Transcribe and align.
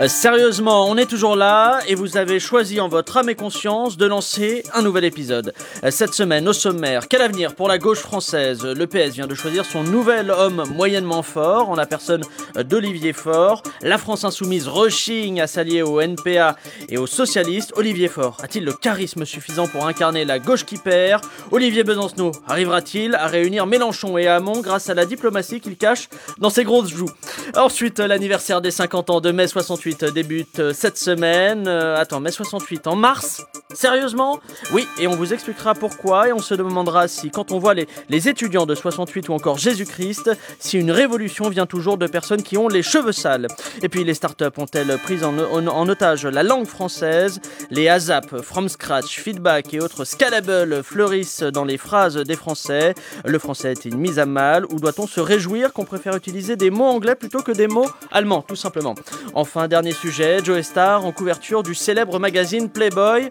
Euh, 0.00 0.08
sérieusement, 0.08 0.88
on 0.88 0.96
est 0.96 1.04
toujours 1.04 1.36
là 1.36 1.80
et 1.86 1.94
vous 1.94 2.16
avez 2.16 2.40
choisi 2.40 2.80
en 2.80 2.88
votre 2.88 3.18
âme 3.18 3.28
et 3.28 3.34
conscience 3.34 3.98
de 3.98 4.06
lancer 4.06 4.62
un 4.72 4.80
nouvel 4.80 5.04
épisode. 5.04 5.52
Euh, 5.84 5.90
Cette 5.90 6.14
semaine, 6.14 6.48
au 6.48 6.54
sommaire, 6.54 7.06
quel 7.06 7.20
avenir 7.20 7.54
pour 7.54 7.68
la 7.68 7.76
gauche 7.76 7.98
française? 7.98 8.64
Le 8.64 8.86
PS 8.86 9.12
vient 9.12 9.26
de 9.26 9.34
choisir 9.34 9.66
son 9.66 9.82
nouvel 9.82 10.30
homme 10.30 10.64
moyennement 10.74 11.22
fort 11.22 11.68
en 11.68 11.74
la 11.74 11.84
personne 11.84 12.22
euh, 12.56 12.62
d'Olivier 12.62 13.12
Faure. 13.12 13.62
La 13.82 13.98
France 13.98 14.24
insoumise 14.24 14.68
rechigne 14.68 15.38
à 15.38 15.46
s'allier 15.46 15.82
au 15.82 16.00
NPA 16.00 16.56
et 16.88 16.96
aux 16.96 17.06
socialistes. 17.06 17.74
Olivier 17.76 18.08
Faure 18.08 18.38
a-t-il 18.42 18.64
le 18.64 18.72
charisme 18.72 19.26
suffisant 19.26 19.66
pour 19.66 19.86
incarner 19.86 20.24
la 20.24 20.38
gauche 20.38 20.64
qui 20.64 20.78
perd? 20.78 21.26
Olivier 21.50 21.84
Besancenot 21.84 22.32
arrivera-t-il 22.48 23.14
à 23.16 23.26
réunir 23.26 23.66
Mélenchon 23.66 24.16
et 24.16 24.28
Hamon 24.28 24.62
grâce 24.62 24.88
à 24.88 24.94
la 24.94 25.04
diplomatie 25.04 25.60
qu'il 25.60 25.76
cache 25.76 26.08
dans 26.38 26.48
ses 26.48 26.64
grosses 26.64 26.88
joues? 26.88 27.10
Ensuite, 27.54 27.98
l'anniversaire 27.98 28.62
des 28.62 28.70
50 28.70 29.10
ans 29.10 29.20
de 29.20 29.30
mai 29.30 29.46
68 29.46 29.89
débute 29.94 30.58
euh, 30.60 30.72
cette 30.72 30.96
semaine. 30.98 31.66
Euh, 31.68 31.96
attends, 31.96 32.20
mai 32.20 32.30
68 32.30 32.86
en 32.86 32.96
mars 32.96 33.42
Sérieusement? 33.72 34.40
Oui, 34.72 34.86
et 34.98 35.06
on 35.06 35.14
vous 35.14 35.32
expliquera 35.32 35.74
pourquoi 35.74 36.28
et 36.28 36.32
on 36.32 36.40
se 36.40 36.54
demandera 36.54 37.06
si, 37.06 37.30
quand 37.30 37.52
on 37.52 37.58
voit 37.60 37.74
les, 37.74 37.86
les 38.08 38.28
étudiants 38.28 38.66
de 38.66 38.74
68 38.74 39.28
ou 39.28 39.32
encore 39.32 39.58
Jésus-Christ, 39.58 40.30
si 40.58 40.76
une 40.78 40.90
révolution 40.90 41.48
vient 41.48 41.66
toujours 41.66 41.96
de 41.96 42.08
personnes 42.08 42.42
qui 42.42 42.58
ont 42.58 42.66
les 42.66 42.82
cheveux 42.82 43.12
sales. 43.12 43.46
Et 43.82 43.88
puis, 43.88 44.02
les 44.02 44.14
startups 44.14 44.44
ont-elles 44.56 44.98
pris 44.98 45.22
en, 45.24 45.38
en- 45.38 45.88
otage 45.88 46.26
la 46.26 46.42
langue 46.42 46.66
française? 46.66 47.40
Les 47.70 47.88
ASAP, 47.88 48.42
From 48.42 48.68
Scratch, 48.68 49.20
Feedback 49.20 49.72
et 49.72 49.80
autres 49.80 50.04
Scalable 50.04 50.82
fleurissent 50.82 51.42
dans 51.42 51.64
les 51.64 51.78
phrases 51.78 52.16
des 52.16 52.36
Français. 52.36 52.94
Le 53.24 53.38
français 53.38 53.72
est-il 53.72 53.96
mis 53.96 54.18
à 54.18 54.26
mal 54.26 54.64
ou 54.66 54.80
doit-on 54.80 55.06
se 55.06 55.20
réjouir 55.20 55.72
qu'on 55.72 55.84
préfère 55.84 56.16
utiliser 56.16 56.56
des 56.56 56.70
mots 56.70 56.84
anglais 56.86 57.14
plutôt 57.14 57.40
que 57.42 57.52
des 57.52 57.68
mots 57.68 57.88
allemands, 58.10 58.42
tout 58.42 58.56
simplement? 58.56 58.94
Enfin, 59.34 59.68
dernier 59.68 59.79
sujet, 59.90 60.38
Joe 60.44 60.62
Star 60.62 61.04
en 61.04 61.12
couverture 61.12 61.62
du 61.62 61.74
célèbre 61.74 62.18
magazine 62.18 62.68
Playboy. 62.68 63.30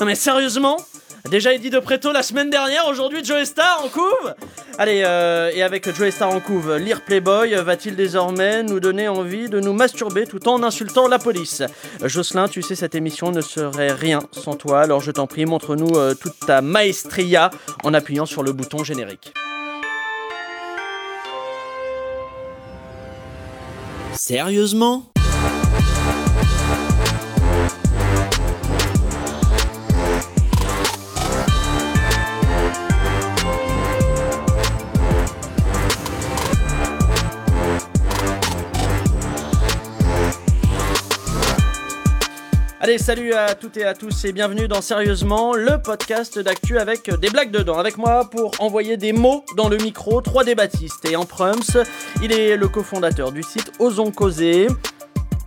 Non 0.00 0.06
mais 0.06 0.14
sérieusement 0.14 0.76
Déjà 1.30 1.54
Eddie 1.54 1.70
de 1.70 1.78
Preto 1.78 2.10
la 2.10 2.24
semaine 2.24 2.50
dernière, 2.50 2.88
aujourd'hui 2.88 3.24
Joe 3.24 3.44
Star 3.44 3.80
en 3.84 3.88
couve 3.88 4.34
Allez, 4.76 5.02
euh, 5.06 5.52
et 5.54 5.62
avec 5.62 5.88
Joe 5.94 6.10
Star 6.10 6.30
en 6.30 6.40
couve, 6.40 6.76
lire 6.76 7.02
Playboy 7.02 7.54
va-t-il 7.54 7.94
désormais 7.94 8.64
nous 8.64 8.80
donner 8.80 9.06
envie 9.06 9.48
de 9.48 9.60
nous 9.60 9.72
masturber 9.72 10.26
tout 10.26 10.48
en 10.48 10.64
insultant 10.64 11.06
la 11.06 11.20
police? 11.20 11.62
Jocelyn, 12.04 12.48
tu 12.48 12.60
sais, 12.60 12.74
cette 12.74 12.96
émission 12.96 13.30
ne 13.30 13.40
serait 13.40 13.92
rien 13.92 14.18
sans 14.32 14.56
toi, 14.56 14.80
alors 14.80 15.00
je 15.00 15.12
t'en 15.12 15.28
prie, 15.28 15.46
montre-nous 15.46 15.96
euh, 15.96 16.14
toute 16.14 16.38
ta 16.40 16.60
maestria 16.60 17.50
en 17.84 17.94
appuyant 17.94 18.26
sur 18.26 18.42
le 18.42 18.52
bouton 18.52 18.82
générique. 18.82 19.32
Sérieusement? 24.12 25.11
Allez, 42.92 42.98
salut 43.02 43.32
à 43.32 43.54
toutes 43.54 43.78
et 43.78 43.84
à 43.86 43.94
tous 43.94 44.26
et 44.26 44.32
bienvenue 44.32 44.68
dans 44.68 44.82
Sérieusement, 44.82 45.54
le 45.54 45.80
podcast 45.80 46.38
d'actu 46.38 46.76
avec 46.78 47.08
des 47.08 47.30
blagues 47.30 47.50
dedans. 47.50 47.78
Avec 47.78 47.96
moi 47.96 48.28
pour 48.30 48.52
envoyer 48.58 48.98
des 48.98 49.14
mots 49.14 49.46
dans 49.56 49.70
le 49.70 49.78
micro, 49.78 50.20
3D 50.20 50.54
Baptiste 50.54 51.02
et 51.10 51.16
en 51.16 51.24
Prums. 51.24 51.62
Il 52.22 52.32
est 52.32 52.54
le 52.58 52.68
cofondateur 52.68 53.32
du 53.32 53.42
site 53.42 53.72
Osons 53.78 54.10
Causer. 54.10 54.66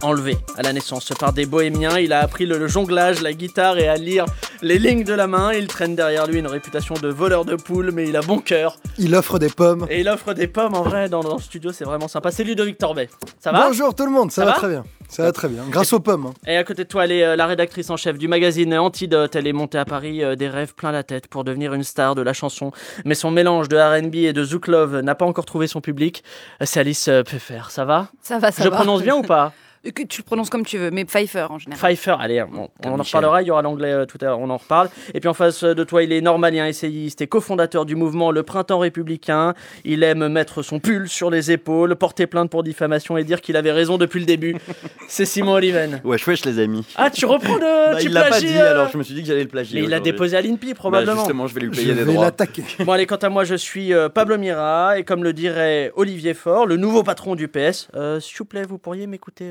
Enlevé 0.01 0.37
à 0.57 0.63
la 0.63 0.73
naissance 0.73 1.07
par 1.19 1.33
des 1.33 1.45
bohémiens, 1.45 1.99
il 1.99 2.13
a 2.13 2.21
appris 2.21 2.47
le, 2.47 2.57
le 2.57 2.67
jonglage, 2.67 3.21
la 3.21 3.33
guitare 3.33 3.77
et 3.77 3.87
à 3.87 3.95
lire 3.95 4.25
les 4.63 4.79
lignes 4.79 5.03
de 5.03 5.13
la 5.13 5.27
main. 5.27 5.53
Il 5.53 5.67
traîne 5.67 5.95
derrière 5.95 6.25
lui 6.25 6.39
une 6.39 6.47
réputation 6.47 6.95
de 6.95 7.09
voleur 7.09 7.45
de 7.45 7.55
poules, 7.55 7.91
mais 7.93 8.07
il 8.07 8.15
a 8.17 8.21
bon 8.21 8.39
cœur. 8.39 8.77
Il 8.97 9.13
offre 9.15 9.37
des 9.37 9.49
pommes. 9.49 9.85
Et 9.91 9.99
il 10.01 10.09
offre 10.09 10.33
des 10.33 10.47
pommes 10.47 10.73
en 10.73 10.81
vrai 10.81 11.09
dans, 11.09 11.21
dans 11.21 11.35
le 11.35 11.41
studio, 11.41 11.71
c'est 11.71 11.85
vraiment 11.85 12.07
sympa. 12.07 12.31
C'est 12.31 12.43
Ludovic 12.43 12.79
Torbet. 12.79 13.07
Ça 13.39 13.51
va? 13.51 13.67
Bonjour 13.67 13.93
tout 13.93 14.05
le 14.05 14.11
monde, 14.11 14.31
ça, 14.31 14.41
Ça 14.41 14.45
va, 14.45 14.51
va? 14.53 14.57
très 14.57 14.69
bien. 14.69 14.83
Ça 15.09 15.23
va 15.23 15.31
très 15.31 15.47
bien. 15.47 15.63
Grâce 15.69 15.93
aux 15.93 15.99
pommes. 15.99 16.25
hein. 16.27 16.33
Et 16.47 16.57
à 16.57 16.63
côté 16.63 16.83
de 16.83 16.89
toi, 16.89 17.05
elle 17.05 17.11
est 17.13 17.23
euh, 17.23 17.35
la 17.35 17.45
rédactrice 17.45 17.89
en 17.89 17.97
chef 17.97 18.17
du 18.17 18.27
magazine 18.27 18.73
Antidote. 18.77 19.35
Elle 19.35 19.47
est 19.47 19.53
montée 19.53 19.77
à 19.77 19.85
Paris 19.85 20.23
euh, 20.23 20.35
des 20.35 20.49
rêves 20.49 20.73
plein 20.75 20.91
la 20.91 21.03
tête 21.03 21.27
pour 21.27 21.43
devenir 21.43 21.73
une 21.73 21.83
star 21.83 22.15
de 22.15 22.21
la 22.21 22.33
chanson. 22.33 22.71
Mais 23.05 23.15
son 23.15 23.31
mélange 23.31 23.69
de 23.69 23.77
R&B 23.77 24.15
et 24.15 24.33
de 24.33 24.43
Zouk 24.43 24.67
Love 24.67 24.99
n'a 25.01 25.15
pas 25.15 25.25
encore 25.25 25.45
trouvé 25.45 25.67
son 25.67 25.79
public. 25.81 26.23
Euh, 26.61 26.65
C'est 26.67 26.79
Alice 26.81 27.07
euh, 27.07 27.23
Pfeffer. 27.23 27.61
Ça 27.69 27.85
va? 27.85 28.09
Ça 28.21 28.39
va, 28.39 28.51
ça 28.51 28.63
Je 28.63 28.69
va. 28.69 28.75
prononce 28.75 29.03
bien 29.03 29.15
ou 29.15 29.21
pas? 29.21 29.53
Que 29.93 30.03
tu 30.03 30.21
le 30.21 30.25
prononces 30.25 30.49
comme 30.49 30.65
tu 30.65 30.77
veux, 30.77 30.89
mais 30.91 31.05
Pfeiffer 31.05 31.47
en 31.49 31.59
général. 31.59 31.79
Pfeiffer. 31.79 32.15
Allez, 32.19 32.41
on, 32.43 32.69
on 32.85 32.99
en 32.99 33.03
reparlera. 33.03 33.41
Il 33.41 33.47
y 33.47 33.51
aura 33.51 33.61
l'anglais 33.61 33.91
euh, 33.91 34.05
tout 34.05 34.17
à 34.21 34.25
l'heure. 34.25 34.39
On 34.39 34.49
en 34.49 34.57
reparle. 34.57 34.89
Et 35.13 35.19
puis 35.19 35.29
en 35.29 35.33
face 35.33 35.63
de 35.63 35.83
toi, 35.83 36.01
il 36.03 36.11
est 36.11 36.21
normalien, 36.21 36.65
essayiste 36.65 37.21
et 37.21 37.27
cofondateur 37.27 37.85
du 37.85 37.95
mouvement 37.95 38.31
Le 38.31 38.43
Printemps 38.43 38.79
Républicain. 38.79 39.53
Il 39.83 40.03
aime 40.03 40.27
mettre 40.27 40.61
son 40.63 40.79
pull 40.79 41.07
sur 41.07 41.29
les 41.29 41.51
épaules, 41.51 41.95
porter 41.95 42.25
plainte 42.27 42.49
pour 42.49 42.63
diffamation 42.63 43.17
et 43.17 43.23
dire 43.23 43.41
qu'il 43.41 43.55
avait 43.57 43.71
raison 43.71 43.97
depuis 43.97 44.19
le 44.19 44.25
début. 44.25 44.55
C'est 45.07 45.25
Simon 45.25 45.53
Oliven. 45.53 46.01
Wesh 46.03 46.25
wesh 46.27 46.45
les 46.45 46.59
amis. 46.59 46.85
Ah, 46.95 47.09
tu 47.09 47.25
reprends 47.25 47.55
de. 47.57 47.91
Bah, 47.93 47.97
tu 47.99 48.07
il 48.07 48.13
l'a 48.13 48.21
pas 48.23 48.27
plagies, 48.29 48.47
dit 48.47 48.57
euh, 48.57 48.71
alors 48.71 48.89
je 48.89 48.97
me 48.97 49.03
suis 49.03 49.13
dit 49.13 49.21
que 49.21 49.27
j'allais 49.27 49.43
le 49.43 49.49
plagier. 49.49 49.79
Mais 49.79 49.85
il 49.85 49.89
l'a 49.89 49.99
déposé 49.99 50.35
à 50.37 50.41
l'INPI 50.41 50.69
Bah, 50.69 50.75
probablement. 50.75 51.15
justement, 51.17 51.47
je 51.47 51.53
vais 51.53 51.61
lui 51.61 51.69
Je 51.73 51.79
payer 51.81 51.93
des 51.93 52.03
vais 52.03 52.11
droits. 52.11 52.25
l'attaquer. 52.25 52.63
bon 52.79 52.91
allez, 52.91 53.05
quant 53.05 53.15
à 53.17 53.29
moi, 53.29 53.43
je 53.43 53.55
suis 53.55 53.93
euh, 53.93 54.09
Pablo 54.09 54.37
Mira 54.37 54.97
et 54.97 55.03
comme 55.03 55.23
le 55.23 55.33
dirait 55.33 55.91
Olivier 55.95 56.33
Faure, 56.33 56.65
le 56.65 56.77
nouveau 56.77 57.03
patron 57.03 57.35
du 57.35 57.47
PS. 57.47 57.87
euh, 57.95 58.19
S'il 58.19 58.37
vous 58.37 58.45
plaît, 58.45 58.63
vous 58.63 58.77
pourriez 58.77 59.05
m'écouter. 59.07 59.45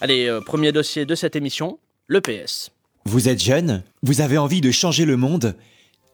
Allez, 0.00 0.26
euh, 0.26 0.40
premier 0.40 0.72
dossier 0.72 1.04
de 1.04 1.14
cette 1.14 1.36
émission, 1.36 1.78
le 2.06 2.20
PS. 2.20 2.70
Vous 3.04 3.28
êtes 3.28 3.42
jeune 3.42 3.82
Vous 4.02 4.20
avez 4.20 4.38
envie 4.38 4.60
de 4.60 4.70
changer 4.70 5.04
le 5.04 5.16
monde 5.16 5.54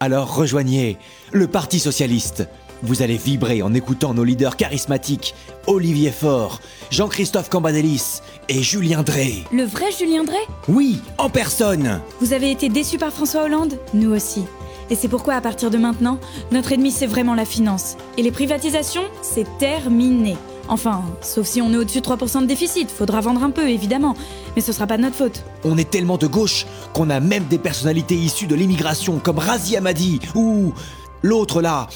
Alors 0.00 0.34
rejoignez 0.34 0.96
le 1.32 1.46
Parti 1.46 1.78
Socialiste. 1.78 2.48
Vous 2.82 3.02
allez 3.02 3.16
vibrer 3.16 3.62
en 3.62 3.72
écoutant 3.74 4.12
nos 4.12 4.24
leaders 4.24 4.56
charismatiques, 4.56 5.34
Olivier 5.66 6.10
Faure, 6.10 6.60
Jean-Christophe 6.90 7.48
Cambadélis 7.48 8.20
et 8.48 8.62
Julien 8.62 9.02
Drey. 9.02 9.44
Le 9.52 9.64
vrai 9.64 9.90
Julien 9.98 10.24
Drey? 10.24 10.36
Oui, 10.68 11.00
en 11.16 11.30
personne 11.30 12.00
Vous 12.20 12.32
avez 12.32 12.50
été 12.50 12.68
déçu 12.68 12.98
par 12.98 13.12
François 13.12 13.44
Hollande? 13.44 13.78
Nous 13.94 14.10
aussi. 14.12 14.44
Et 14.90 14.94
c'est 14.94 15.08
pourquoi 15.08 15.34
à 15.34 15.40
partir 15.40 15.70
de 15.70 15.78
maintenant, 15.78 16.18
notre 16.52 16.72
ennemi 16.72 16.90
c'est 16.90 17.06
vraiment 17.06 17.34
la 17.34 17.44
finance. 17.44 17.96
Et 18.16 18.22
les 18.22 18.30
privatisations, 18.30 19.04
c'est 19.22 19.46
terminé. 19.58 20.36
Enfin, 20.68 21.04
sauf 21.20 21.46
si 21.46 21.62
on 21.62 21.72
est 21.72 21.76
au-dessus 21.76 22.00
de 22.00 22.06
3% 22.06 22.42
de 22.42 22.46
déficit, 22.46 22.90
faudra 22.90 23.20
vendre 23.20 23.42
un 23.42 23.50
peu 23.50 23.68
évidemment, 23.68 24.16
mais 24.54 24.62
ce 24.62 24.72
sera 24.72 24.86
pas 24.86 24.96
de 24.96 25.02
notre 25.02 25.14
faute. 25.14 25.44
On 25.64 25.78
est 25.78 25.88
tellement 25.88 26.18
de 26.18 26.26
gauche 26.26 26.66
qu'on 26.92 27.10
a 27.10 27.20
même 27.20 27.44
des 27.44 27.58
personnalités 27.58 28.16
issues 28.16 28.46
de 28.46 28.54
l'immigration 28.54 29.18
comme 29.18 29.38
Razi 29.38 29.76
Hamadi 29.76 30.20
ou 30.34 30.72
l'autre 31.22 31.62
là. 31.62 31.86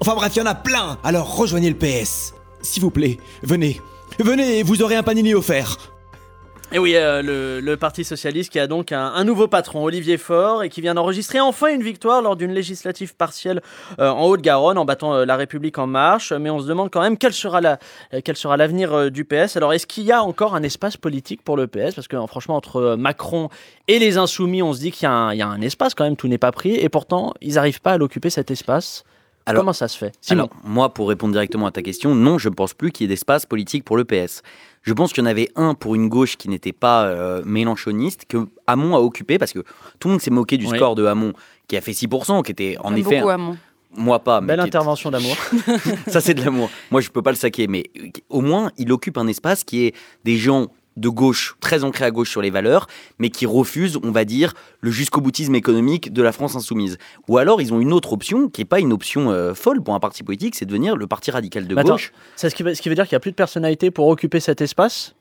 Enfin 0.00 0.14
bref, 0.14 0.32
il 0.36 0.38
y 0.40 0.42
en 0.42 0.46
a 0.46 0.54
plein 0.54 0.98
Alors 1.04 1.36
rejoignez 1.36 1.70
le 1.70 1.76
PS. 1.76 2.34
S'il 2.60 2.82
vous 2.82 2.90
plaît, 2.90 3.18
venez. 3.42 3.80
Venez 4.18 4.58
et 4.58 4.62
vous 4.62 4.82
aurez 4.82 4.94
un 4.94 5.02
panini 5.02 5.34
offert. 5.34 5.91
Et 6.74 6.78
oui, 6.78 6.94
euh, 6.96 7.60
le, 7.60 7.76
Parti 7.76 8.02
Socialiste 8.02 8.50
qui 8.50 8.58
a 8.58 8.66
donc 8.66 8.92
un, 8.92 9.24
nouveau 9.24 9.46
patron, 9.46 9.84
Olivier 9.84 10.16
Faure, 10.16 10.62
et 10.62 10.70
qui 10.70 10.80
vient 10.80 10.94
d'enregistrer 10.94 11.38
enfin 11.38 11.74
une 11.74 11.82
victoire 11.82 12.22
lors 12.22 12.34
d'une 12.34 12.52
législative 12.52 13.14
partielle 13.14 13.60
euh, 13.98 14.08
en 14.08 14.24
Haute-Garonne 14.24 14.78
en 14.78 14.86
battant 14.86 15.14
euh, 15.14 15.26
La 15.26 15.36
République 15.36 15.76
en 15.76 15.86
marche. 15.86 16.32
Mais 16.32 16.48
on 16.48 16.60
se 16.60 16.66
demande 16.66 16.90
quand 16.90 17.02
même 17.02 17.18
quel 17.18 17.34
sera 17.34 17.60
l'avenir 17.60 19.10
du 19.10 19.26
PS. 19.26 19.58
Alors 19.58 19.74
est-ce 19.74 19.86
qu'il 19.86 20.04
y 20.04 20.12
a 20.12 20.22
encore 20.22 20.54
un 20.54 20.62
espace 20.62 20.96
politique 20.96 21.42
pour 21.42 21.58
le 21.58 21.66
PS 21.66 21.94
Parce 21.94 22.08
que 22.08 22.16
franchement, 22.26 22.56
entre 22.56 22.96
Macron 22.96 23.50
et 23.86 23.98
les 23.98 24.16
Insoumis, 24.16 24.62
on 24.62 24.72
se 24.72 24.80
dit 24.80 24.92
qu'il 24.92 25.02
y, 25.04 25.06
a 25.06 25.12
un- 25.12 25.34
y 25.34 25.42
a 25.42 25.48
un 25.48 25.60
espace 25.60 25.94
quand 25.94 26.04
même, 26.04 26.16
tout 26.16 26.28
n'est 26.28 26.38
pas 26.38 26.52
pris, 26.52 26.74
et 26.76 26.88
pourtant 26.88 27.34
ils 27.42 27.54
n'arrivent 27.54 27.82
pas 27.82 27.92
à 27.92 27.98
l'occuper 27.98 28.30
cet 28.30 28.50
espace. 28.50 29.04
Alors- 29.46 29.62
Comment 29.62 29.72
ça 29.72 29.88
se 29.88 29.98
fait? 29.98 30.12
Simon 30.20 30.44
Alors, 30.44 30.50
moi, 30.64 30.88
pour 30.94 31.08
répondre 31.08 31.32
directement 31.32 31.66
à 31.66 31.70
ta 31.72 31.82
question, 31.82 32.14
non, 32.14 32.38
je 32.38 32.48
ne 32.48 32.54
pense 32.54 32.74
plus 32.74 32.90
qu'il 32.92 33.04
y 33.04 33.06
ait 33.06 33.08
d'espace 33.08 33.44
politique 33.46 33.84
pour 33.84 33.96
le 33.96 34.04
PS. 34.04 34.42
Je 34.82 34.92
pense 34.92 35.12
qu'il 35.12 35.22
y 35.22 35.26
en 35.26 35.30
avait 35.30 35.48
un 35.56 35.74
pour 35.74 35.94
une 35.94 36.08
gauche 36.08 36.36
qui 36.36 36.48
n'était 36.48 36.72
pas 36.72 37.04
euh, 37.06 37.42
mélanchoniste, 37.44 38.24
que 38.26 38.46
Hamon 38.66 38.94
a 38.96 39.00
occupé, 39.00 39.38
parce 39.38 39.52
que 39.52 39.60
tout 39.98 40.08
le 40.08 40.12
monde 40.12 40.20
s'est 40.20 40.30
moqué 40.30 40.58
du 40.58 40.66
Oui. 40.66 40.76
score 40.76 40.94
de 40.94 41.04
Hamon, 41.06 41.32
qui 41.68 41.76
a 41.76 41.80
fait 41.80 41.92
6%, 41.92 42.42
qui 42.42 42.52
était 42.52 42.76
en 42.80 42.94
effet. 42.94 43.16
beaucoup 43.18 43.30
Hamon. 43.30 43.56
Moi 43.94 44.18
pas, 44.20 44.40
mais 44.40 44.46
Belle 44.48 44.60
est- 44.60 44.62
intervention 44.62 45.10
d'amour. 45.10 45.36
ça 46.06 46.20
c'est 46.22 46.32
de 46.34 46.42
l'amour. 46.42 46.70
Moi 46.90 47.02
je 47.02 47.10
peux 47.10 47.20
pas 47.20 47.30
le 47.30 47.36
saquer, 47.36 47.66
mais 47.66 47.84
au 48.30 48.40
moins 48.40 48.70
il 48.78 48.90
occupe 48.90 49.18
un 49.18 49.26
espace 49.26 49.64
qui 49.64 49.84
est 49.84 49.94
des 50.24 50.36
gens 50.38 50.68
de 50.96 51.08
gauche, 51.08 51.56
très 51.60 51.84
ancré 51.84 52.04
à 52.04 52.10
gauche 52.10 52.30
sur 52.30 52.42
les 52.42 52.50
valeurs, 52.50 52.86
mais 53.18 53.30
qui 53.30 53.46
refusent, 53.46 53.98
on 54.02 54.10
va 54.10 54.24
dire, 54.24 54.52
le 54.80 54.90
jusqu'au 54.90 55.20
boutisme 55.20 55.54
économique 55.54 56.12
de 56.12 56.22
la 56.22 56.32
France 56.32 56.54
insoumise. 56.56 56.98
Ou 57.28 57.38
alors 57.38 57.60
ils 57.62 57.72
ont 57.72 57.80
une 57.80 57.92
autre 57.92 58.12
option, 58.12 58.48
qui 58.48 58.60
n'est 58.60 58.66
pas 58.66 58.80
une 58.80 58.92
option 58.92 59.30
euh, 59.30 59.54
folle 59.54 59.82
pour 59.82 59.94
un 59.94 60.00
parti 60.00 60.22
politique, 60.22 60.54
c'est 60.54 60.66
devenir 60.66 60.96
le 60.96 61.06
parti 61.06 61.30
radical 61.30 61.66
de 61.66 61.74
Mais 61.74 61.82
gauche. 61.82 62.12
C'est 62.36 62.50
ce 62.50 62.54
qui, 62.54 62.62
veut, 62.62 62.74
ce 62.74 62.82
qui 62.82 62.88
veut 62.88 62.94
dire 62.94 63.06
qu'il 63.08 63.14
n'y 63.14 63.18
a 63.18 63.20
plus 63.20 63.30
de 63.30 63.36
personnalité 63.36 63.90
pour 63.90 64.06
occuper 64.08 64.38
cet 64.40 64.60
espace 64.60 65.14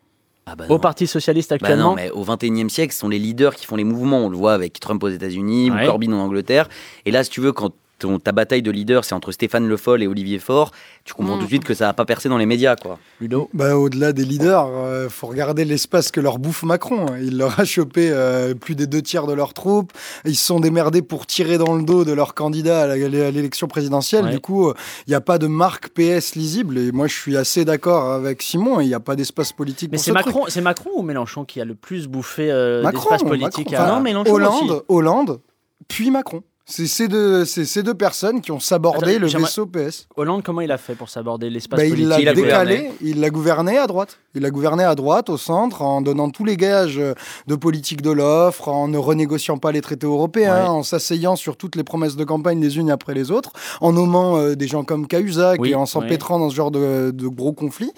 Ah 0.45 0.55
bah 0.55 0.65
au. 0.69 0.77
Parti 0.79 1.07
Socialiste 1.07 1.51
Bah 1.51 1.55
actuellement 1.55 1.91
non, 1.91 1.95
mais 1.95 2.09
au 2.11 2.25
21e 2.25 2.67
siècle, 2.69 2.93
ce 2.93 2.99
sont 2.99 3.09
les 3.09 3.19
leaders 3.19 3.55
qui 3.55 3.65
font 3.65 3.75
les 3.77 3.83
mouvements. 3.85 4.25
On 4.25 4.29
le 4.29 4.37
voit 4.37 4.53
avec 4.53 4.79
Trump 4.79 5.01
aux 5.03 5.09
États-Unis 5.09 5.71
Ouais. 5.71 5.83
ou 5.83 5.85
Corbyn 5.85 6.11
en 6.13 6.19
Angleterre. 6.19 6.67
Et 7.05 7.11
là, 7.11 7.23
si 7.23 7.29
tu 7.29 7.39
veux, 7.41 7.51
quand 7.53 7.71
ton- 8.01 8.19
ta 8.19 8.31
bataille 8.31 8.61
de 8.61 8.71
leaders, 8.71 9.05
c'est 9.05 9.15
entre 9.15 9.31
Stéphane 9.31 9.67
Le 9.67 9.77
Foll 9.77 10.03
et 10.03 10.07
Olivier 10.07 10.39
Faure, 10.39 10.71
tu 11.05 11.13
comprends 11.13 11.35
Mm. 11.35 11.39
tout 11.39 11.43
de 11.45 11.49
suite 11.49 11.63
que 11.63 11.73
ça 11.73 11.85
va 11.87 11.93
pas 11.93 12.05
percer 12.05 12.27
dans 12.29 12.37
les 12.37 12.45
médias, 12.45 12.75
quoi. 12.75 12.99
Ludo? 13.19 13.49
Bah, 13.53 13.77
au-delà 13.77 14.11
des 14.13 14.25
leaders, 14.25 14.67
euh, 14.69 15.07
faut 15.09 15.27
regarder 15.27 15.63
l'espace 15.65 16.11
que 16.11 16.19
leur 16.19 16.37
bouffe 16.39 16.63
Macron. 16.63 17.05
Il 17.21 17.37
leur 17.37 17.59
a 17.59 17.65
chopé 17.65 18.09
euh, 18.11 18.53
plus 18.53 18.75
des 18.75 18.87
deux 18.87 19.01
tiers 19.01 19.27
de 19.27 19.33
leurs 19.33 19.53
troupes. 19.53 19.91
Ils 20.25 20.35
se 20.35 20.45
sont 20.45 20.59
démerdés 20.59 21.01
pour 21.01 21.25
tirer 21.25 21.57
dans 21.57 21.75
le 21.75 21.83
dos 21.83 22.03
de 22.03 22.11
leur 22.11 22.33
candidat 22.33 22.81
à 22.91 22.95
l'élection 22.95 23.67
présidentielle. 23.67 24.25
Ouais. 24.25 24.31
Du 24.31 24.39
coup, 24.39 24.71
il 25.07 25.09
n'y 25.09 25.15
a 25.15 25.21
pas 25.21 25.37
de 25.37 25.47
marque 25.47 25.89
PS 25.89 26.35
lisible. 26.35 26.77
Et 26.77 26.91
moi, 26.91 27.07
je 27.07 27.13
suis 27.15 27.37
assez 27.37 27.63
d'accord 27.65 28.11
avec 28.11 28.41
Simon. 28.41 28.79
Il 28.81 28.87
n'y 28.87 28.93
a 28.93 28.99
pas 28.99 29.15
d'espace 29.15 29.51
politique 29.53 29.91
Mais 29.91 29.97
c'est 29.97 30.05
ce. 30.05 30.11
Macron, 30.11 30.45
c'est 30.47 30.61
Macron 30.61 30.89
ou 30.95 31.03
Mélenchon 31.03 31.45
qui 31.45 31.61
a 31.61 31.65
le 31.65 31.75
plus 31.75 32.07
bouffé 32.07 32.51
euh, 32.51 32.81
Macron, 32.83 33.09
d'espace 33.11 33.23
politique 33.29 33.71
Macron. 33.71 33.83
à- 33.83 33.85
Enfin, 33.87 33.95
Non, 33.97 34.01
Mélenchon 34.01 34.31
Hollande, 34.33 34.71
aussi. 34.71 34.81
Hollande, 34.89 35.39
puis 35.87 36.11
Macron. 36.11 36.43
C'est 36.71 36.87
ces 36.87 37.09
deux, 37.09 37.43
ces 37.43 37.83
deux 37.83 37.93
personnes 37.93 38.39
qui 38.39 38.51
ont 38.53 38.61
sabordé 38.61 39.15
Attends, 39.15 39.19
le 39.19 39.27
vaisseau 39.27 39.65
PS. 39.65 40.07
Hollande, 40.15 40.41
comment 40.41 40.61
il 40.61 40.71
a 40.71 40.77
fait 40.77 40.95
pour 40.95 41.09
s'aborder 41.09 41.49
l'espace 41.49 41.77
Bah, 41.77 41.85
politique 41.85 42.15
il 42.19 42.23
l'a 42.25 42.33
décalé, 42.33 42.91
il 43.01 43.19
l'a 43.19 43.29
gouverné 43.29 43.77
à 43.77 43.87
droite. 43.87 44.19
Il 44.35 44.45
a 44.45 44.49
gouverné 44.49 44.85
à 44.85 44.95
droite, 44.95 45.29
au 45.29 45.35
centre, 45.35 45.81
en 45.81 46.01
donnant 46.01 46.29
tous 46.29 46.45
les 46.45 46.55
gages 46.55 46.97
euh, 46.97 47.13
de 47.47 47.55
politique 47.55 48.01
de 48.01 48.11
l'offre, 48.11 48.69
en 48.69 48.87
ne 48.87 48.97
renégociant 48.97 49.57
pas 49.57 49.73
les 49.73 49.81
traités 49.81 50.05
européens, 50.07 50.55
Ouais. 50.55 50.67
en 50.69 50.83
s'asseyant 50.83 51.35
sur 51.35 51.57
toutes 51.57 51.75
les 51.75 51.83
promesses 51.83 52.15
de 52.15 52.23
campagne 52.23 52.61
les 52.61 52.77
unes 52.77 52.89
après 52.89 53.13
les 53.13 53.31
autres, 53.31 53.51
en 53.81 53.91
nommant 53.91 54.37
euh, 54.37 54.55
des 54.55 54.67
gens 54.69 54.85
comme 54.85 55.07
Cahuzac 55.07 55.59
Oui, 55.59 55.71
et 55.71 55.75
en 55.75 55.85
s'empêtrant 55.85 56.39
dans 56.39 56.49
ce 56.49 56.55
genre 56.55 56.71
de, 56.71 57.11
de 57.13 57.27
gros 57.27 57.51
conflits, 57.51 57.91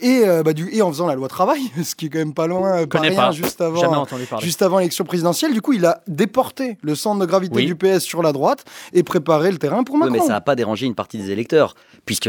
et, 0.00 0.20
euh, 0.26 0.42
bah, 0.42 0.52
du, 0.52 0.68
et 0.74 0.82
en 0.82 0.88
faisant 0.92 1.06
la 1.06 1.14
loi 1.14 1.28
travail, 1.28 1.60
ce 1.82 1.94
qui 1.94 2.06
est 2.06 2.08
quand 2.10 2.18
même 2.18 2.34
pas 2.34 2.46
loin, 2.46 2.86
pas 2.86 3.00
rien, 3.00 3.14
pas. 3.14 3.30
juste 3.32 3.62
avant. 3.62 4.06
Juste 4.40 4.60
avant 4.60 4.78
l'élection 4.78 5.04
présidentielle, 5.06 5.54
du 5.54 5.62
coup, 5.62 5.72
il 5.72 5.86
a 5.86 6.02
déporté 6.06 6.76
le 6.82 6.94
centre 6.94 7.20
de 7.20 7.26
gravité 7.26 7.56
Oui. 7.56 7.64
du 7.66 7.74
PS 7.74 8.00
sur 8.00 8.17
la 8.22 8.32
droite 8.32 8.64
et 8.92 9.02
préparé 9.02 9.50
le 9.50 9.58
terrain 9.58 9.84
pour 9.84 9.96
Macron. 9.98 10.12
mais 10.12 10.20
ça 10.20 10.28
n'a 10.28 10.40
pas 10.40 10.54
dérangé 10.54 10.86
une 10.86 10.94
partie 10.94 11.18
des 11.18 11.30
électeurs, 11.30 11.74
puisque 12.06 12.28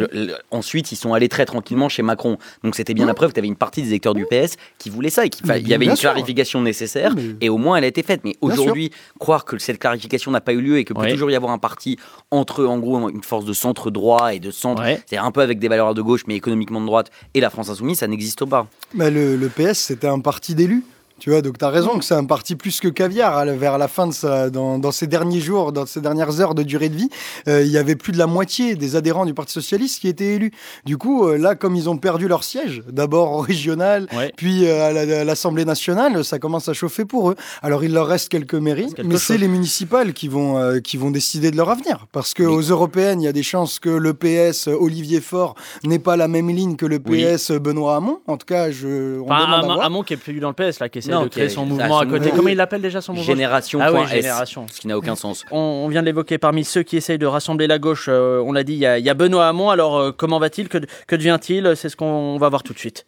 ensuite 0.51 0.91
ils 0.91 0.95
sont 0.95 1.13
allés 1.13 1.29
très 1.29 1.45
tranquillement 1.45 1.89
chez 1.89 2.01
Macron. 2.03 2.37
Donc 2.63 2.75
c'était 2.75 2.93
bien 2.93 3.05
la 3.05 3.13
preuve 3.13 3.29
que 3.29 3.35
tu 3.35 3.39
avais 3.39 3.47
une 3.47 3.55
partie 3.55 3.81
des 3.81 3.89
électeurs 3.89 4.13
du 4.13 4.25
PS 4.25 4.55
qui 4.77 4.89
voulaient 4.89 5.09
ça 5.09 5.25
et 5.25 5.29
qu'il 5.29 5.45
Mais 5.47 5.61
y 5.61 5.73
avait 5.73 5.85
une 5.85 5.95
sûr. 5.95 6.11
clarification 6.11 6.61
nécessaire 6.61 7.13
Mais- 7.15 7.35
et 7.41 7.49
au 7.49 7.57
moins 7.57 7.77
elle 7.77 7.83
a 7.83 7.87
été 7.87 8.03
faite. 8.03 8.21
Mais 8.23 8.35
aujourd'hui, 8.41 8.91
croire 9.19 9.45
que 9.45 9.57
cette 9.57 9.79
clarification 9.79 10.31
n'a 10.31 10.41
pas 10.41 10.53
eu 10.53 10.61
lieu 10.61 10.77
et 10.77 10.83
que 10.83 10.93
peut 10.93 11.01
Ouais. 11.01 11.11
toujours 11.11 11.31
y 11.31 11.35
avoir 11.35 11.51
un 11.53 11.57
parti 11.57 11.97
entre 12.31 12.65
en 12.65 12.77
gros 12.79 13.09
une 13.09 13.23
force 13.23 13.45
de 13.45 13.53
centre 13.53 13.91
droit 13.91 14.33
et 14.33 14.39
de 14.39 14.51
centre, 14.51 14.81
Ouais. 14.81 15.01
c'est-à-dire 15.05 15.25
un 15.25 15.31
peu 15.31 15.41
avec 15.41 15.59
des 15.59 15.67
valeurs 15.67 15.93
de 15.93 16.01
gauche 16.01 16.23
mais 16.27 16.35
économiquement 16.35 16.81
de 16.81 16.85
droite 16.85 17.09
et 17.33 17.39
la 17.41 17.49
France 17.49 17.69
insoumise, 17.69 17.99
ça 17.99 18.07
n'existe 18.07 18.45
pas. 18.45 18.67
Bah, 18.93 19.09
le, 19.09 19.35
le 19.35 19.47
PS, 19.49 19.77
c'était 19.79 20.07
un 20.07 20.19
parti 20.19 20.55
d'élus. 20.55 20.83
Tu 21.19 21.29
vois, 21.31 21.41
donc 21.41 21.57
tu 21.57 21.65
as 21.65 21.69
raison 21.69 21.97
que 21.99 22.05
c'est 22.05 22.13
un 22.15 22.25
parti 22.25 22.55
plus 22.55 22.79
que 22.79 22.87
caviar. 22.87 23.45
La- 23.45 23.55
Vers 23.55 23.77
la 23.77 23.87
fin 23.87 24.07
de 24.07 24.13
sa, 24.13 24.49
dans, 24.49 24.79
dans 24.79 24.91
ces 24.91 25.05
derniers 25.07 25.41
jours, 25.41 25.71
dans 25.73 25.85
ces 25.85 25.99
dernières 26.01 26.39
heures 26.39 26.55
de 26.55 26.63
durée 26.63 26.89
de 26.89 26.95
vie, 26.95 27.09
euh, 27.47 27.61
il 27.63 27.69
y 27.71 27.77
avait 27.77 27.95
plus 27.95 28.13
de 28.13 28.17
la 28.17 28.27
moitié 28.27 28.75
des 28.75 28.95
adhérents 28.95 29.25
du 29.25 29.33
Parti 29.33 29.53
Socialiste 29.53 29.99
qui 29.99 30.07
étaient 30.07 30.35
élus. 30.35 30.51
Du 30.85 30.97
coup, 30.97 31.25
euh, 31.27 31.37
là, 31.37 31.55
comme 31.55 31.75
ils 31.75 31.89
ont 31.89 31.97
perdu 31.97 32.27
leur 32.27 32.43
siège, 32.43 32.83
d'abord 32.89 33.33
au 33.33 33.39
régional, 33.41 34.07
Ouais. 34.15 34.31
puis 34.37 34.65
euh, 34.65 34.87
à 34.89 34.93
la- 34.93 35.21
à 35.21 35.23
l'Assemblée 35.23 35.65
nationale, 35.65 36.23
ça 36.23 36.39
commence 36.39 36.69
à 36.69 36.73
chauffer 36.73 37.03
pour 37.05 37.31
eux. 37.31 37.35
Alors, 37.61 37.83
il 37.83 37.91
leur 37.93 38.07
reste 38.07 38.29
quelques 38.29 38.53
mairies, 38.55 38.93
quelque 38.93 39.05
mais 39.07 39.17
c'est 39.17 39.37
les 39.37 39.47
municipales 39.49 40.13
qui 40.13 40.27
vont, 40.29 40.79
qui 40.81 40.95
vont 40.97 41.11
décider 41.11 41.51
de 41.51 41.57
leur 41.57 41.69
avenir. 41.69 42.05
Parce 42.11 42.33
que 42.33 42.43
Mais- 42.43 42.49
aux 42.49 42.61
européennes, 42.61 43.21
il 43.21 43.25
y 43.25 43.27
a 43.27 43.33
des 43.33 43.43
chances 43.43 43.79
que 43.79 43.89
le 43.89 44.13
PS 44.13 44.67
Olivier 44.67 45.19
Faure 45.21 45.55
n'ait 45.83 45.99
pas 45.99 46.15
la 46.15 46.27
même 46.27 46.49
ligne 46.49 46.75
que 46.75 46.85
le 46.85 46.99
Oui. 47.07 47.23
PS 47.25 47.51
Benoît 47.51 47.95
Hamon. 47.97 48.19
En 48.27 48.37
tout 48.37 48.45
cas, 48.45 48.71
je, 48.71 49.19
on 49.19 49.25
Enfin, 49.29 49.61
demande 49.61 49.79
à 49.81 49.85
Hamon, 49.85 50.03
qui 50.03 50.13
est 50.13 50.17
plus 50.17 50.39
dans 50.39 50.49
le 50.49 50.53
PS, 50.55 50.79
là, 50.79 50.87
qui 50.89 50.99
essaie 51.09 51.15
Non, 51.17 51.23
de 51.23 51.27
qui 51.27 51.31
créer 51.31 51.45
est- 51.45 51.49
son 51.49 51.61
à 51.63 51.65
mouvement 51.65 51.87
son 51.87 51.95
à 51.97 52.05
côté. 52.05 52.19
mouvement. 52.19 52.35
Comment 52.35 52.49
il 52.49 52.57
l'appelle 52.57 52.81
déjà 52.81 53.01
son 53.01 53.13
mouvement 53.13 53.25
Génération. 53.25 53.79
Ah 53.81 53.87
oui, 53.91 53.97
point 53.99 54.03
S, 54.07 54.11
Génération. 54.11 54.65
ce 54.71 54.79
qui 54.81 54.87
n'a 54.87 54.97
aucun 54.97 55.15
sens. 55.15 55.45
On, 55.51 55.57
on 55.57 55.87
vient 55.89 56.01
de 56.01 56.05
l'évoquer 56.07 56.37
parmi 56.37 56.63
ceux 56.63 56.83
qui 56.83 56.97
essayent 56.97 57.17
de 57.17 57.25
rassembler 57.25 57.67
la 57.67 57.79
gauche. 57.79 58.05
euh, 58.09 58.41
on 58.45 58.51
l'a 58.51 58.63
dit, 58.63 58.73
il 58.73 58.79
y, 58.79 58.85
a- 58.85 58.97
il 58.99 59.05
y 59.05 59.09
a 59.09 59.13
Benoît 59.13 59.47
Hamon. 59.47 59.69
Alors, 59.69 59.97
euh, 59.97 60.11
comment 60.11 60.39
va-t-il? 60.39 60.69
Que, 60.69 60.77
que 61.07 61.15
devient-il? 61.15 61.73
C'est 61.75 61.89
ce 61.89 61.95
qu'on 61.95 62.37
va 62.37 62.49
voir 62.49 62.63
tout 62.63 62.73
de 62.73 62.79
suite. 62.79 63.05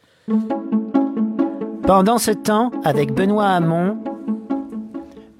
Pendant 1.86 2.18
ce 2.18 2.31
temps, 2.31 2.71
avec 2.83 3.13
Benoît 3.13 3.48
Hamon, 3.50 3.98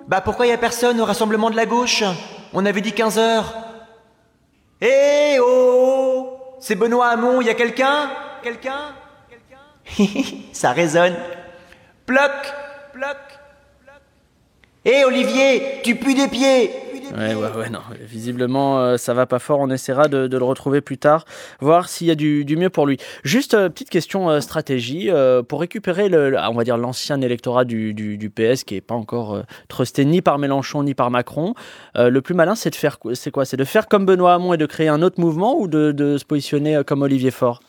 Bah 0.08 0.20
pourquoi 0.22 0.46
y 0.48 0.52
a 0.52 0.58
personne 0.58 1.00
au 1.00 1.06
rassemblement 1.06 1.50
de 1.50 1.56
la 1.56 1.66
gauche? 1.66 2.04
On 2.54 2.66
avait 2.66 2.82
dit 2.82 2.92
15 2.92 3.18
heures. 3.18 3.54
Eh 4.82 5.38
oh 5.42 6.28
C'est 6.60 6.76
Benoît 6.76 7.08
Hamon, 7.08 7.40
y 7.42 7.50
a 7.50 7.54
quelqu'un? 7.54 8.10
Quelqu'un? 8.44 8.80
Quelqu'un? 9.30 10.12
Ça 10.52 10.72
résonne. 10.74 11.14
Ploc 12.12 12.54
Ploc 12.92 13.18
Eh 14.84 15.06
Olivier, 15.06 15.80
tu 15.82 15.96
pues 15.96 16.14
des 16.14 16.28
pieds 16.28 16.70
Ouais, 17.18 17.36
ouais, 17.36 17.52
ouais, 17.58 17.70
non. 17.70 17.80
Visiblement, 18.02 18.80
euh, 18.80 18.98
ça 18.98 19.14
va 19.14 19.26
pas 19.26 19.40
fort. 19.40 19.60
On 19.60 19.70
essaiera 19.70 20.10
de, 20.10 20.28
le 20.30 20.44
retrouver 20.44 20.82
plus 20.82 20.98
tard, 20.98 21.24
voir 21.62 21.88
s'il 21.88 22.08
y 22.08 22.12
a 22.12 22.16
du, 22.16 22.46
mieux 22.58 22.70
pour 22.70 22.86
lui. 22.86 22.98
Juste 23.24 23.54
euh, 23.54 23.70
petite 23.70 23.90
question 23.90 24.30
euh, 24.30 24.42
stratégie 24.42 25.10
euh, 25.10 25.42
pour 25.42 25.62
récupérer 25.62 26.10
le, 26.10 26.32
le- 26.32 26.38
on 26.38 26.54
va 26.54 26.66
dire 26.66 26.78
l'ancien 26.78 27.22
électorat 27.22 27.64
du, 27.64 28.32
PS 28.36 28.66
qui 28.66 28.76
est 28.76 28.82
pas 28.82 28.96
encore 28.96 29.44
trusté 29.70 30.04
ni 30.04 30.22
par 30.22 30.38
Mélenchon 30.38 30.84
ni 30.84 30.94
par 30.94 31.12
Macron. 31.12 31.54
Le 31.96 32.20
plus 32.20 32.34
malin, 32.34 32.56
c'est 32.56 32.72
de 32.72 32.76
faire, 32.76 32.98
c'est 33.14 33.32
quoi? 33.32 33.46
C'est 33.46 33.58
de 33.58 33.64
faire 33.64 33.88
comme 33.88 34.06
Benoît 34.06 34.34
Hamon 34.34 34.54
et 34.54 34.58
de 34.58 34.66
créer 34.66 34.90
un 34.90 35.02
autre 35.02 35.20
mouvement 35.22 35.58
ou 35.58 35.68
de, 35.70 36.18
se 36.18 36.26
positionner 36.26 36.82
comme 36.86 37.04
Olivier 37.04 37.32
Faure? 37.32 37.62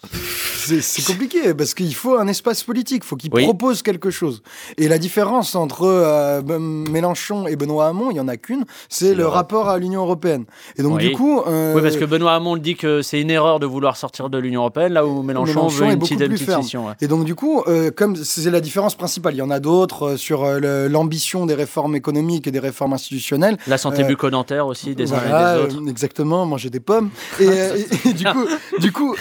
C'est 0.81 1.05
compliqué 1.05 1.55
parce 1.55 1.75
qu'il 1.75 1.95
faut 1.95 2.17
un 2.19 2.27
espace 2.29 2.63
politique, 2.63 3.03
il 3.05 3.07
faut 3.07 3.17
qu'il 3.17 3.31
Oui. 3.35 3.45
propose 3.45 3.83
quelque 3.83 4.11
chose. 4.11 4.43
Et 4.79 4.89
la 4.89 4.99
différence 4.99 5.55
entre 5.55 5.83
euh, 5.85 6.41
Ben- 6.43 6.59
Mélenchon 6.91 7.47
et 7.47 7.57
Benoît 7.57 7.87
Hamon, 7.89 8.11
il 8.11 8.17
y 8.17 8.21
en 8.21 8.29
a 8.29 8.37
qu'une, 8.37 8.65
c'est 8.89 9.15
le 9.15 9.27
rapport 9.27 9.69
à 9.69 9.79
l'Union 9.79 10.03
européenne. 10.03 10.45
Et 10.77 10.83
donc 10.83 10.97
Oui. 10.97 11.09
du 11.09 11.13
coup, 11.13 11.41
euh, 11.47 11.75
Oui, 11.75 11.83
parce 11.83 11.97
que 11.97 12.05
Benoît 12.05 12.35
Hamon 12.35 12.55
le 12.55 12.61
dit 12.61 12.77
que 12.77 13.03
c'est 13.03 13.21
une 13.21 13.31
erreur 13.31 13.61
de 13.61 13.67
vouloir 13.67 13.97
sortir 13.97 14.31
de 14.31 14.39
l'Union 14.39 14.61
européenne, 14.61 14.93
là 14.93 15.07
où 15.07 15.23
Mélenchon, 15.23 15.53
Mélenchon 15.55 15.69
veut 15.87 15.93
une 15.93 15.99
petite, 15.99 16.19
petite 16.19 16.51
scission, 16.51 16.87
ouais. 16.87 16.95
Et 17.01 17.09
donc 17.09 17.25
du 17.25 17.35
coup, 17.35 17.63
euh, 17.67 17.91
comme 17.91 18.17
c'est 18.17 18.51
la 18.51 18.61
différence 18.61 18.95
principale, 18.95 19.35
il 19.35 19.39
y 19.39 19.43
en 19.43 19.51
a 19.51 19.61
d'autres 19.61 20.17
sur 20.17 20.45
l'ambition 20.61 21.47
des 21.47 21.55
réformes 21.55 21.95
économiques 21.97 22.47
et 22.47 22.51
des 22.51 22.59
réformes 22.59 22.93
institutionnelles. 22.93 23.57
La 23.67 23.79
santé 23.79 24.05
bucco-dentaire 24.05 24.67
aussi, 24.67 24.95
des 24.95 25.13
uns 25.13 25.17
Voilà, 25.19 25.57
et 25.59 25.67
des 25.69 25.75
autres. 25.77 25.89
exactement, 25.89 26.47
manger 26.47 26.71
des 26.71 26.81
pommes. 26.81 27.11
Et, 27.41 27.45
et- 27.47 28.09
et 28.09 28.13
du 28.13 28.25
coup, 28.25 28.47
du 28.79 28.93
coup 28.93 29.15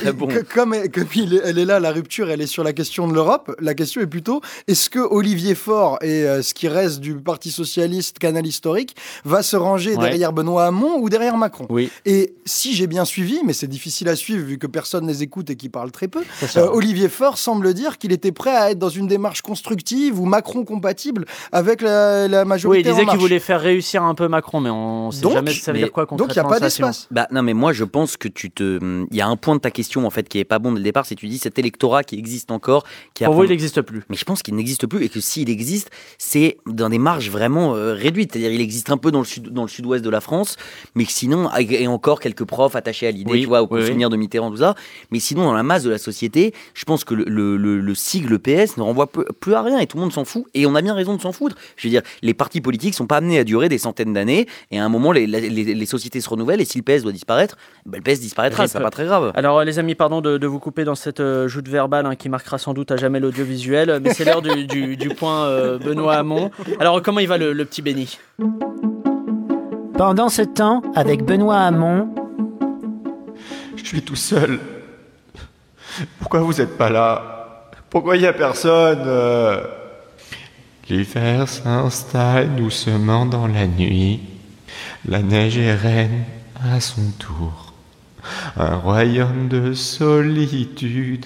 comme, 0.53 0.75
comme 0.93 1.05
il 1.15 1.30
est- 1.35 1.41
elle 1.43 1.57
est 1.59 1.65
là, 1.65 1.79
la 1.79 1.91
rupture, 1.91 2.29
elle 2.29 2.41
est 2.41 2.47
sur 2.47 2.63
la 2.63 2.73
question 2.73 3.07
de 3.07 3.13
l'Europe. 3.13 3.55
La 3.59 3.73
question 3.73 4.01
est 4.01 4.07
plutôt 4.07 4.41
est-ce 4.67 4.89
que 4.89 4.99
Olivier 4.99 5.55
Faure 5.55 5.97
et 6.01 6.23
euh, 6.25 6.41
ce 6.41 6.53
qui 6.53 6.67
reste 6.67 6.99
du 6.99 7.15
Parti 7.15 7.51
socialiste 7.51 8.19
canal 8.19 8.45
historique 8.45 8.95
va 9.25 9.43
se 9.43 9.55
ranger 9.55 9.95
Ouais. 9.95 10.03
derrière 10.09 10.33
Benoît 10.33 10.65
Hamon 10.65 10.97
ou 10.99 11.09
derrière 11.09 11.37
Macron? 11.37 11.65
Oui, 11.69 11.89
Et 12.05 12.33
si 12.45 12.73
j'ai 12.73 12.87
bien 12.87 13.05
suivi, 13.05 13.39
mais 13.45 13.53
c'est 13.53 13.67
difficile 13.67 14.07
à 14.09 14.15
suivre 14.15 14.43
vu 14.45 14.57
que 14.57 14.67
personne 14.67 15.07
les 15.07 15.23
écoute 15.23 15.49
et 15.49 15.55
qu'ils 15.55 15.71
parlent 15.71 15.91
très 15.91 16.07
peu, 16.07 16.21
euh, 16.57 16.67
Olivier 16.71 17.09
Faure 17.09 17.37
semble 17.37 17.73
dire 17.73 17.97
qu'il 17.97 18.11
était 18.11 18.31
prêt 18.31 18.55
à 18.55 18.71
être 18.71 18.79
dans 18.79 18.89
une 18.89 19.07
démarche 19.07 19.41
constructive 19.41 20.19
ou 20.19 20.25
Macron 20.25 20.63
compatible 20.65 21.25
avec 21.51 21.81
la, 21.81 22.27
la 22.27 22.41
Oui, 22.43 22.47
majorité. 22.47 22.89
il 22.89 22.93
disait 22.93 23.05
qu'il 23.05 23.19
voulait 23.19 23.39
faire 23.39 23.61
réussir 23.61 24.03
un 24.03 24.15
peu 24.15 24.27
Macron, 24.27 24.59
mais 24.61 24.69
on 24.69 25.11
sait 25.11 25.21
Donc, 25.21 25.33
jamais 25.33 25.53
ça 25.53 25.71
veut 25.71 25.77
mais- 25.77 25.83
dire 25.85 25.91
quoi 25.91 26.05
Donc 26.05 26.11
il 26.11 26.15
n'y 26.17 26.23
a 26.23 26.25
concrètement 26.43 26.49
pas 26.49 26.59
d'espace. 26.59 27.07
Bah 27.11 27.27
non 27.31 27.41
mais 27.43 27.53
moi 27.53 27.73
je 27.73 27.83
pense 27.83 28.17
que 28.17 28.27
tu 28.27 28.49
te 28.51 28.79
il 29.11 29.15
y 29.17 29.21
a 29.21 29.27
un 29.27 29.35
point 29.35 29.55
de 29.55 29.61
ta 29.61 29.71
question 29.71 30.05
en 30.05 30.09
fait 30.09 30.27
qui 30.27 30.39
est 30.39 30.43
pas 30.43 30.59
bon 30.59 30.71
dès 30.71 30.77
le 30.79 30.83
départ 30.83 31.05
c'est 31.05 31.15
que 31.15 31.20
tu 31.21 31.27
dis 31.29 31.37
cet 31.37 31.57
électorat 31.59 32.03
qui 32.03 32.17
existe 32.17 32.51
encore 32.51 32.83
qui 33.13 33.23
a 33.23 33.27
Pour 33.27 33.35
vous, 33.35 33.43
il 33.45 33.49
n'existe 33.49 33.81
plus. 33.81 34.01
mais 34.09 34.15
je 34.17 34.25
pense 34.25 34.41
qu'il 34.43 34.55
n'existe 34.55 34.85
plus 34.87 35.03
et 35.03 35.09
que 35.09 35.19
s'il 35.19 35.49
existe 35.49 35.89
c'est 36.17 36.57
dans 36.65 36.89
des 36.89 36.97
marges 36.97 37.29
vraiment 37.29 37.75
euh, 37.75 37.93
réduites. 37.93 38.31
C'est-à-dire 38.33 38.51
il 38.51 38.61
existe 38.61 38.89
un 38.91 38.97
peu 38.97 39.11
dans 39.11 39.19
le 39.19 39.25
sud 39.25 39.49
dans 39.49 39.61
le 39.63 39.67
sud-ouest 39.67 40.03
de 40.03 40.09
la 40.09 40.21
France 40.21 40.55
mais 40.95 41.05
que 41.05 41.11
sinon 41.11 41.49
et 41.57 41.87
encore 41.87 42.19
quelques 42.19 42.43
profs 42.45 42.75
attachés 42.75 43.07
à 43.07 43.11
l'idée 43.11 43.31
Oui, 43.31 43.41
tu 43.41 43.47
vois 43.47 43.61
au 43.61 43.67
oui, 43.71 43.81
oui. 43.81 43.87
souvenir 43.87 44.09
de 44.09 44.17
Mitterrand 44.17 44.51
tout 44.51 44.57
ça. 44.57 44.75
Mais 45.11 45.19
sinon 45.19 45.43
dans 45.43 45.53
la 45.53 45.63
masse 45.63 45.83
de 45.83 45.89
la 45.89 45.97
société 45.97 46.53
je 46.73 46.83
pense 46.85 47.03
que 47.03 47.13
le, 47.13 47.23
le, 47.25 47.57
le- 47.57 47.79
le 47.79 47.95
sigle 47.95 48.39
PS 48.39 48.77
ne 48.77 48.81
renvoie 48.83 49.07
plus 49.07 49.53
à 49.53 49.61
rien 49.61 49.79
et 49.79 49.87
tout 49.87 49.97
le 49.97 50.01
monde 50.03 50.13
s'en 50.13 50.25
fout 50.25 50.45
et 50.53 50.65
on 50.65 50.75
a 50.75 50.81
bien 50.81 50.93
raison 50.93 51.15
de 51.15 51.21
s'en 51.21 51.31
foutre. 51.31 51.55
Je 51.77 51.87
veux 51.87 51.91
dire 51.91 52.01
les 52.21 52.33
partis 52.33 52.61
politiques 52.61 52.93
sont 52.95 53.07
pas 53.07 53.17
amenés 53.17 53.39
à 53.39 53.43
durer 53.43 53.69
des 53.69 53.77
centaines 53.77 54.13
d'années 54.13 54.47
et 54.71 54.79
à 54.79 54.85
un 54.85 54.89
moment 54.89 55.11
les, 55.11 55.27
les, 55.27 55.49
les- 55.49 55.73
les 55.75 55.85
sociétés 55.85 56.21
se 56.21 56.29
renouvellent 56.29 56.61
et 56.61 56.65
si 56.65 56.77
le 56.77 56.83
PS 56.83 57.03
doit 57.03 57.11
disparaître 57.11 57.57
ben, 57.85 58.01
le 58.03 58.11
PS 58.11 58.19
disparaîtra 58.19 58.67
c'est 58.67 58.79
pas 58.79 58.89
très 58.89 59.05
grave. 59.05 59.31
Alors, 59.35 59.59
euh, 59.59 59.63
les 59.63 59.79
amis, 59.79 59.95
pardon 59.95 60.21
de, 60.21 60.37
de 60.37 60.47
vous 60.47 60.59
couper 60.59 60.83
dans 60.83 60.95
cette 60.95 61.10
euh, 61.19 61.47
joute 61.47 61.67
verbale 61.67 62.05
hein, 62.05 62.15
qui 62.15 62.29
marquera 62.29 62.57
sans 62.57 62.73
doute 62.73 62.91
à 62.91 62.97
jamais 62.97 63.19
l'audiovisuel, 63.19 63.99
mais 64.01 64.13
c'est 64.13 64.23
l'heure 64.25 64.41
du, 64.41 64.65
du- 64.65 64.95
du 64.97 65.09
point 65.09 65.45
euh, 65.45 65.77
Benoît 65.77 66.15
Hamon. 66.15 66.51
Alors, 66.79 67.01
comment 67.01 67.19
il 67.19 67.27
va 67.27 67.37
le, 67.37 67.53
le 67.53 67.65
petit 67.65 67.81
Béni? 67.81 68.17
Pendant 69.97 70.29
ce 70.29 70.41
temps, 70.41 70.81
avec 70.95 71.23
Benoît 71.23 71.59
Hamon, 71.59 72.09
Je 73.75 73.83
suis 73.85 74.01
tout 74.01 74.15
seul. 74.15 74.59
Pourquoi 76.19 76.39
vous 76.41 76.61
êtes 76.61 76.77
pas 76.77 76.89
là? 76.89 77.69
Pourquoi 77.89 78.15
il 78.15 78.21
y 78.23 78.27
a 78.27 78.33
personne 78.33 79.03
euh? 79.05 79.61
L'hiver 80.89 81.47
s'installe 81.47 82.55
doucement 82.55 83.25
dans 83.25 83.47
la 83.47 83.67
nuit. 83.67 84.21
La 85.07 85.21
neige 85.21 85.57
est 85.57 85.73
reine 85.75 86.23
à 86.73 86.79
son 86.79 87.01
tour. 87.19 87.70
Un 88.57 88.75
royaume 88.77 89.47
de 89.47 89.73
solitude 89.73 91.25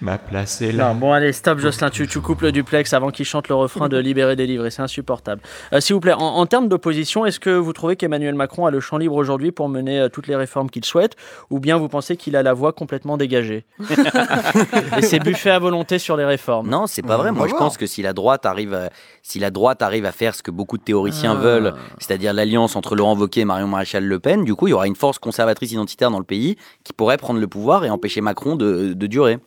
m'a 0.00 0.18
placé 0.18 0.72
là. 0.72 0.88
Non, 0.88 0.94
bon, 0.94 1.12
allez, 1.12 1.32
stop, 1.32 1.58
Jocelyn, 1.58 1.90
tu, 1.90 2.06
tu 2.06 2.20
coupes 2.20 2.42
le 2.42 2.52
duplex 2.52 2.92
avant 2.92 3.10
qu'il 3.10 3.24
chante 3.26 3.48
le 3.48 3.54
refrain 3.54 3.88
de 3.88 3.96
Libérer, 3.98 4.36
délivrer. 4.36 4.70
C'est 4.70 4.82
insupportable. 4.82 5.40
Euh, 5.72 5.80
S'il 5.80 5.94
vous 5.94 6.00
plaît, 6.00 6.12
en, 6.12 6.18
en 6.20 6.46
termes 6.46 6.68
d'opposition, 6.68 7.24
est-ce 7.26 7.40
que 7.40 7.50
vous 7.50 7.72
trouvez 7.72 7.96
qu'Emmanuel 7.96 8.34
Macron 8.34 8.66
a 8.66 8.70
le 8.70 8.80
champ 8.80 8.96
libre 8.98 9.14
aujourd'hui 9.16 9.52
pour 9.52 9.68
mener 9.68 10.00
euh, 10.00 10.08
toutes 10.08 10.26
les 10.26 10.36
réformes 10.36 10.70
qu'il 10.70 10.84
souhaite 10.84 11.16
Ou 11.50 11.60
bien 11.60 11.76
vous 11.76 11.88
pensez 11.88 12.16
qu'il 12.16 12.36
a 12.36 12.42
la 12.42 12.52
voie 12.52 12.72
complètement 12.72 13.16
dégagée? 13.16 13.64
Et 14.98 15.02
c'est 15.02 15.18
buffet 15.20 15.50
à 15.50 15.58
volonté 15.58 15.98
sur 15.98 16.16
les 16.16 16.24
réformes 16.24 16.68
Non, 16.68 16.86
c'est 16.86 17.02
pas 17.02 17.16
vrai. 17.16 17.32
Moi, 17.32 17.48
je 17.48 17.54
pense 17.54 17.76
que 17.76 17.86
si 17.86 18.02
la 18.02 18.12
droite 18.12 18.46
arrive, 18.46 18.74
à, 18.74 18.90
si 19.22 19.38
la 19.38 19.50
droite 19.50 19.82
arrive 19.82 20.04
à 20.06 20.12
faire 20.12 20.34
ce 20.34 20.42
que 20.42 20.50
beaucoup 20.50 20.78
de 20.78 20.82
théoriciens 20.82 21.36
Ah. 21.38 21.42
veulent, 21.42 21.74
c'est-à-dire 21.98 22.32
l'alliance 22.32 22.76
entre 22.76 22.94
Laurent 22.96 23.16
Wauquiez 23.16 23.42
et 23.42 23.44
Marion 23.44 23.66
Maréchal 23.68 24.04
Le 24.04 24.18
Pen, 24.18 24.44
du 24.44 24.54
coup, 24.54 24.66
il 24.66 24.70
y 24.70 24.74
aura 24.74 24.86
une 24.86 24.96
force 24.96 25.18
conservatrice 25.18 25.72
identitaire 25.72 26.10
dans 26.10 26.18
le 26.18 26.24
pays 26.24 26.56
qui 26.84 26.92
pourrait 26.92 27.16
prendre 27.16 27.40
le 27.40 27.46
pouvoir 27.46 27.84
et 27.84 27.90
empêcher 27.90 28.20
Macron 28.20 28.56
de, 28.56 28.92
de 28.92 29.06
durer. 29.06 29.38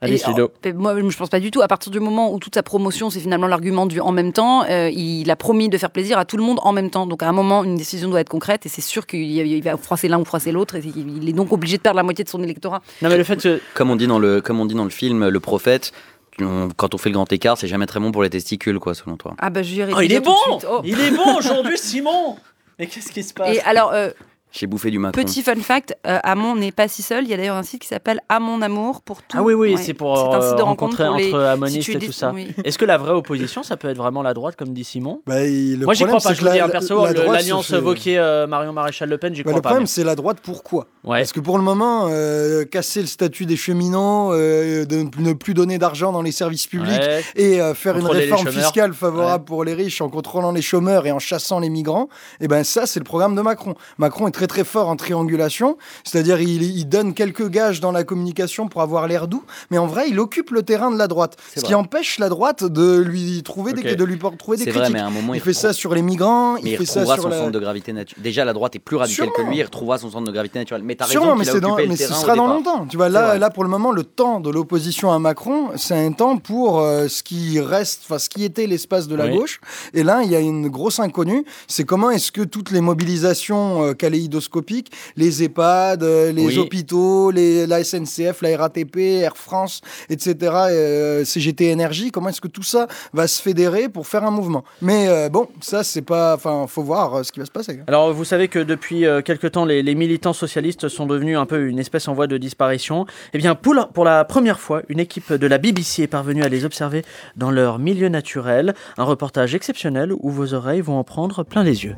Allez, 0.00 0.20
Et, 0.22 0.26
Ludo. 0.28 0.50
oh, 0.64 0.68
moi, 0.74 0.94
je 1.08 1.16
pense 1.16 1.28
pas 1.28 1.40
du 1.40 1.50
tout. 1.50 1.62
À 1.62 1.68
partir 1.68 1.90
du 1.92 2.00
moment 2.00 2.32
où 2.32 2.38
toute 2.38 2.54
sa 2.54 2.62
promotion, 2.62 3.10
c'est 3.10 3.20
finalement 3.20 3.46
l'argument 3.46 3.86
du 3.86 4.00
en 4.00 4.12
même 4.12 4.32
temps, 4.32 4.64
euh, 4.68 4.90
il 4.92 5.30
a 5.30 5.36
promis 5.36 5.68
de 5.68 5.78
faire 5.78 5.90
plaisir 5.90 6.18
à 6.18 6.24
tout 6.24 6.36
le 6.36 6.42
monde 6.42 6.58
en 6.62 6.72
même 6.72 6.90
temps. 6.90 7.06
Donc 7.06 7.22
à 7.22 7.28
un 7.28 7.32
moment, 7.32 7.64
une 7.64 7.76
décision 7.76 8.08
doit 8.08 8.20
être 8.20 8.28
concrète 8.28 8.66
et 8.66 8.68
c'est 8.68 8.80
sûr 8.82 9.06
qu'il 9.06 9.20
il 9.30 9.62
va 9.62 9.76
froisser 9.76 10.08
l'un 10.08 10.18
ou 10.18 10.24
froisser 10.24 10.52
l'autre 10.52 10.76
et 10.76 10.82
il 10.84 11.28
est 11.28 11.32
donc 11.32 11.52
obligé 11.52 11.76
de 11.76 11.82
perdre 11.82 11.96
la 11.96 12.02
moitié 12.02 12.24
de 12.24 12.28
son 12.28 12.42
électorat. 12.42 12.82
Non, 13.02 13.08
mais 13.08 13.16
le 13.18 13.24
fait 13.24 13.36
que. 13.40 13.60
Comme 13.74 13.90
on 13.90 13.96
dit 13.96 14.06
dans 14.06 14.18
le, 14.18 14.40
comme 14.40 14.60
on 14.60 14.66
dit 14.66 14.74
dans 14.74 14.84
le 14.84 14.90
film 14.90 15.28
Le 15.28 15.40
Prophète, 15.40 15.92
on- 16.40 16.68
quand 16.76 16.94
on 16.94 16.98
fait 16.98 17.08
le 17.10 17.14
grand 17.14 17.30
écart, 17.32 17.56
c'est 17.58 17.68
jamais 17.68 17.86
très 17.86 18.00
bon 18.00 18.12
pour 18.12 18.22
les 18.22 18.30
testicules, 18.30 18.78
quoi, 18.78 18.94
selon 18.94 19.16
toi. 19.16 19.34
Ah 19.38 19.50
bah 19.50 19.62
je 19.62 19.82
vais 19.82 19.92
Oh, 19.94 20.00
il 20.00 20.12
est 20.12 20.16
tout 20.16 20.22
de 20.22 20.26
bon 20.26 20.58
suite. 20.58 20.68
Oh. 20.70 20.80
Il 20.84 21.00
est 21.00 21.10
bon 21.10 21.36
aujourd'hui, 21.36 21.76
Simon 21.78 22.36
Mais 22.78 22.86
qu'est-ce 22.86 23.12
qui 23.12 23.22
se 23.22 23.32
passe? 23.34 23.54
Et 23.56 23.60
alors, 23.62 23.92
euh, 23.92 24.10
J'ai 24.50 24.66
bouffé 24.66 24.90
du 24.90 24.98
Macron. 24.98 25.22
petit 25.22 25.42
fun 25.42 25.56
fact, 25.56 25.96
euh, 26.06 26.18
Amon 26.22 26.56
n'est 26.56 26.72
pas 26.72 26.88
si 26.88 27.02
seul. 27.02 27.24
Il 27.24 27.30
y 27.30 27.34
a 27.34 27.36
d'ailleurs 27.36 27.56
un 27.56 27.62
site 27.62 27.82
qui 27.82 27.88
s'appelle 27.88 28.20
À 28.28 28.40
mon 28.40 28.62
amour 28.62 29.02
pour 29.02 29.22
tout. 29.22 29.36
Ah 29.38 29.42
oui, 29.42 29.52
oui, 29.54 29.74
Ouais. 29.74 29.80
c'est 29.82 29.92
pour 29.94 30.12
un 30.34 30.40
site 30.40 30.52
euh, 30.52 30.56
de 30.56 30.62
rencontre 30.62 30.96
rencontrer 31.02 31.06
pour 31.06 31.16
les- 31.16 31.28
entre 31.34 31.40
amonistes 31.44 31.82
si 31.90 31.92
et 31.92 31.98
tout 31.98 32.12
ça. 32.12 32.32
oui. 32.34 32.48
Est-ce 32.64 32.78
que 32.78 32.84
la 32.86 32.96
vraie 32.96 33.12
opposition, 33.12 33.62
ça 33.62 33.76
peut 33.76 33.88
être 33.88 33.98
vraiment 33.98 34.22
la 34.22 34.32
droite, 34.34 34.56
comme 34.56 34.72
dit 34.72 34.84
Simon 34.84 35.20
Bah, 35.26 35.40
le 35.40 35.76
Moi, 35.84 35.94
j'y 35.94 36.04
problème, 36.04 36.18
crois 36.18 36.30
pas, 36.30 36.34
c'est 36.34 36.40
je 36.40 36.44
la- 36.44 36.64
un 36.64 36.68
perso, 36.68 37.04
la 37.04 37.08
le- 37.12 37.14
droite 37.14 37.28
se 37.28 37.32
l'alliance 37.34 37.66
fait- 37.68 37.78
Wauquiez-Marion 37.78 38.72
Maréchal 38.72 39.08
Le 39.08 39.18
Pen, 39.18 39.34
j'y 39.34 39.42
Bah, 39.42 39.50
crois 39.50 39.58
le 39.58 39.62
pas. 39.62 39.68
problème, 39.70 39.82
mais- 39.82 39.86
c'est 39.86 40.04
la 40.04 40.14
droite. 40.14 40.38
Pourquoi 40.42 40.86
Ouais. 41.04 41.18
Parce 41.20 41.32
que 41.32 41.40
pour 41.40 41.58
le 41.58 41.64
moment, 41.64 42.06
euh, 42.10 42.64
casser 42.64 43.00
le 43.00 43.06
statut 43.06 43.46
des 43.46 43.56
cheminots, 43.56 44.32
euh, 44.32 44.84
de 44.84 45.06
ne 45.20 45.32
plus 45.34 45.54
donner 45.54 45.78
d'argent 45.78 46.12
dans 46.12 46.22
les 46.22 46.32
services 46.32 46.66
publics 46.66 46.98
Ouais. 47.00 47.22
et 47.36 47.60
euh, 47.60 47.74
faire 47.74 47.94
une 47.96 48.00
Contrôler 48.02 48.22
réforme 48.24 48.48
fiscale 48.48 48.92
favorable 48.94 49.44
pour 49.44 49.64
les 49.64 49.74
riches 49.74 50.00
en 50.00 50.08
contrôlant 50.08 50.52
les 50.52 50.62
chômeurs 50.62 51.06
et 51.06 51.12
en 51.12 51.18
chassant 51.18 51.60
les 51.60 51.70
migrants, 51.70 52.08
et 52.40 52.48
ben 52.48 52.64
ça, 52.64 52.86
c'est 52.86 53.00
le 53.00 53.04
programme 53.04 53.34
de 53.34 53.40
Macron. 53.42 53.74
Macron 53.98 54.26
est 54.26 54.30
très 54.38 54.46
très 54.46 54.62
fort 54.62 54.88
en 54.88 54.94
triangulation, 54.94 55.76
c'est-à-dire 56.04 56.40
il, 56.40 56.62
il 56.62 56.84
donne 56.88 57.12
quelques 57.12 57.48
gages 57.48 57.80
dans 57.80 57.90
la 57.90 58.04
communication 58.04 58.68
pour 58.68 58.82
avoir 58.82 59.08
l'air 59.08 59.26
doux, 59.26 59.42
mais 59.70 59.78
en 59.78 59.86
vrai, 59.88 60.08
il 60.08 60.20
occupe 60.20 60.50
le 60.52 60.62
terrain 60.62 60.92
de 60.92 60.96
la 60.96 61.08
droite, 61.08 61.36
ce 61.56 61.62
qui 61.62 61.74
empêche 61.74 62.20
la 62.20 62.28
droite 62.28 62.62
de 62.62 62.98
lui 63.00 63.42
trouver 63.42 63.72
des, 63.72 63.96
de 63.96 64.04
lui 64.04 64.16
trouver 64.38 64.56
des 64.58 64.64
C'est 64.64 64.70
critiques. 64.70 64.90
vrai, 64.90 64.90
mais 64.92 65.00
à 65.00 65.06
un 65.06 65.10
moment, 65.10 65.34
il 65.34 65.38
il 65.38 65.40
fait 65.40 65.52
ça 65.52 65.72
sur 65.72 65.92
les 65.94 66.02
migrants, 66.02 66.54
Mais 66.54 66.60
il 66.62 66.68
il 66.72 66.76
fait 66.78 66.84
ça 66.86 67.00
retrouvera 67.00 67.14
sur 67.16 67.22
son 67.24 67.28
la... 67.30 67.38
centre 67.38 67.50
de 67.50 67.58
gravité 67.58 67.92
naturelle. 67.92 68.22
Déjà, 68.22 68.44
la 68.44 68.52
droite 68.52 68.76
est 68.76 68.78
plus 68.78 68.96
radicale 68.96 69.30
que 69.36 69.42
lui, 69.42 69.56
il 69.58 69.62
retrouvera 69.64 69.98
son 69.98 70.08
centre 70.10 70.24
de 70.26 70.32
gravité 70.32 70.58
naturelle. 70.60 70.82
Mais 70.84 70.94
t'as 70.94 71.06
raison 71.06 71.34
mais, 71.34 71.48
a 71.48 71.52
c'est 71.52 71.60
dans- 71.60 71.76
mais 71.76 71.96
ce 71.96 72.12
sera 72.14 72.36
dans 72.36 72.46
longtemps. 72.46 72.86
Tu 72.86 72.96
vois, 72.96 73.08
là, 73.08 73.26
vrai. 73.28 73.38
là, 73.40 73.50
pour 73.50 73.64
le 73.64 73.70
moment, 73.70 73.90
le 73.92 74.04
temps 74.04 74.38
de 74.40 74.50
l'opposition 74.50 75.10
à 75.12 75.18
Macron, 75.18 75.70
c'est 75.76 75.94
un 75.98 76.12
temps 76.12 76.36
pour 76.38 76.78
euh, 76.80 77.08
ce 77.08 77.22
qui 77.24 77.58
reste, 77.60 78.02
enfin, 78.04 78.18
ce 78.18 78.28
qui 78.28 78.44
était 78.44 78.66
l'espace 78.66 79.08
de 79.08 79.16
la 79.16 79.26
Oui. 79.26 79.36
gauche. 79.36 79.60
Et 79.94 80.02
là, 80.04 80.20
il 80.22 80.30
y 80.30 80.36
a 80.36 80.40
une 80.40 80.68
grosse 80.68 81.00
inconnue. 81.00 81.44
C'est 81.66 81.84
comment 81.84 82.10
est-ce 82.10 82.30
que 82.32 82.42
toutes 82.42 82.70
les 82.70 82.80
mobilisations 82.80 83.84
euh, 83.84 83.94
les 85.16 85.42
EHPAD, 85.42 86.02
euh, 86.02 86.32
les 86.32 86.46
Oui. 86.46 86.58
hôpitaux, 86.58 87.30
les, 87.30 87.66
la 87.66 87.82
SNCF, 87.84 88.42
la 88.42 88.56
RATP, 88.56 88.96
Air 88.98 89.36
France, 89.36 89.80
etc., 90.08 90.36
euh, 90.70 91.24
CGT 91.24 91.70
Énergie, 91.70 92.10
comment 92.10 92.28
est-ce 92.28 92.40
que 92.40 92.48
tout 92.48 92.62
ça 92.62 92.86
va 93.12 93.26
se 93.26 93.40
fédérer 93.42 93.88
pour 93.88 94.06
faire 94.06 94.24
un 94.24 94.30
mouvement? 94.30 94.64
Mais 94.82 95.08
euh, 95.08 95.28
bon, 95.28 95.48
ça, 95.60 95.84
c'est 95.84 96.02
pas. 96.02 96.34
Enfin, 96.34 96.66
faut 96.68 96.82
voir 96.82 97.24
ce 97.24 97.32
qui 97.32 97.40
va 97.40 97.46
se 97.46 97.50
passer. 97.50 97.80
Alors, 97.86 98.12
vous 98.12 98.24
savez 98.24 98.48
que 98.48 98.58
depuis 98.58 99.04
euh, 99.06 99.22
quelque 99.22 99.46
temps, 99.46 99.64
les, 99.64 99.82
les 99.82 99.94
militants 99.94 100.32
socialistes 100.32 100.88
sont 100.88 101.06
devenus 101.06 101.36
un 101.38 101.46
peu 101.46 101.66
une 101.68 101.78
espèce 101.78 102.08
en 102.08 102.14
voie 102.14 102.26
de 102.26 102.36
disparition. 102.38 103.06
Eh 103.34 103.38
bien, 103.38 103.54
pour 103.54 103.74
la, 103.74 103.86
pour 103.86 104.04
la 104.04 104.24
première 104.24 104.60
fois, 104.60 104.82
une 104.88 105.00
équipe 105.00 105.32
de 105.32 105.46
la 105.46 105.58
BBC 105.58 106.02
est 106.02 106.06
parvenue 106.06 106.42
à 106.42 106.48
les 106.48 106.64
observer 106.64 107.04
dans 107.36 107.50
leur 107.50 107.78
milieu 107.78 108.08
naturel. 108.08 108.74
Un 108.96 109.04
reportage 109.04 109.54
exceptionnel 109.54 110.12
où 110.18 110.30
vos 110.30 110.54
oreilles 110.54 110.80
vont 110.80 110.98
en 110.98 111.04
prendre 111.04 111.42
plein 111.44 111.62
les 111.62 111.84
yeux. 111.84 111.96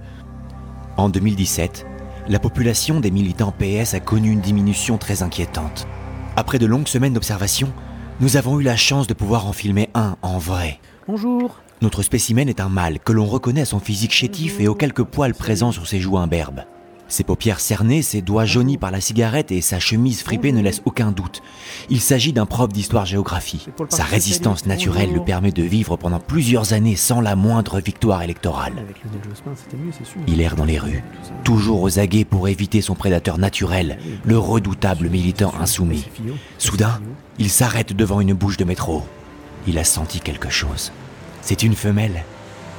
En 0.97 1.09
2017, 1.09 1.87
la 2.31 2.39
population 2.39 3.01
des 3.01 3.11
militants 3.11 3.53
PS 3.53 3.95
a 3.95 3.99
connu 3.99 4.31
une 4.31 4.41
diminution 4.41 4.99
très 4.99 5.25
inquiétante. 5.25 5.89
Après 6.37 6.61
de 6.61 6.67
longues 6.67 6.87
semaines 6.87 7.13
d'observation, 7.13 7.73
nous 8.21 8.37
avons 8.37 8.61
eu 8.61 8.63
la 8.63 8.77
chance 8.77 9.09
de 9.09 9.15
pouvoir 9.15 9.49
en 9.49 9.53
filmer 9.53 9.91
un 9.95 10.17
en 10.23 10.39
vrai. 10.39 10.79
Bonjour. 11.09 11.61
Notre 11.83 12.05
spécimen 12.05 12.49
est 12.49 12.61
un 12.61 12.69
mâle 12.69 13.01
que 13.01 13.11
l'on 13.11 13.27
reconnaît 13.27 13.63
à 13.63 13.67
son 13.67 13.81
physique 13.81 14.13
chétif 14.13 14.61
et 14.61 14.69
aux 14.69 14.77
quelques 14.77 15.03
poils 15.03 15.35
présents 15.35 15.73
sur 15.73 15.89
ses 15.89 15.99
joues 15.99 16.19
imberbes. 16.19 16.63
Ses 17.11 17.25
paupières 17.25 17.59
cernées, 17.59 18.03
ses 18.03 18.23
doigts 18.23 18.45
jaunis 18.45 18.79
par 18.79 18.93
la 18.93 19.01
cigarette 19.01 19.51
et 19.51 19.61
sa 19.61 19.81
chemise 19.81 20.23
fripée 20.23 20.53
ne 20.53 20.63
laissent 20.63 20.81
aucun 20.85 21.11
doute. 21.11 21.43
Il 21.91 22.01
s'agit 22.01 22.33
d'un 22.33 22.47
prof 22.47 22.73
d'histoire-géographie. 22.73 23.67
Sa 23.89 24.05
résistance 24.05 24.65
naturelle 24.65 25.13
le 25.13 25.25
permet 25.25 25.51
de 25.51 25.65
vivre 25.65 25.97
pendant 25.97 26.21
plusieurs 26.21 26.73
années 26.73 26.95
sans 26.95 27.21
la 27.21 27.35
moindre 27.35 27.81
victoire 27.81 28.23
électorale. 28.23 28.87
Il 30.29 30.41
erre 30.41 30.55
dans 30.55 30.65
les 30.65 30.79
rues, 30.79 31.03
toujours 31.43 31.83
aux 31.83 31.99
aguets 31.99 32.25
pour 32.25 32.47
éviter 32.47 32.81
son 32.81 32.95
prédateur 32.95 33.39
naturel, 33.39 33.99
le 34.25 34.39
redoutable 34.39 35.11
militant 35.11 35.53
insoumis. 35.61 36.07
Soudain, 36.59 37.01
il 37.41 37.51
s'arrête 37.51 37.93
devant 37.93 38.21
une 38.21 38.35
bouche 38.35 38.57
de 38.57 38.65
métro. 38.65 39.03
Il 39.67 39.79
a 39.79 39.85
senti 39.85 40.21
quelque 40.21 40.49
chose. 40.49 40.93
C'est 41.43 41.65
une 41.65 41.75
femelle. 41.75 42.23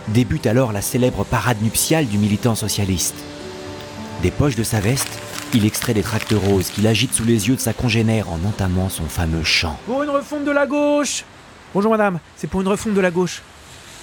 Débute 0.07 0.47
alors 0.47 0.71
la 0.71 0.81
célèbre 0.81 1.25
parade 1.25 1.61
nuptiale 1.61 2.07
du 2.07 2.17
militant 2.17 2.55
socialiste. 2.55 3.15
Des 4.21 4.29
poches 4.29 4.55
de 4.55 4.63
sa 4.63 4.79
veste, 4.79 5.19
il 5.51 5.65
extrait 5.65 5.95
des 5.95 6.03
tracts 6.03 6.33
roses 6.33 6.69
qu'il 6.69 6.85
agite 6.85 7.11
sous 7.11 7.23
les 7.23 7.47
yeux 7.47 7.55
de 7.55 7.59
sa 7.59 7.73
congénère 7.73 8.29
en 8.29 8.39
entamant 8.47 8.87
son 8.87 9.05
fameux 9.05 9.43
chant. 9.43 9.79
Pour 9.87 10.03
une 10.03 10.11
refonte 10.11 10.45
de 10.45 10.51
la 10.51 10.67
gauche 10.67 11.23
Bonjour 11.73 11.89
madame, 11.89 12.19
c'est 12.35 12.47
pour 12.47 12.61
une 12.61 12.67
refonte 12.67 12.93
de 12.93 13.01
la 13.01 13.09
gauche. 13.09 13.41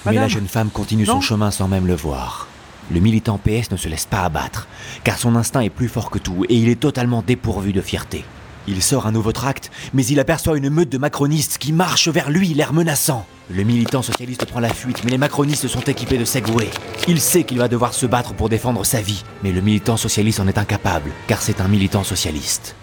Mais 0.07 0.15
la 0.15 0.27
jeune 0.27 0.49
femme 0.49 0.71
continue 0.71 1.07
son 1.07 1.21
chemin 1.21 1.53
sans 1.53 1.69
même 1.69 1.87
le 1.87 1.95
voir. 1.95 2.49
Le 2.91 2.99
militant 2.99 3.39
PS 3.39 3.71
ne 3.71 3.77
se 3.77 3.89
laisse 3.89 4.07
pas 4.07 4.23
abattre, 4.23 4.67
car 5.05 5.19
son 5.19 5.37
instinct 5.37 5.61
est 5.61 5.71
plus 5.71 5.89
fort 5.89 6.11
que 6.11 6.19
tout 6.19 6.45
et 6.49 6.55
il 6.55 6.69
est 6.69 6.81
totalement 6.81 7.23
dépourvu 7.23 7.73
de 7.73 7.83
fierté. 7.83 8.25
Il 8.71 8.83
sort 8.83 9.07
un 9.07 9.13
nouveau 9.13 9.33
tract, 9.33 9.71
mais 9.95 10.05
il 10.05 10.21
aperçoit 10.21 10.59
une 10.59 10.69
meute 10.69 10.91
de 10.91 10.99
macronistes 10.99 11.57
qui 11.57 11.73
marchent 11.73 12.09
vers 12.09 12.29
lui, 12.29 12.49
l'air 12.49 12.75
menaçant. 12.75 13.25
Le 13.51 13.63
militant 13.63 14.03
socialiste 14.03 14.45
prend 14.45 14.61
la 14.61 14.75
fuite, 14.75 15.03
mais 15.05 15.11
les 15.11 15.17
macronistes 15.17 15.69
sont 15.69 15.81
équipés 15.81 16.19
de 16.19 16.27
Segway. 16.27 16.69
Il 17.09 17.19
sait 17.19 17.45
qu'il 17.45 17.57
va 17.57 17.69
devoir 17.69 17.95
se 17.95 18.05
battre 18.05 18.35
pour 18.35 18.51
défendre 18.51 18.85
sa 18.85 19.01
vie, 19.01 19.25
mais 19.43 19.53
le 19.53 19.63
militant 19.63 19.97
socialiste 19.97 20.41
en 20.41 20.49
est 20.49 20.59
incapable, 20.59 21.13
car 21.29 21.41
c'est 21.41 21.63
un 21.63 21.69
militant 21.69 22.05
socialiste. 22.05 22.77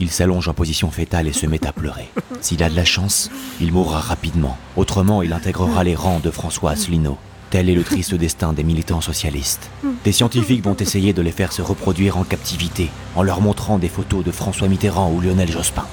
Il 0.00 0.10
s'allonge 0.10 0.48
en 0.48 0.54
position 0.54 0.90
fétale 0.90 1.28
et 1.28 1.32
se 1.32 1.46
met 1.46 1.66
à 1.66 1.72
pleurer. 1.72 2.10
S'il 2.42 2.62
a 2.62 2.68
de 2.68 2.76
la 2.76 2.84
chance, 2.84 3.30
il 3.58 3.72
mourra 3.72 4.00
rapidement. 4.00 4.58
Autrement, 4.76 5.22
il 5.22 5.32
intégrera 5.32 5.82
les 5.82 5.94
rangs 5.94 6.20
de 6.20 6.30
François 6.30 6.72
Asselineau. 6.72 7.16
Tel 7.52 7.68
est 7.68 7.74
le 7.74 7.84
triste 7.84 8.14
destin 8.14 8.54
des 8.54 8.64
militants 8.64 9.02
socialistes. 9.02 9.68
Des 10.04 10.12
scientifiques 10.12 10.64
vont 10.64 10.74
essayer 10.74 11.12
de 11.12 11.20
les 11.20 11.32
faire 11.32 11.52
se 11.52 11.60
reproduire 11.60 12.16
en 12.16 12.24
captivité 12.24 12.88
en 13.14 13.22
leur 13.22 13.42
montrant 13.42 13.76
des 13.76 13.90
photos 13.90 14.24
de 14.24 14.32
François 14.32 14.68
Mitterrand 14.68 15.12
ou 15.12 15.20
Lionel 15.20 15.52
Jospin. 15.52 15.84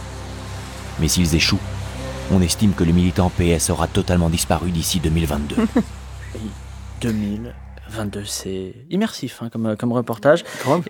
Mais 1.01 1.09
s'ils 1.09 1.35
échouent, 1.35 1.59
on 2.31 2.41
estime 2.41 2.71
que 2.73 2.85
le 2.85 2.93
militant 2.93 3.29
PS 3.29 3.71
aura 3.71 3.87
totalement 3.87 4.29
disparu 4.29 4.71
d'ici 4.71 5.01
2022. 5.01 5.57
2022, 7.89 8.23
c'est 8.25 8.73
immersif 8.89 9.41
hein, 9.41 9.49
comme, 9.51 9.75
comme 9.77 9.91
reportage. 9.91 10.43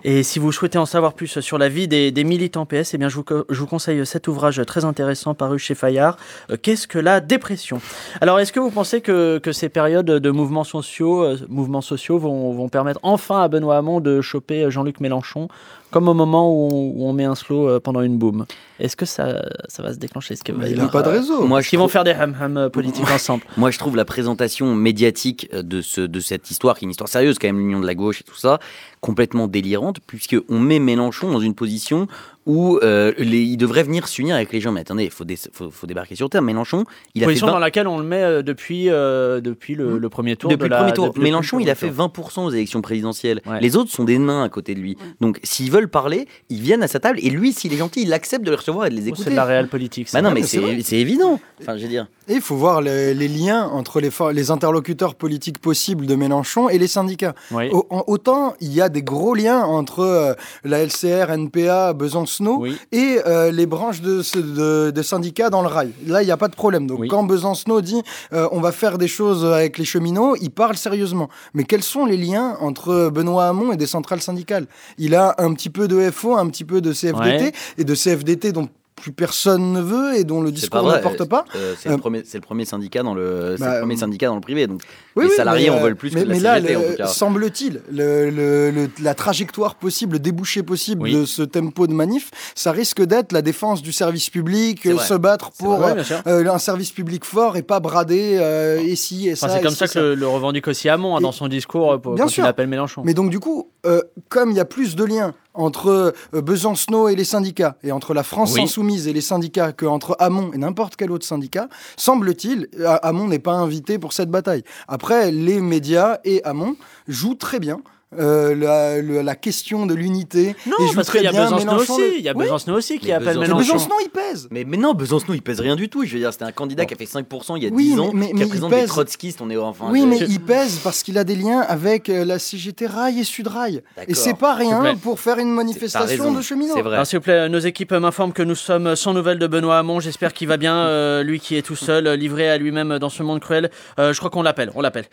Et 0.04 0.22
si 0.22 0.38
vous 0.38 0.52
souhaitez 0.52 0.78
en 0.78 0.86
savoir 0.86 1.14
plus 1.14 1.40
sur 1.40 1.58
la 1.58 1.68
vie 1.68 1.88
des, 1.88 2.10
des 2.10 2.24
militants 2.24 2.66
PS, 2.66 2.94
eh 2.94 2.98
bien, 2.98 3.08
je, 3.08 3.16
vous, 3.16 3.24
je 3.48 3.60
vous 3.60 3.66
conseille 3.66 4.04
cet 4.06 4.28
ouvrage 4.28 4.60
très 4.66 4.84
intéressant 4.84 5.34
paru 5.34 5.58
chez 5.58 5.74
Fayard, 5.74 6.16
euh, 6.50 6.56
Qu'est-ce 6.60 6.86
que 6.86 6.98
la 6.98 7.20
dépression? 7.20 7.80
Alors, 8.20 8.38
est-ce 8.38 8.52
que 8.52 8.60
vous 8.60 8.70
pensez 8.70 9.00
que, 9.00 9.38
que 9.38 9.52
ces 9.52 9.68
périodes 9.68 10.06
de 10.06 10.30
mouvements 10.30 10.64
sociaux, 10.64 11.22
euh, 11.24 11.38
mouvements 11.48 11.80
sociaux 11.80 12.18
vont, 12.18 12.52
vont 12.52 12.68
permettre 12.68 13.00
enfin 13.02 13.42
à 13.42 13.48
Benoît 13.48 13.78
Hamon 13.78 14.00
de 14.00 14.20
choper 14.20 14.64
euh, 14.64 14.70
Jean-Luc 14.70 15.00
Mélenchon 15.00 15.48
comme 15.90 16.08
au 16.08 16.14
moment 16.14 16.50
où 16.50 16.68
on, 16.72 16.92
où 16.96 17.08
on 17.08 17.12
met 17.12 17.24
un 17.24 17.34
slow 17.34 17.68
euh, 17.68 17.80
pendant 17.80 18.02
une 18.02 18.18
boom 18.18 18.46
Est-ce 18.78 18.96
que 18.96 19.06
ça, 19.06 19.42
ça 19.68 19.82
va 19.82 19.92
se 19.92 19.98
déclencher 19.98 20.34
Est-ce 20.34 20.44
que 20.44 20.52
Mais 20.52 20.70
il 20.70 20.78
n'a 20.78 20.88
pas 20.88 21.02
de 21.02 21.08
réseau. 21.08 21.44
Moi, 21.46 21.60
vont 21.72 21.88
faire 21.88 22.04
des 22.04 22.12
ham-ham 22.12 22.56
euh, 22.56 22.68
politiques 22.68 23.10
ensemble 23.10 23.44
Moi, 23.56 23.70
je 23.70 23.78
trouve 23.78 23.96
la 23.96 24.04
présentation 24.04 24.74
médiatique 24.74 25.48
euh, 25.52 25.62
de, 25.62 25.82
ce, 25.82 26.00
de 26.00 26.20
cette 26.20 26.50
histoire, 26.50 26.78
qui 26.78 26.84
est 26.84 26.86
une 26.86 26.90
histoire 26.90 27.08
sérieuse, 27.08 27.38
quand 27.38 27.48
même, 27.48 27.58
l'union 27.58 27.80
de 27.80 27.86
la 27.86 27.94
gauche 27.94 28.20
et 28.20 28.24
tout 28.24 28.36
ça, 28.36 28.58
complètement 29.00 29.48
délirante, 29.48 29.98
puisqu'on 30.06 30.58
met 30.58 30.78
Mélenchon 30.78 31.30
dans 31.30 31.40
une 31.40 31.54
position 31.54 32.06
où 32.50 32.78
euh, 32.82 33.12
les- 33.18 33.42
il 33.42 33.56
devrait 33.56 33.84
venir 33.84 34.08
s'unir 34.08 34.34
avec 34.34 34.52
les 34.52 34.60
gens. 34.60 34.72
Mais 34.72 34.80
attendez, 34.80 35.04
il 35.04 35.10
faut, 35.10 35.24
dé- 35.24 35.38
faut, 35.52 35.70
faut 35.70 35.86
débarquer 35.86 36.16
sur 36.16 36.28
terre. 36.28 36.42
Mélenchon, 36.42 36.84
il 37.14 37.22
a 37.22 37.26
fait 37.26 37.30
Position 37.30 37.46
20 37.46 37.52
dans 37.52 37.58
laquelle 37.58 37.86
on 37.86 37.98
le 37.98 38.04
met 38.04 38.22
euh, 38.22 38.42
depuis, 38.42 38.88
euh, 38.90 39.40
depuis 39.40 39.74
le, 39.76 39.98
le 39.98 40.08
premier 40.08 40.34
tour. 40.36 40.50
Depuis 40.50 40.64
de 40.64 40.64
le 40.64 40.70
la- 40.70 40.78
premier 40.78 40.92
tour. 40.92 41.06
depuis 41.06 41.18
le 41.20 41.24
Mélenchon, 41.24 41.56
premier 41.58 41.64
il 41.68 41.70
a 41.70 41.74
tour. 41.76 41.88
fait 41.88 41.94
20% 41.94 42.44
aux 42.46 42.50
élections 42.50 42.82
présidentielles. 42.82 43.40
Ouais. 43.46 43.60
Les 43.60 43.76
autres 43.76 43.90
sont 43.90 44.04
des 44.04 44.18
nains 44.18 44.42
à 44.42 44.48
côté 44.48 44.74
de 44.74 44.80
lui. 44.80 44.96
Donc, 45.20 45.38
s'ils 45.44 45.70
veulent 45.70 45.88
parler, 45.88 46.26
ils 46.48 46.60
viennent 46.60 46.82
à 46.82 46.88
sa 46.88 46.98
table. 47.00 47.18
Et 47.22 47.30
lui, 47.30 47.52
s'il 47.52 47.72
est 47.72 47.76
gentil, 47.78 48.02
il 48.02 48.12
accepte 48.12 48.44
de 48.44 48.50
les 48.50 48.56
recevoir 48.56 48.86
et 48.86 48.90
de 48.90 48.96
les 48.96 49.02
Oh, 49.04 49.08
écouter. 49.08 49.24
C'est 49.24 49.30
de 49.30 49.36
la 49.36 49.44
réelle 49.44 49.68
politique. 49.68 50.08
ça. 50.08 50.20
Bah 50.20 50.28
non, 50.28 50.34
mais 50.34 50.42
c'est 50.42 50.98
évident. 50.98 51.38
Enfin, 51.60 51.76
je 51.76 51.82
veux 51.82 51.88
dire. 51.88 52.08
Et 52.28 52.34
il 52.34 52.40
faut 52.40 52.56
voir 52.56 52.80
les, 52.80 53.14
les 53.14 53.28
liens 53.28 53.64
entre 53.66 54.00
les, 54.00 54.10
les 54.32 54.50
interlocuteurs 54.50 55.14
politiques 55.14 55.58
possibles 55.60 56.06
de 56.06 56.14
Mélenchon 56.14 56.68
et 56.68 56.78
les 56.78 56.86
syndicats. 56.86 57.34
Oui. 57.50 57.68
Au- 57.72 57.86
en- 57.90 58.04
autant 58.06 58.54
il 58.60 58.72
y 58.72 58.80
a 58.80 58.88
des 58.88 59.02
gros 59.02 59.34
liens 59.34 59.62
entre 59.64 60.00
euh, 60.00 60.34
la 60.64 60.78
LCR, 60.84 61.30
NPA, 61.30 61.92
Besancenot 62.40 62.60
Oui. 62.62 62.76
et 62.92 63.18
euh, 63.26 63.50
les 63.50 63.66
branches 63.66 64.00
de, 64.00 64.22
ce- 64.22 64.38
de- 64.38 64.90
de 64.90 65.02
syndicats 65.02 65.50
dans 65.50 65.62
le 65.62 65.68
rail. 65.68 65.92
Là, 66.06 66.22
il 66.22 66.26
n'y 66.26 66.30
a 66.32 66.36
pas 66.36 66.48
de 66.48 66.54
problème. 66.54 66.86
Donc 66.86 67.00
Oui. 67.00 67.08
quand 67.08 67.22
Besancenot 67.24 67.80
dit 67.80 68.02
euh, 68.32 68.48
on 68.52 68.60
va 68.60 68.72
faire 68.72 68.98
des 68.98 69.08
choses 69.08 69.44
avec 69.44 69.78
les 69.78 69.84
cheminots, 69.84 70.36
il 70.40 70.50
parle 70.50 70.76
sérieusement. 70.76 71.28
Mais 71.54 71.64
quels 71.64 71.82
sont 71.82 72.04
les 72.06 72.16
liens 72.16 72.56
entre 72.60 73.10
Benoît 73.12 73.46
Hamon 73.48 73.72
et 73.72 73.76
des 73.76 73.86
centrales 73.86 74.20
syndicales? 74.22 74.66
Il 74.98 75.14
a 75.14 75.34
un 75.38 75.52
petit 75.54 75.70
peu 75.70 75.88
de 75.88 76.10
FO, 76.10 76.36
un 76.36 76.48
petit 76.48 76.64
peu 76.64 76.80
de 76.80 76.92
CFDT 76.92 77.44
Ouais. 77.44 77.52
et 77.78 77.84
de 77.84 77.94
CFDT 77.94 78.52
dont 78.52 78.68
plus 79.00 79.12
personne 79.12 79.72
ne 79.72 79.80
veut 79.80 80.16
et 80.16 80.24
dont 80.24 80.40
le 80.42 80.52
discours 80.52 80.80
pas 80.82 80.86
vrai. 80.86 80.98
ne 80.98 81.02
porte 81.02 81.24
pas. 81.28 81.44
Euh, 81.56 81.74
c'est 81.78 81.88
Euh, 81.88 81.92
le 81.92 81.98
premier, 81.98 82.22
c'est 82.24 82.38
le 82.38 82.42
premier 82.42 82.64
syndicat 82.64 83.02
dans 83.02 83.14
le, 83.14 83.54
c'est 83.58 83.64
bah, 83.64 83.74
le 83.74 83.80
premier 83.80 83.96
syndicat 83.96 84.26
dans 84.28 84.34
le 84.36 84.40
privé. 84.40 84.66
Donc, 84.66 84.82
Oui, 85.16 85.24
les 85.28 85.30
salariés 85.34 85.70
mais, 85.70 85.76
en 85.76 85.78
euh, 85.78 85.82
veulent 85.82 85.96
plus 85.96 86.12
mais, 86.14 86.22
que 86.22 86.28
la 86.28 86.34
mais 86.34 86.40
là, 86.40 86.54
CGT, 86.56 86.76
en 86.76 86.80
le- 86.80 86.86
tout 86.90 86.96
cas. 86.96 87.06
semble-t-il, 87.06 87.80
le- 87.90 88.30
le- 88.30 88.70
le- 88.70 88.90
la 89.02 89.14
trajectoire 89.14 89.74
possible, 89.74 90.14
le 90.14 90.18
débouché 90.18 90.62
possible 90.62 91.02
Oui. 91.02 91.14
de 91.14 91.24
ce 91.24 91.42
tempo 91.42 91.86
de 91.86 91.92
manif, 91.94 92.30
ça 92.54 92.72
risque 92.72 93.02
d'être 93.02 93.32
la 93.32 93.42
défense 93.42 93.82
du 93.82 93.92
service 93.92 94.30
public, 94.30 94.86
euh, 94.86 94.98
se 94.98 95.14
battre 95.14 95.50
pour 95.58 95.76
vrai, 95.76 95.96
euh, 96.26 96.46
un 96.50 96.58
service 96.58 96.90
public 96.92 97.24
fort 97.24 97.56
et 97.56 97.62
pas 97.62 97.80
brader 97.80 98.36
euh, 98.38 98.80
ici 98.82 99.28
et 99.28 99.32
Enfin, 99.32 99.46
ça. 99.48 99.54
c'est 99.54 99.60
et 99.60 99.62
comme 99.62 99.74
ça 99.74 99.88
que 99.88 99.98
le, 99.98 100.14
le 100.14 100.26
revendique 100.26 100.68
aussi 100.68 100.88
Hamon 100.88 101.16
hein, 101.16 101.20
Et- 101.20 101.22
dans 101.22 101.32
son 101.32 101.48
discours 101.48 102.00
pour, 102.00 102.14
Bien 102.14 102.24
quand 102.24 102.30
sûr. 102.30 102.44
il 102.44 102.48
appelle 102.48 102.66
Mélenchon. 102.68 103.02
Mais 103.04 103.14
donc 103.14 103.30
du 103.30 103.38
coup, 103.40 103.68
euh, 103.86 104.02
comme 104.28 104.50
il 104.50 104.56
y 104.56 104.60
a 104.60 104.64
plus 104.64 104.94
de 104.96 105.04
liens 105.04 105.34
entre 105.54 106.14
euh, 106.34 106.40
Besancenot 106.42 107.08
et 107.08 107.16
les 107.16 107.24
syndicats, 107.24 107.76
et 107.82 107.92
entre 107.92 108.14
la 108.14 108.22
France 108.22 108.54
Oui. 108.54 108.62
insoumise 108.62 109.08
et 109.08 109.12
les 109.12 109.20
syndicats, 109.20 109.72
qu'entre 109.72 110.16
Hamon 110.18 110.52
et 110.52 110.58
n'importe 110.58 110.96
quel 110.96 111.10
autre 111.10 111.26
syndicat, 111.26 111.68
semble-t-il, 111.96 112.68
euh, 112.78 112.96
Hamon 113.02 113.28
n'est 113.28 113.38
pas 113.38 113.52
invité 113.54 113.98
pour 113.98 114.12
cette 114.12 114.30
bataille. 114.30 114.62
Après, 114.88 115.30
les 115.30 115.60
médias 115.60 116.18
et 116.24 116.42
Hamon 116.44 116.76
jouent 117.08 117.34
très 117.34 117.58
bien. 117.60 117.80
Euh, 118.18 118.56
la, 118.56 119.00
le- 119.00 119.22
la 119.22 119.36
question 119.36 119.86
de 119.86 119.94
l'unité 119.94 120.56
Non, 120.66 120.74
et 120.80 120.88
jouent 120.88 120.94
parce 120.96 121.10
qu'il 121.10 121.22
y 121.22 121.26
a 121.28 121.32
Besancenot 121.32 121.76
aussi. 121.76 122.00
le- 122.00 122.16
Il 122.18 122.22
y 122.24 122.28
a 122.28 122.32
Oui. 122.34 122.44
Besancenot 122.44 122.76
aussi 122.76 122.98
qui 122.98 123.06
Mais 123.08 123.12
appelle 123.12 123.38
Mais 123.38 123.46
Mélenchon. 123.46 123.74
Besancenot, 123.74 123.94
il 124.04 124.08
pèse. 124.10 124.48
Mais, 124.50 124.64
mais 124.64 124.76
non, 124.76 124.94
Besancenot, 124.94 125.34
il 125.34 125.42
pèse 125.42 125.60
rien 125.60 125.76
du 125.76 125.88
tout. 125.88 126.04
Je 126.04 126.12
veux 126.14 126.18
dire, 126.18 126.32
c'était 126.32 126.44
un 126.44 126.50
candidat 126.52 126.86
qui 126.86 126.94
a 126.94 126.96
fait 126.96 127.04
5% 127.04 127.56
il 127.56 127.62
y 127.62 127.66
a 127.66 127.70
Oui, 127.70 127.84
10 127.92 128.00
ans, 128.00 128.10
mais- 128.12 128.28
qui 128.28 128.34
mais 128.34 128.40
il 128.40 128.44
représente 128.44 128.70
des 128.72 128.84
trotskistes. 128.86 129.40
On 129.40 129.48
est 129.50 129.56
enfin. 129.56 129.86
oui, 129.90 130.00
je- 130.00 130.06
mais 130.06 130.18
je- 130.18 130.24
il 130.24 130.40
pèse 130.40 130.80
parce 130.82 131.02
qu'il 131.04 131.18
a 131.18 131.24
des 131.24 131.36
liens 131.36 131.60
avec 131.60 132.08
euh, 132.08 132.24
la 132.24 132.38
CGT 132.40 132.86
Rail 132.88 133.20
et 133.20 133.24
Sudrail. 133.24 133.76
Et 133.76 133.82
D'accord. 134.00 134.16
c'est 134.16 134.34
pas 134.36 134.54
rien 134.54 134.96
pour 134.96 135.20
faire 135.20 135.38
une 135.38 135.52
manifestation 135.54 136.32
de 136.32 136.42
cheminots. 136.42 136.74
C'est 136.74 136.82
vrai. 136.82 136.94
Alors 136.94 137.06
s'il 137.06 137.18
vous 137.20 137.24
plaît, 137.24 137.48
nos 137.48 137.58
équipes 137.60 137.92
m'informent 137.92 138.32
que 138.32 138.42
nous 138.42 138.54
sommes 138.56 138.96
sans 138.96 139.14
nouvelles 139.14 139.38
de 139.38 139.46
Benoît 139.46 139.78
Hamon. 139.78 140.00
J'espère 140.00 140.32
qu'il 140.32 140.48
va 140.48 140.56
bien, 140.56 140.74
euh, 140.86 141.22
lui 141.22 141.38
qui 141.38 141.56
est 141.56 141.62
tout 141.62 141.76
seul, 141.76 142.08
livré 142.14 142.50
à 142.50 142.58
lui-même 142.58 142.98
dans 142.98 143.08
ce 143.08 143.22
monde 143.22 143.38
cruel. 143.40 143.70
Euh, 144.00 144.12
je 144.12 144.18
crois 144.18 144.30
qu'on 144.30 144.42
l'appelle, 144.42 144.72
on 144.74 144.80
l'appelle. 144.80 145.04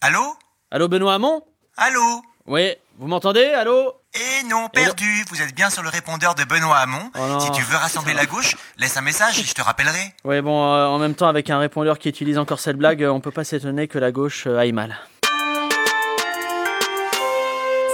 Allô? 0.00 0.20
Allô 0.70 0.86
Benoît 0.86 1.14
Hamon? 1.14 1.42
Allô? 1.76 2.00
Oui, 2.46 2.72
vous 2.98 3.08
m'entendez 3.08 3.44
Allô 3.46 3.92
Eh 4.14 4.44
non, 4.48 4.68
perdu 4.68 5.24
Vous 5.30 5.42
êtes 5.42 5.54
bien 5.54 5.68
sur 5.70 5.82
le 5.82 5.88
répondeur 5.88 6.34
de 6.36 6.44
Benoît 6.44 6.76
Hamon. 6.78 7.10
Oh. 7.18 7.40
Si 7.40 7.50
tu 7.50 7.62
veux 7.62 7.76
rassembler 7.76 8.14
la 8.14 8.26
gauche, 8.26 8.54
laisse 8.78 8.96
un 8.96 9.00
message 9.00 9.40
et 9.40 9.42
je 9.42 9.52
te 9.52 9.62
rappellerai. 9.62 10.14
Ouais, 10.24 10.40
bon, 10.42 10.62
euh, 10.72 10.86
en 10.86 10.98
même 10.98 11.14
temps, 11.14 11.26
avec 11.28 11.50
un 11.50 11.58
répondeur 11.58 11.98
qui 11.98 12.08
utilise 12.08 12.38
encore 12.38 12.60
cette 12.60 12.76
blague, 12.76 13.02
euh, 13.02 13.10
on 13.10 13.20
peut 13.20 13.32
pas 13.32 13.44
s'étonner 13.44 13.88
que 13.88 13.98
la 13.98 14.12
gauche 14.12 14.46
euh, 14.46 14.58
aille 14.58 14.72
mal. 14.72 14.96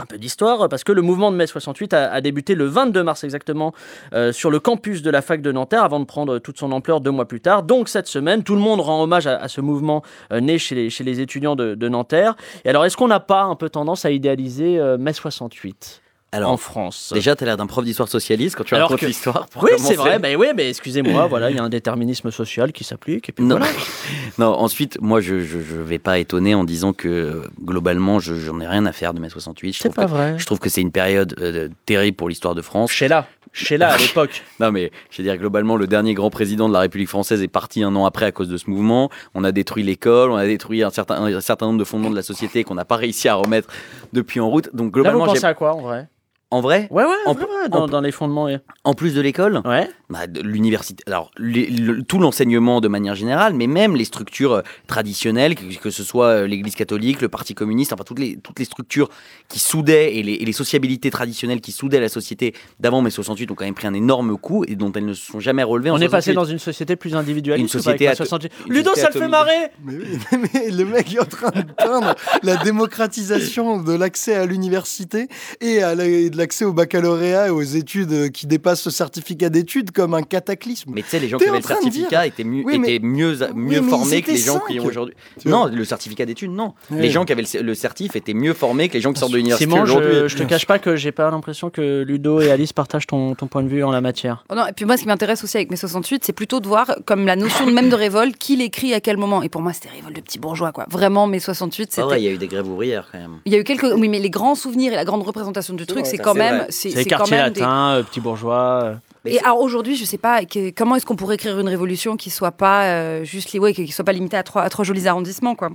un 0.00 0.06
peu 0.06 0.18
d'histoire, 0.18 0.68
parce 0.68 0.84
que 0.84 0.92
le 0.92 1.02
mouvement 1.02 1.30
de 1.30 1.36
mai 1.36 1.46
68 1.46 1.92
a, 1.94 2.20
débuté 2.20 2.54
le 2.54 2.64
22 2.64 3.02
mars 3.02 3.24
exactement 3.24 3.72
euh, 4.12 4.32
sur 4.32 4.50
le 4.50 4.60
campus 4.60 5.02
de 5.02 5.10
la 5.10 5.22
fac 5.22 5.42
de 5.42 5.52
Nanterre 5.52 5.84
avant 5.84 6.00
de 6.00 6.04
prendre 6.04 6.38
toute 6.38 6.58
son 6.58 6.72
ampleur 6.72 7.00
deux 7.00 7.10
mois 7.10 7.26
plus 7.26 7.40
tard. 7.40 7.62
Donc 7.62 7.88
cette 7.88 8.06
semaine, 8.06 8.42
tout 8.42 8.54
le 8.54 8.60
monde 8.60 8.80
rend 8.80 9.02
hommage 9.02 9.26
à, 9.26 9.48
ce 9.48 9.60
mouvement 9.60 10.02
euh, 10.32 10.40
né 10.40 10.58
chez 10.58 10.74
les, 10.74 11.20
étudiants 11.20 11.56
de, 11.56 11.74
de 11.74 11.88
Nanterre. 11.88 12.36
Et 12.64 12.70
alors, 12.70 12.84
est-ce 12.84 12.96
qu'on 12.96 13.08
n'a 13.08 13.20
pas 13.20 13.42
un 13.42 13.56
peu 13.56 13.68
tendance 13.68 14.04
à 14.04 14.10
idéaliser 14.10 14.78
euh, 14.78 14.98
mai 14.98 15.12
68 15.12 16.02
Alors, 16.32 16.52
en 16.52 16.56
France 16.56 17.10
Déjà, 17.12 17.34
t'as 17.34 17.44
l'air 17.44 17.56
d'un 17.56 17.66
prof 17.66 17.84
d'histoire 17.84 18.08
socialiste 18.08 18.54
quand 18.56 18.62
tu 18.62 18.74
Alors 18.76 18.88
racontes 18.88 19.00
que- 19.00 19.06
l'histoire. 19.06 19.46
Oui, 19.62 19.70
c'est 19.78 19.96
vrai, 19.96 20.20
mais 20.20 20.36
oui, 20.36 20.46
mais 20.54 20.68
excusez-moi, 20.70 21.26
voilà, 21.26 21.50
il 21.50 21.56
y 21.56 21.58
a 21.58 21.62
un 21.64 21.68
déterminisme 21.68 22.30
social 22.30 22.70
qui 22.72 22.84
s'applique. 22.84 23.32
Non. 23.40 23.56
voilà. 23.56 23.66
non, 24.38 24.46
ensuite, 24.54 25.00
moi, 25.00 25.20
je, 25.20 25.40
je 25.40 25.58
vais 25.58 25.98
pas 25.98 26.18
étonner 26.20 26.54
en 26.54 26.62
disant 26.62 26.92
que 26.92 27.08
euh, 27.08 27.42
globalement, 27.64 28.20
je 28.20 28.34
j'en 28.36 28.60
ai 28.60 28.66
rien 28.68 28.86
à 28.86 28.92
faire 28.92 29.12
de 29.12 29.18
mai 29.20 29.28
68. 29.28 29.72
Je 29.72 29.78
C'est 29.82 29.92
pas 29.94 30.04
que- 30.04 30.10
vrai. 30.10 30.34
Je 30.38 30.46
trouve 30.46 30.60
que 30.60 30.68
c'est 30.68 30.80
une 30.82 30.92
période 30.92 31.34
euh, 31.40 31.68
terrible 31.84 32.16
pour 32.16 32.28
l'histoire 32.28 32.54
de 32.54 32.62
France. 32.62 32.92
Sheila, 32.92 33.26
Sheila 33.52 33.88
à 33.92 33.96
l'époque. 33.98 34.44
Non, 34.60 34.70
mais 34.70 34.92
je 35.10 35.18
veux 35.22 35.24
dire, 35.24 35.36
globalement, 35.36 35.74
le 35.76 35.88
dernier 35.88 36.14
grand 36.14 36.30
président 36.30 36.68
de 36.68 36.72
la 36.74 36.80
République 36.80 37.08
française 37.08 37.42
est 37.42 37.48
parti 37.48 37.82
un 37.82 37.96
an 37.96 38.04
après 38.04 38.26
à 38.26 38.30
cause 38.32 38.48
de 38.48 38.56
ce 38.56 38.70
mouvement. 38.70 39.10
On 39.34 39.42
a 39.42 39.50
détruit 39.50 39.82
l'école, 39.82 40.30
on 40.30 40.36
a 40.36 40.46
détruit 40.46 40.84
un 40.84 40.90
certain, 40.90 41.24
un 41.24 41.40
certain 41.40 41.66
nombre 41.66 41.78
de 41.80 41.84
fondements 41.84 42.10
de 42.10 42.14
la 42.16 42.22
société 42.22 42.62
qu'on 42.62 42.74
n'a 42.76 42.84
pas 42.84 42.96
réussi 42.96 43.28
à 43.28 43.34
remettre 43.34 43.68
depuis 44.12 44.38
en 44.38 44.48
route. 44.48 44.66
Donc, 44.72 44.76
Là, 44.76 44.84
vous 44.84 44.90
globalement, 44.90 45.26
pensez 45.26 45.44
à 45.44 45.54
quoi 45.54 45.74
en 45.74 45.80
vrai? 45.80 46.08
En 46.50 46.60
vrai, 46.60 46.88
Ouais, 46.90 47.04
ouais, 47.04 47.10
En- 47.26 47.34
ouais, 47.34 47.68
dans, 47.70 47.82
en- 47.84 47.86
dans 47.86 48.00
les 48.00 48.10
fondements. 48.12 48.44
ouais. 48.44 48.58
en 48.84 48.94
plus 48.94 49.14
de 49.14 49.20
l'école, 49.20 49.60
Ouais. 49.64 49.88
bah, 50.08 50.20
l'université, 50.42 51.02
alors 51.06 51.30
les- 51.38 51.66
le- 51.68 52.02
tout 52.02 52.18
l'enseignement 52.18 52.80
de 52.80 52.88
manière 52.88 53.14
générale, 53.14 53.54
mais 53.54 53.66
même 53.68 53.94
les 53.94 54.04
structures 54.04 54.54
euh, 54.54 54.62
traditionnelles, 54.86 55.54
que, 55.54 55.62
que 55.78 55.90
ce 55.90 56.02
soit 56.02 56.26
euh, 56.26 56.46
l'Église 56.46 56.74
catholique, 56.74 57.20
le 57.20 57.28
Parti 57.28 57.54
communiste, 57.54 57.92
enfin 57.92 58.02
toutes 58.04 58.18
les, 58.18 58.36
toutes 58.42 58.58
les 58.58 58.64
structures 58.64 59.08
qui 59.48 59.58
soudaient 59.60 60.16
et 60.16 60.22
les, 60.22 60.32
et 60.34 60.44
les 60.44 60.52
sociabilités 60.52 61.10
traditionnelles 61.10 61.60
qui 61.60 61.72
soudaient 61.72 62.00
la 62.00 62.08
société 62.08 62.54
d'avant 62.80 63.00
mai 63.02 63.10
68 63.10 63.50
ont 63.50 63.54
quand 63.54 63.64
même 63.64 63.74
pris 63.74 63.86
un 63.86 63.94
énorme 63.94 64.36
coup 64.36 64.64
et 64.66 64.74
dont 64.76 64.90
elles 64.92 65.06
ne 65.06 65.14
se 65.14 65.24
sont 65.30 65.40
jamais 65.40 65.62
relevées. 65.62 65.90
en 65.90 65.94
On 65.96 66.00
est 66.00 66.08
passé 66.08 66.32
68. 66.32 66.34
dans 66.34 66.44
une 66.44 66.58
société 66.58 66.96
plus 66.96 67.14
individualiste. 67.14 67.62
Une 67.74 67.80
société 67.80 68.06
ato- 68.08 68.16
68 68.16 68.52
une 68.66 68.72
Ludo, 68.74 68.90
société 68.90 69.12
ça 69.12 69.18
le 69.18 69.24
fait 69.24 69.30
marrer 69.30 69.68
Mais, 69.84 69.94
oui, 69.94 70.38
mais 70.54 70.70
le 70.70 70.84
mec 70.84 71.14
est 71.14 71.20
en 71.20 71.24
train 71.26 71.50
de 71.50 71.62
peindre 71.76 72.14
la 72.42 72.56
démocratisation 72.56 73.82
de 73.82 73.92
l'accès 73.92 74.34
à 74.34 74.46
l'université 74.46 75.28
et, 75.60 75.82
à 75.82 75.94
la- 75.94 76.06
et 76.06 76.30
de 76.30 76.36
l'accès 76.40 76.64
au 76.64 76.72
baccalauréat 76.72 77.46
et 77.48 77.50
aux 77.50 77.62
études 77.62 78.32
qui 78.32 78.46
dépassent 78.46 78.80
ce 78.82 78.90
certificat 78.90 79.48
d'études 79.50 79.92
comme 79.92 80.14
un 80.14 80.22
cataclysme. 80.22 80.90
Mais 80.94 81.02
tu 81.02 81.08
sais, 81.10 81.20
les 81.20 81.28
gens 81.28 81.38
qui 81.38 81.44
avaient 81.44 81.52
en 81.52 81.60
le 81.60 81.62
certificat 81.62 82.08
dire- 82.08 82.22
étaient 82.22 82.44
mieux, 82.44 82.62
Oui, 82.64 82.78
mais- 82.78 82.94
étaient 82.96 83.04
mieux, 83.06 83.36
mieux 83.54 83.80
Oui, 83.80 83.88
formés 83.88 84.22
que 84.22 84.30
les 84.30 84.36
gens 84.38 84.60
qui 84.68 84.80
ont 84.80 84.84
aujourd'hui. 84.86 85.14
Non, 85.44 85.66
le 85.66 85.84
certificat 85.84 86.26
d'études, 86.26 86.50
non. 86.50 86.74
Les 86.90 87.10
gens 87.10 87.24
qui 87.24 87.32
avaient 87.32 87.42
le, 87.42 87.62
le 87.62 87.74
certif 87.74 88.16
étaient 88.16 88.34
mieux 88.34 88.54
formés 88.54 88.88
que 88.88 88.94
les 88.94 89.00
gens 89.00 89.12
qui 89.12 89.20
sortent 89.20 89.32
de 89.32 89.36
l'université 89.36 89.78
aujourd'hui. 89.80 90.10
je, 90.22 90.28
je 90.28 90.36
te 90.36 90.42
cache 90.42 90.66
pas 90.66 90.78
que 90.78 90.96
j'ai 90.96 91.12
pas 91.12 91.30
l'impression 91.30 91.70
que 91.70 92.02
Ludo 92.02 92.40
et 92.40 92.50
Alice 92.50 92.72
partagent 92.72 93.06
ton, 93.06 93.34
ton 93.34 93.46
point 93.46 93.62
de 93.62 93.68
vue 93.68 93.84
en 93.84 93.90
la 93.90 94.00
matière. 94.00 94.44
Oh 94.50 94.54
non, 94.54 94.66
et 94.66 94.72
puis 94.72 94.84
moi, 94.86 94.96
ce 94.96 95.02
qui 95.02 95.08
m'intéresse 95.08 95.44
aussi 95.44 95.56
avec 95.56 95.70
mes 95.70 95.76
68, 95.76 96.24
c'est 96.24 96.32
plutôt 96.32 96.60
de 96.60 96.66
voir 96.66 96.96
comme 97.06 97.26
la 97.26 97.36
notion 97.36 97.66
même 97.66 97.88
de 97.90 97.94
révolte, 97.94 98.36
qui 98.38 98.56
l'écrit 98.56 98.94
à 98.94 99.00
quel 99.00 99.16
moment. 99.16 99.42
Et 99.42 99.48
pour 99.48 99.60
moi, 99.62 99.72
c'était 99.72 99.90
révolte 99.90 100.16
de 100.16 100.20
petits 100.22 100.38
bourgeois, 100.38 100.72
quoi. 100.72 100.86
Vraiment, 100.90 101.26
mes 101.26 101.40
68, 101.40 101.88
Ah 101.90 101.94
c'était. 101.94 102.06
ouais, 102.08 102.20
il 102.20 102.24
y 102.24 102.28
a 102.28 102.32
eu 102.32 102.38
des 102.38 102.48
grèves 102.48 102.68
ouvrières 102.68 103.08
quand 103.12 103.18
même. 103.18 103.36
Il 103.44 103.52
y 103.52 103.56
a 103.56 103.58
eu 103.58 103.64
quelques. 103.64 103.84
Oui, 103.94 104.08
mais 104.08 104.18
les 104.18 104.30
grands 104.30 104.54
souvenirs 104.54 104.92
et 104.92 104.96
la 104.96 105.04
grande 105.04 105.22
représentation 105.22 105.74
du 105.74 105.84
truc, 105.86 106.06
c'est 106.06 106.18
quand 106.34 106.68
c'est 106.70 106.88
même. 106.88 106.92
C'est 106.94 107.04
quartiers 107.04 107.36
même 107.36 107.52
des- 107.52 107.60
latins, 107.60 107.90
euh, 107.96 108.02
petits 108.02 108.20
bourgeois. 108.20 108.80
euh. 108.84 108.94
Et 109.26 109.38
alors 109.40 109.60
aujourd'hui, 109.60 109.96
je 109.96 110.04
sais 110.04 110.16
pas 110.18 110.44
que- 110.46 110.70
comment 110.70 110.96
est-ce 110.96 111.04
qu'on 111.04 111.16
pourrait 111.16 111.34
écrire 111.34 111.58
une 111.60 111.68
révolution 111.68 112.16
qui 112.16 112.30
soit 112.30 112.52
pas 112.52 112.84
euh, 112.84 113.22
juste 113.24 113.52
ouais, 113.54 113.74
qui 113.74 113.88
soit 113.88 114.04
pas 114.04 114.12
limitée 114.12 114.36
à 114.38 114.42
trois, 114.42 114.62
à 114.62 114.70
trois 114.70 114.84
jolis 114.84 115.06
arrondissements, 115.06 115.54
quoi? 115.54 115.68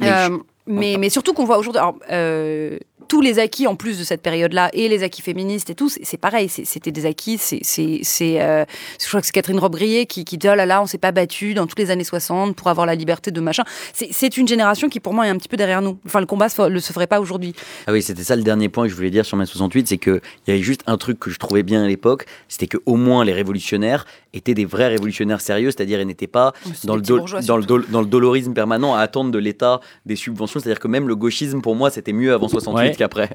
Mais 0.00 0.10
Euh, 0.10 0.36
mais, 0.66 0.96
mais 0.98 1.10
surtout 1.10 1.32
qu'on 1.32 1.44
voit 1.44 1.58
aujourd'hui, 1.58 1.80
alors, 1.80 1.96
euh, 2.10 2.78
tous 3.08 3.20
les 3.20 3.38
acquis 3.38 3.66
en 3.66 3.76
plus 3.76 3.98
de 3.98 4.04
cette 4.04 4.22
période-là 4.22 4.70
et 4.72 4.88
les 4.88 5.02
acquis 5.02 5.22
féministes 5.22 5.70
et 5.70 5.74
tout, 5.74 5.88
c'est 5.88 6.16
pareil, 6.16 6.48
c'était 6.48 6.90
des 6.90 7.06
acquis. 7.06 7.38
C'est, 7.38 7.62
euh, 8.40 8.64
je 9.00 9.08
crois 9.08 9.20
que 9.20 9.26
c'est 9.26 9.32
Catherine 9.32 9.58
Robbe-Grillet 9.58 10.06
qui, 10.06 10.24
qui 10.24 10.38
dit 10.38 10.48
oh 10.50 10.54
là 10.54 10.66
là, 10.66 10.82
on 10.82 10.86
s'est 10.86 10.98
pas 10.98 11.12
battu 11.12 11.54
dans 11.54 11.66
toutes 11.66 11.78
les 11.78 11.90
années 11.90 12.04
60 12.04 12.56
pour 12.56 12.68
avoir 12.68 12.86
la 12.86 12.94
liberté 12.94 13.30
de 13.30 13.40
machin. 13.40 13.64
C'est, 13.92 14.08
c'est 14.12 14.36
une 14.36 14.48
génération 14.48 14.88
qui 14.88 15.00
pour 15.00 15.14
moi 15.14 15.26
est 15.26 15.30
un 15.30 15.36
petit 15.36 15.48
peu 15.48 15.56
derrière 15.56 15.82
nous. 15.82 15.98
Enfin, 16.06 16.20
le 16.20 16.26
combat 16.26 16.48
ne 16.58 16.68
le 16.68 16.80
se 16.80 16.92
ferait 16.92 17.06
pas 17.06 17.20
aujourd'hui. 17.20 17.54
Ah 17.86 17.92
oui, 17.92 18.02
c'était 18.02 18.24
ça 18.24 18.36
le 18.36 18.42
dernier 18.42 18.68
point 18.68 18.84
que 18.84 18.90
je 18.90 18.96
voulais 18.96 19.10
dire 19.10 19.24
sur 19.24 19.36
mai 19.36 19.46
68, 19.46 19.88
c'est 19.88 19.98
qu'il 19.98 20.20
y 20.48 20.50
avait 20.50 20.62
juste 20.62 20.82
un 20.86 20.96
truc 20.96 21.18
que 21.18 21.30
je 21.30 21.38
trouvais 21.38 21.62
bien 21.62 21.84
à 21.84 21.88
l'époque, 21.88 22.26
c'était 22.48 22.66
que 22.66 22.78
au 22.86 22.96
moins 22.96 23.24
les 23.24 23.32
révolutionnaires 23.32 24.06
étaient 24.32 24.54
des 24.54 24.64
vrais 24.64 24.88
révolutionnaires 24.88 25.40
sérieux, 25.40 25.70
c'est-à-dire 25.70 26.00
ils 26.00 26.06
n'étaient 26.06 26.26
pas 26.26 26.52
dans 26.84 26.96
le, 26.96 27.02
dans, 27.02 27.56
le 27.56 27.86
dans 27.90 28.00
le 28.00 28.06
dolorisme 28.06 28.52
permanent 28.52 28.94
à 28.94 29.00
attendre 29.00 29.30
de 29.30 29.38
l'État 29.38 29.80
des 30.04 30.16
subventions, 30.16 30.55
c'est-à-dire 30.60 30.80
que 30.80 30.88
même 30.88 31.08
le 31.08 31.16
gauchisme 31.16 31.60
pour 31.60 31.74
moi 31.74 31.90
c'était 31.90 32.12
mieux 32.12 32.32
avant 32.32 32.48
68 32.48 32.76
Ouais. 32.88 32.94
qu'après. 32.96 33.30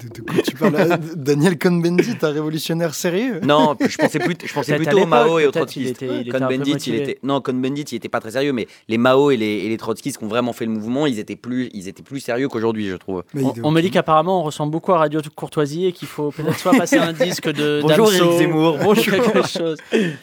Tu 0.45 0.55
parles 0.55 0.75
à 0.75 0.97
Daniel 1.15 1.57
Cohn-Bendit, 1.57 2.17
un 2.21 2.29
révolutionnaire 2.29 2.93
sérieux? 2.93 3.39
Non, 3.43 3.75
je 3.79 3.97
pensais, 3.97 4.19
plus, 4.19 4.36
je 4.45 4.53
pensais 4.53 4.75
plutôt 4.75 4.99
aux 4.99 5.05
Mao 5.05 5.39
et 5.39 5.47
aux 5.47 5.51
trotskistes. 5.51 5.99
Cohn-Bendit, 6.31 6.71
il 6.88 6.95
était 6.95 7.19
non, 7.23 7.41
Cohn-Bendit, 7.41 7.81
il 7.91 7.95
était 7.95 8.10
pas 8.10 8.19
très 8.19 8.31
sérieux, 8.31 8.53
mais 8.53 8.67
les 8.88 8.97
Mao 8.97 9.31
et 9.31 9.38
les, 9.38 9.45
et 9.45 9.69
les 9.69 9.77
trotskistes 9.77 10.17
qui 10.17 10.23
ont 10.23 10.27
vraiment 10.27 10.53
fait 10.53 10.65
le 10.65 10.71
mouvement, 10.71 11.05
ils 11.07 11.19
étaient 11.19 11.36
plus, 11.36 11.69
ils 11.73 11.88
étaient 11.88 12.03
plus 12.03 12.19
sérieux 12.19 12.47
qu'aujourd'hui, 12.47 12.88
je 12.88 12.95
trouve. 12.95 13.23
On, 13.36 13.53
on 13.63 13.71
me 13.71 13.81
dit 13.81 13.91
qu'apparemment 13.91 14.39
on 14.41 14.43
ressemble 14.43 14.71
beaucoup 14.71 14.91
à 14.93 14.97
Radio 14.99 15.19
Courtoisie 15.36 15.86
et 15.86 15.91
qu'il 15.91 16.07
faut 16.07 16.31
peut-être 16.31 16.57
soit 16.60 16.71
passer 16.73 16.97
un 16.97 17.13
disque 17.13 17.51
de 17.51 17.81
Bonjour, 17.88 18.12
Éric 18.13 18.31
Zemmour, 18.38 18.75
ou 18.75 18.84
bonjour. 18.84 19.05
quelque 19.13 19.47
chose. 19.47 19.77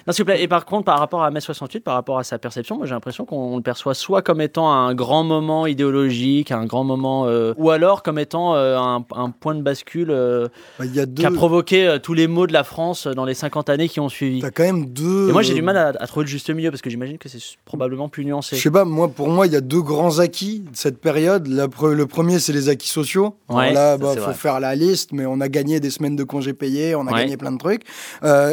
Non, 0.06 0.12
s'il 0.12 0.24
vous 0.24 0.26
plaît. 0.26 0.42
Et 0.42 0.48
par 0.48 0.64
contre, 0.64 0.84
par 0.84 0.98
rapport 0.98 1.22
à 1.22 1.30
mai 1.30 1.40
68, 1.40 1.80
par 1.80 1.94
rapport 1.94 2.18
à 2.18 2.24
sa 2.24 2.38
perception, 2.38 2.76
moi 2.76 2.86
j'ai 2.86 2.94
l'impression 2.94 3.24
qu'on 3.24 3.56
le 3.56 3.62
perçoit 3.62 3.94
soit 3.94 4.22
comme 4.22 4.40
étant 4.40 4.70
un 4.70 4.94
grand 4.94 5.24
moment 5.24 5.66
idéologique, 5.66 6.50
un 6.52 6.66
grand 6.66 6.84
moment, 6.88 7.26
euh, 7.26 7.54
ou 7.56 7.70
alors 7.70 8.02
comme 8.02 8.18
étant 8.18 8.54
euh, 8.56 8.76
un, 8.76 9.04
un 9.14 9.30
point 9.30 9.54
de 9.54 9.62
bascule 9.62 10.10
euh, 10.10 10.48
Bah, 10.78 10.84
il 10.86 10.94
y 10.94 11.00
a 11.00 11.06
deux- 11.06 11.20
qui 11.22 11.26
a 11.26 11.30
provoqué 11.30 11.98
tous 12.02 12.14
les 12.14 12.26
maux 12.26 12.46
de 12.48 12.52
la 12.52 12.64
France 12.64 13.06
dans 13.06 13.24
les 13.24 13.34
50 13.34 13.68
années 13.70 13.88
qui 13.88 14.00
ont 14.00 14.08
suivi. 14.08 14.40
T'as 14.40 14.50
quand 14.50 14.64
même 14.64 14.86
deux. 14.86 15.28
Et 15.28 15.32
moi 15.32 15.42
j'ai 15.42 15.54
du 15.54 15.62
mal 15.62 15.76
à, 15.76 15.88
à 15.88 16.06
trouver 16.06 16.24
le 16.24 16.30
juste 16.30 16.50
milieu 16.50 16.70
parce 16.70 16.82
que 16.82 16.90
j'imagine 16.90 17.18
que 17.18 17.28
c'est 17.28 17.38
probablement 17.64 18.08
plus 18.08 18.24
nuancé. 18.24 18.56
Je 18.56 18.62
sais 18.62 18.70
pas, 18.70 18.84
moi, 18.84 19.08
pour 19.08 19.28
moi, 19.28 19.46
il 19.46 19.52
y 19.52 19.56
a 19.56 19.60
deux 19.60 19.82
grands 19.82 20.18
acquis 20.18 20.60
de 20.60 20.76
cette 20.76 20.98
période. 21.00 21.46
La 21.46 21.66
pre- 21.68 21.92
le 21.92 22.06
premier, 22.06 22.38
c'est 22.40 22.52
les 22.52 22.68
acquis 22.68 22.88
sociaux. 22.88 23.36
Ouais, 23.48 23.72
là, 23.72 23.92
ça, 23.92 23.98
bah, 23.98 24.14
faut 24.16 24.20
vrai. 24.22 24.34
faire 24.34 24.58
la 24.60 24.74
liste, 24.74 25.12
mais 25.12 25.26
on 25.26 25.40
a 25.40 25.48
gagné 25.48 25.78
des 25.80 25.90
semaines 25.90 26.16
de 26.16 26.24
congés 26.24 26.54
payés, 26.54 26.94
on 26.94 27.06
a 27.06 27.12
Ouais. 27.12 27.20
gagné 27.20 27.36
plein 27.36 27.52
de 27.52 27.58
trucs, 27.58 27.82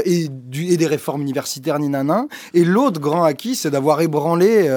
et, 0.06 0.28
du, 0.30 0.66
et 0.66 0.78
des 0.78 0.88
réformes 0.88 1.22
universitaires, 1.22 1.80
ni 1.80 1.88
nanan. 1.90 2.28
Et 2.54 2.64
l'autre 2.66 3.00
grand 3.00 3.24
acquis, 3.24 3.56
c'est 3.56 3.72
d'avoir 3.72 4.02
ébranlé 4.02 4.68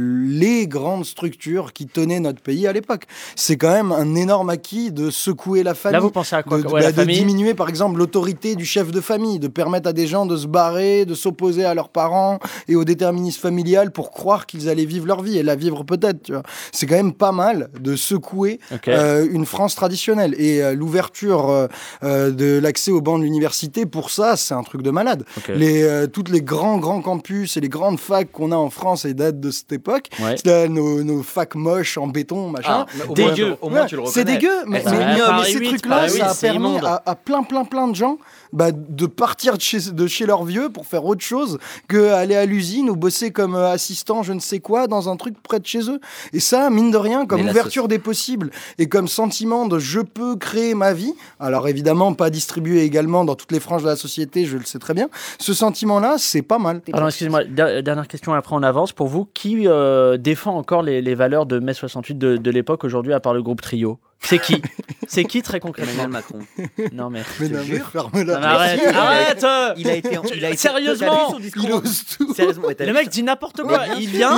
les 0.00 0.66
grandes 0.66 1.04
structures 1.04 1.72
qui 1.72 1.86
tenaient 1.86 2.20
notre 2.20 2.42
pays 2.42 2.66
à 2.66 2.72
l'époque. 2.72 3.04
C'est 3.34 3.56
quand 3.56 3.70
même 3.72 3.92
un 3.92 4.14
énorme 4.14 4.50
acquis 4.50 4.92
de 4.92 5.10
secouer 5.10 5.62
la 5.62 5.74
famille. 5.74 5.94
Là 5.94 6.00
vous 6.00 6.10
pensez 6.10 6.36
à 6.36 6.42
quoi 6.42 6.58
de, 6.58 6.62
de- 6.64 6.68
Ouais, 6.68 6.82
la 6.82 6.92
bah, 6.92 7.04
de 7.04 7.10
diminuer 7.10 7.54
par 7.54 7.68
exemple 7.68 7.98
l'autorité 7.98 8.54
du 8.56 8.64
chef 8.64 8.90
de 8.90 9.00
famille, 9.00 9.38
de 9.38 9.48
permettre 9.48 9.88
à 9.88 9.92
des 9.92 10.06
gens 10.06 10.26
de 10.26 10.36
se 10.36 10.46
barrer, 10.46 11.04
de 11.04 11.14
s'opposer 11.14 11.64
à 11.64 11.74
leurs 11.74 11.88
parents 11.88 12.38
et 12.68 12.76
au 12.76 12.84
déterminisme 12.84 13.40
familial 13.40 13.90
pour 13.92 14.10
croire 14.10 14.46
qu'ils 14.46 14.68
allaient 14.68 14.84
vivre 14.84 15.06
leur 15.06 15.22
vie 15.22 15.38
et 15.38 15.42
la 15.42 15.54
vivre 15.56 15.84
peut-être. 15.84 16.22
tu 16.22 16.32
vois. 16.32 16.42
C'est 16.72 16.86
quand 16.86 16.96
même 16.96 17.12
pas 17.12 17.32
mal 17.32 17.70
de 17.80 17.96
secouer 17.96 18.60
euh, 18.88 19.26
une 19.30 19.46
France 19.46 19.74
traditionnelle 19.74 20.34
et 20.38 20.62
euh, 20.62 20.74
l'ouverture 20.74 21.68
euh, 22.02 22.30
de 22.30 22.58
l'accès 22.58 22.90
aux 22.90 23.00
bancs 23.00 23.18
de 23.18 23.24
l'université 23.24 23.86
pour 23.86 24.10
ça 24.10 24.36
c'est 24.36 24.54
un 24.54 24.62
truc 24.62 24.82
de 24.82 24.90
malade. 24.90 25.24
Les 25.48 26.06
toutes 26.12 26.28
les 26.28 26.42
grands 26.42 26.78
grands 26.78 27.00
campus 27.02 27.56
et 27.56 27.60
les 27.60 27.68
grandes 27.68 27.98
facs 28.00 28.30
qu'on 28.32 28.52
a 28.52 28.56
en 28.56 28.70
France 28.70 29.04
et 29.04 29.14
datent 29.14 29.40
de 29.40 29.50
cette 29.50 29.72
époque, 29.72 30.08
Ouais. 30.20 30.68
nos, 30.68 31.02
nos 31.04 31.22
facs 31.22 31.54
moches 31.54 31.98
en 31.98 32.06
béton 32.06 32.48
machin. 32.50 32.84
Ah, 32.88 32.95
Dégueu. 33.14 33.56
au 33.60 33.68
moins, 33.70 33.80
Ouais, 33.82 33.86
tu 33.86 33.96
le 33.96 34.02
c'est 34.06 34.20
reconnais. 34.20 34.38
dégueu, 34.38 34.52
mais, 34.66 34.82
Eh, 34.84 34.90
mais- 34.90 34.98
mais- 34.98 35.16
mais 35.38 35.44
ces 35.44 35.58
8, 35.58 35.68
trucs-là, 35.68 36.08
ça 36.08 36.24
a 36.24 36.28
8, 36.28 36.34
c'est 36.34 36.50
permis 36.50 36.78
à 37.06 37.14
plein, 37.14 37.42
plein, 37.42 37.64
plein 37.64 37.88
de 37.88 37.94
gens 37.94 38.18
bah, 38.52 38.70
de 38.72 39.06
partir 39.06 39.56
de 39.56 39.60
chez, 39.62 39.90
de 39.92 40.06
chez 40.06 40.26
leurs 40.26 40.44
vieux 40.44 40.68
pour 40.68 40.86
faire 40.86 41.04
autre 41.04 41.22
chose 41.22 41.58
que 41.88 42.10
aller 42.12 42.34
à 42.36 42.46
l'usine 42.46 42.90
ou 42.90 42.96
bosser 42.96 43.30
comme 43.30 43.54
euh, 43.54 43.70
assistant, 43.70 44.22
je 44.22 44.32
ne 44.32 44.40
sais 44.40 44.60
quoi, 44.60 44.86
dans 44.86 45.08
un 45.08 45.16
truc 45.16 45.34
près 45.42 45.60
de 45.60 45.66
chez 45.66 45.90
eux. 45.90 46.00
Et 46.32 46.40
ça, 46.40 46.70
mine 46.70 46.90
de 46.90 46.96
rien, 46.96 47.26
comme 47.26 47.40
ouverture 47.50 47.88
des 47.88 47.98
possibles 47.98 48.50
et 48.78 48.88
comme 48.88 49.08
sentiment 49.08 49.66
de 49.66 49.78
je 49.78 50.00
peux 50.00 50.36
créer 50.36 50.74
ma 50.74 50.92
vie, 50.92 51.14
alors 51.40 51.68
évidemment 51.68 52.14
pas 52.14 52.30
distribué 52.30 52.82
également 52.82 53.24
dans 53.24 53.34
toutes 53.34 53.52
les 53.52 53.60
franges 53.60 53.82
de 53.82 53.88
la 53.88 53.96
société, 53.96 54.44
je 54.46 54.56
le 54.56 54.64
sais 54.64 54.78
très 54.78 54.94
bien, 54.94 55.08
ce 55.38 55.54
sentiment-là, 55.54 56.16
c'est 56.18 56.42
pas 56.42 56.58
mal. 56.58 56.80
Alors, 56.92 57.08
excusez-moi, 57.08 57.44
der- 57.44 57.82
dernière 57.82 58.08
question, 58.08 58.32
après 58.34 58.54
on 58.56 58.62
avance. 58.62 58.92
Pour 58.92 59.08
vous, 59.08 59.26
qui 59.34 59.66
euh, 59.66 60.16
défend 60.16 60.56
encore 60.56 60.82
les, 60.82 61.02
les 61.02 61.14
valeurs 61.14 61.46
de 61.46 61.58
mai 61.58 61.74
68 61.74 62.16
de, 62.18 62.36
de 62.36 62.50
l'époque 62.50 62.84
aujourd'hui, 62.84 63.12
à 63.12 63.20
part 63.20 63.34
le 63.34 63.42
groupe 63.42 63.60
Trio? 63.60 63.98
C'est 64.22 64.38
qui 64.40 64.60
C'est 65.08 65.24
qui 65.24 65.40
très 65.40 65.60
concrètement 65.60 65.92
Emmanuel 66.04 66.10
Macron. 66.10 66.38
Mais 66.58 66.88
Non, 66.92 67.10
mais. 67.10 67.20
non, 67.20 67.48
mais 67.60 67.64
jure. 67.64 67.86
ferme-la. 67.92 68.24
Non, 68.34 68.40
mais 68.40 68.46
arrête, 68.46 68.80
Il 68.82 68.88
a- 68.96 69.02
arrête 69.02 69.44
euh 69.44 69.74
Il 69.76 69.88
a 69.88 69.94
été, 69.94 70.18
il 70.34 70.44
a 70.44 70.48
été 70.48 70.56
Sérieusement 70.56 71.06
t'as 71.06 71.26
vu 71.26 71.30
son 71.32 71.38
discours 71.38 71.64
Il 71.64 71.72
ose 71.72 72.02
tout. 72.18 72.34
Sérieusement, 72.34 72.66
ouais, 72.66 72.74
t'as 72.74 72.84
Le 72.86 72.90
vu 72.90 72.96
mec 72.98 73.08
dit 73.08 73.22
n'importe 73.22 73.62
quoi. 73.62 73.84
Mais 73.88 74.02
Il 74.02 74.08
vient, 74.08 74.36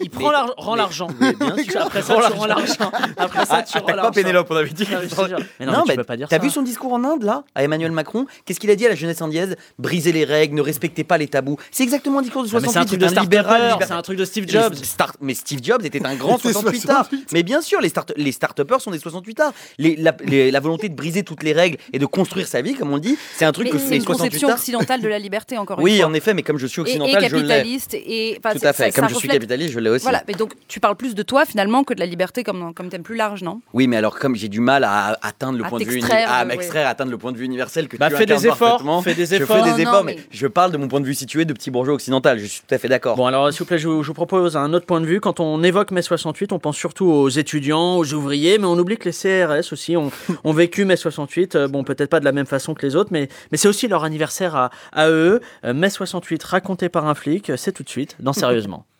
il 0.00 0.08
prend 0.08 0.28
Mais- 0.28 0.32
l'argent, 0.32 0.54
rend 0.56 0.72
mais- 0.72 0.78
l'argent. 0.78 1.08
mais 1.20 1.32
bien 1.34 1.56
sûr. 1.64 1.82
Après 1.82 2.00
ça, 2.02 2.14
tu 2.14 2.32
rends 2.32 2.46
l'argent. 2.46 2.90
Après 3.18 3.44
ça, 3.44 3.56
Ah, 3.58 3.62
tu 3.62 3.72
rends 3.76 3.84
attaque 3.84 3.96
l'argent. 3.96 4.02
pas 4.02 4.10
Pénélope, 4.14 4.46
on 4.50 4.56
avait 4.56 4.70
dit. 4.70 4.84
Non, 4.90 4.98
mais 5.02 5.08
je 5.08 5.14
te 5.14 5.28
jure. 5.28 5.38
Mais 5.60 5.66
non, 5.66 5.72
mais 5.72 5.78
tu 5.82 5.88
mais 5.88 5.96
peux 5.96 6.04
pas 6.04 6.16
dire 6.16 6.28
T'as 6.28 6.36
ça. 6.38 6.42
vu 6.42 6.48
son 6.50 6.62
discours 6.62 6.94
en 6.94 7.04
Inde, 7.04 7.22
là, 7.24 7.44
à 7.54 7.62
Emmanuel 7.62 7.92
Macron? 7.92 8.24
Qu'est-ce 8.46 8.58
qu'il 8.60 8.70
a 8.70 8.74
dit 8.76 8.86
à 8.86 8.88
la 8.88 8.94
jeunesse 8.94 9.20
indienne? 9.20 9.54
Briser 9.78 10.12
les 10.12 10.24
règles, 10.24 10.54
ne 10.54 10.62
respectez 10.62 11.04
pas 11.04 11.18
les 11.18 11.28
tabous. 11.28 11.58
C'est 11.70 11.82
exactement 11.82 12.20
le 12.20 12.24
discours 12.24 12.42
de 12.42 12.48
Ah, 12.48 12.54
mais 12.54 12.60
68. 12.68 12.72
c'est 12.72 12.78
un 12.78 12.84
truc 12.86 13.00
de 13.00 13.08
c'est 13.14 13.20
libéral, 13.20 13.44
start-upper, 13.44 13.72
libéral. 13.74 13.86
c'est 13.88 13.94
un 13.94 14.02
truc 14.02 14.18
de 14.18 14.24
Steve 14.24 14.44
Mais 14.46 14.52
Jobs. 14.62 14.74
start- 14.76 15.16
Mais 15.20 15.34
Steve 15.34 15.60
Jobs 15.62 15.84
était 15.84 16.04
un 16.06 16.14
grand 16.14 16.38
C'était 16.38 16.52
68 16.54 16.88
arts. 16.90 16.96
68. 17.08 17.28
Mais 17.32 17.42
bien 17.42 17.60
sûr, 17.60 17.82
les, 17.82 17.90
start 17.90 18.12
les 18.16 18.32
start-uppers 18.32 18.80
sont 18.80 18.90
des 18.92 18.98
68 18.98 19.15
arts. 19.38 19.52
Les- 19.78 19.96
la, 19.96 20.16
les- 20.24 20.50
la 20.50 20.60
volonté 20.60 20.88
de 20.88 20.94
briser 20.94 21.22
toutes 21.22 21.42
les 21.42 21.52
règles 21.52 21.78
et 21.92 21.98
de 21.98 22.06
construire 22.06 22.46
sa 22.46 22.62
vie, 22.62 22.74
comme 22.74 22.92
on 22.92 22.98
dit, 22.98 23.16
c'est 23.36 23.44
un 23.44 23.52
truc 23.52 23.66
Mais 23.66 23.70
que 23.72 23.78
c'est 23.78 23.96
une 23.96 24.02
68 24.02 24.06
conception 24.24 24.48
arts. 24.48 24.54
occidentale 24.56 25.00
de 25.00 25.08
la 25.08 25.18
liberté, 25.18 25.58
encore 25.58 25.78
une 25.80 25.84
Oui, 25.84 25.98
fois. 25.98 26.06
en 26.06 26.14
effet, 26.14 26.34
mais 26.34 26.42
comme 26.42 26.58
je 26.58 26.66
suis 26.66 26.80
Et- 26.80 26.82
occidental, 26.82 27.24
et, 27.24 27.28
je 27.28 27.36
l'ai. 27.36 27.42
capitaliste 27.42 27.94
et 27.94 28.38
Tout 28.42 28.48
à 28.48 28.72
fait. 28.72 28.90
ça- 28.90 28.90
Comme 29.00 29.08
ça 29.08 29.14
je 29.14 29.18
suis 29.18 29.28
capitaliste, 29.28 29.72
je 29.72 29.80
l'ai 29.80 29.90
aussi. 29.90 30.02
Voilà, 30.04 30.22
mais 30.28 30.34
donc 30.34 30.52
tu 30.68 30.80
parles 30.80 30.96
plus 30.96 31.14
de 31.14 31.22
toi 31.22 31.44
finalement 31.44 31.84
que 31.84 31.94
de 31.94 32.00
la 32.00 32.06
liberté 32.06 32.42
comme 32.44 32.72
comme 32.74 32.88
thème 32.88 33.02
plus 33.02 33.16
large, 33.16 33.42
non? 33.42 33.60
Oui, 33.72 33.86
mais 33.86 33.96
alors 33.96 34.18
comme 34.18 34.34
j'ai 34.36 34.48
du 34.48 34.60
mal 34.60 34.84
à 34.84 35.18
atteindre 35.22 35.58
le 35.58 35.64
À 35.64 35.68
point 35.68 35.78
de 35.78 35.84
vue 35.84 36.00
à 36.10 36.44
m'extraire, 36.44 36.86
à 36.86 36.90
atteindre 36.90 37.10
le 37.10 37.18
point 37.18 37.32
de 37.32 37.38
vue 37.38 37.44
universel 37.44 37.88
que 37.88 37.96
Bah, 37.96 38.10
tu 38.10 38.16
fais 38.16 38.26
des 38.26 38.46
efforts, 38.46 38.82
fais 39.02 39.14
des 39.14 39.26
Je 39.26 39.34
efforts. 39.36 39.56
fais 39.64 39.70
Non, 39.70 39.76
des 39.76 39.82
efforts, 39.82 40.04
mais- 40.04 40.16
je 40.30 40.46
parle 40.46 40.72
de 40.72 40.76
mon 40.76 40.88
point 40.88 41.00
de 41.00 41.06
vue 41.06 41.14
situé 41.14 41.44
de 41.44 41.52
petit 41.52 41.70
bourgeois 41.70 41.94
occidental. 41.94 42.38
Je 42.38 42.46
suis 42.46 42.60
tout 42.66 42.74
à 42.74 42.78
fait 42.78 42.88
d'accord. 42.88 43.16
Bon, 43.16 43.26
alors, 43.26 43.50
s'il 43.52 43.60
vous 43.60 43.64
plaît, 43.66 43.78
je 43.78 43.88
vous, 43.88 44.02
je 44.02 44.08
vous 44.08 44.14
propose 44.14 44.56
un 44.56 44.72
autre 44.72 44.86
point 44.86 45.00
de 45.00 45.06
vue. 45.06 45.20
Quand 45.20 45.40
on 45.40 45.62
évoque 45.62 45.90
mai 45.90 46.02
68, 46.02 46.52
on 46.52 46.58
pense 46.58 46.76
surtout 46.76 47.06
aux 47.06 47.28
étudiants, 47.28 47.96
aux 47.96 48.12
ouvriers, 48.14 48.58
mais 48.58 48.66
on 48.66 48.78
oublie 48.78 48.96
que 48.96 49.04
les 49.06 49.12
CRS 49.12 49.72
aussi 49.72 49.96
ont, 49.96 50.10
vécu 50.52 50.84
mai 50.84 50.96
68. 50.96 51.54
Euh, 51.54 51.68
Bon, 51.68 51.84
peut-être 51.84 52.10
pas 52.10 52.20
de 52.20 52.24
la 52.24 52.32
même 52.32 52.46
façon 52.46 52.74
que 52.74 52.86
les 52.86 52.96
autres, 52.96 53.10
mais, 53.12 53.28
c'est 53.54 53.68
aussi 53.68 53.88
leur 53.88 54.04
anniversaire 54.04 54.54
à, 54.54 54.70
à 54.92 55.08
eux. 55.08 55.40
Euh, 55.64 55.74
mai 55.74 55.90
68, 55.90 56.42
raconté 56.44 56.88
par 56.88 57.06
un 57.06 57.14
flic, 57.14 57.52
c'est 57.56 57.72
tout 57.72 57.82
de 57.82 57.88
suite 57.88 58.16
dans 58.20 58.32
Sérieusement. 58.32 58.84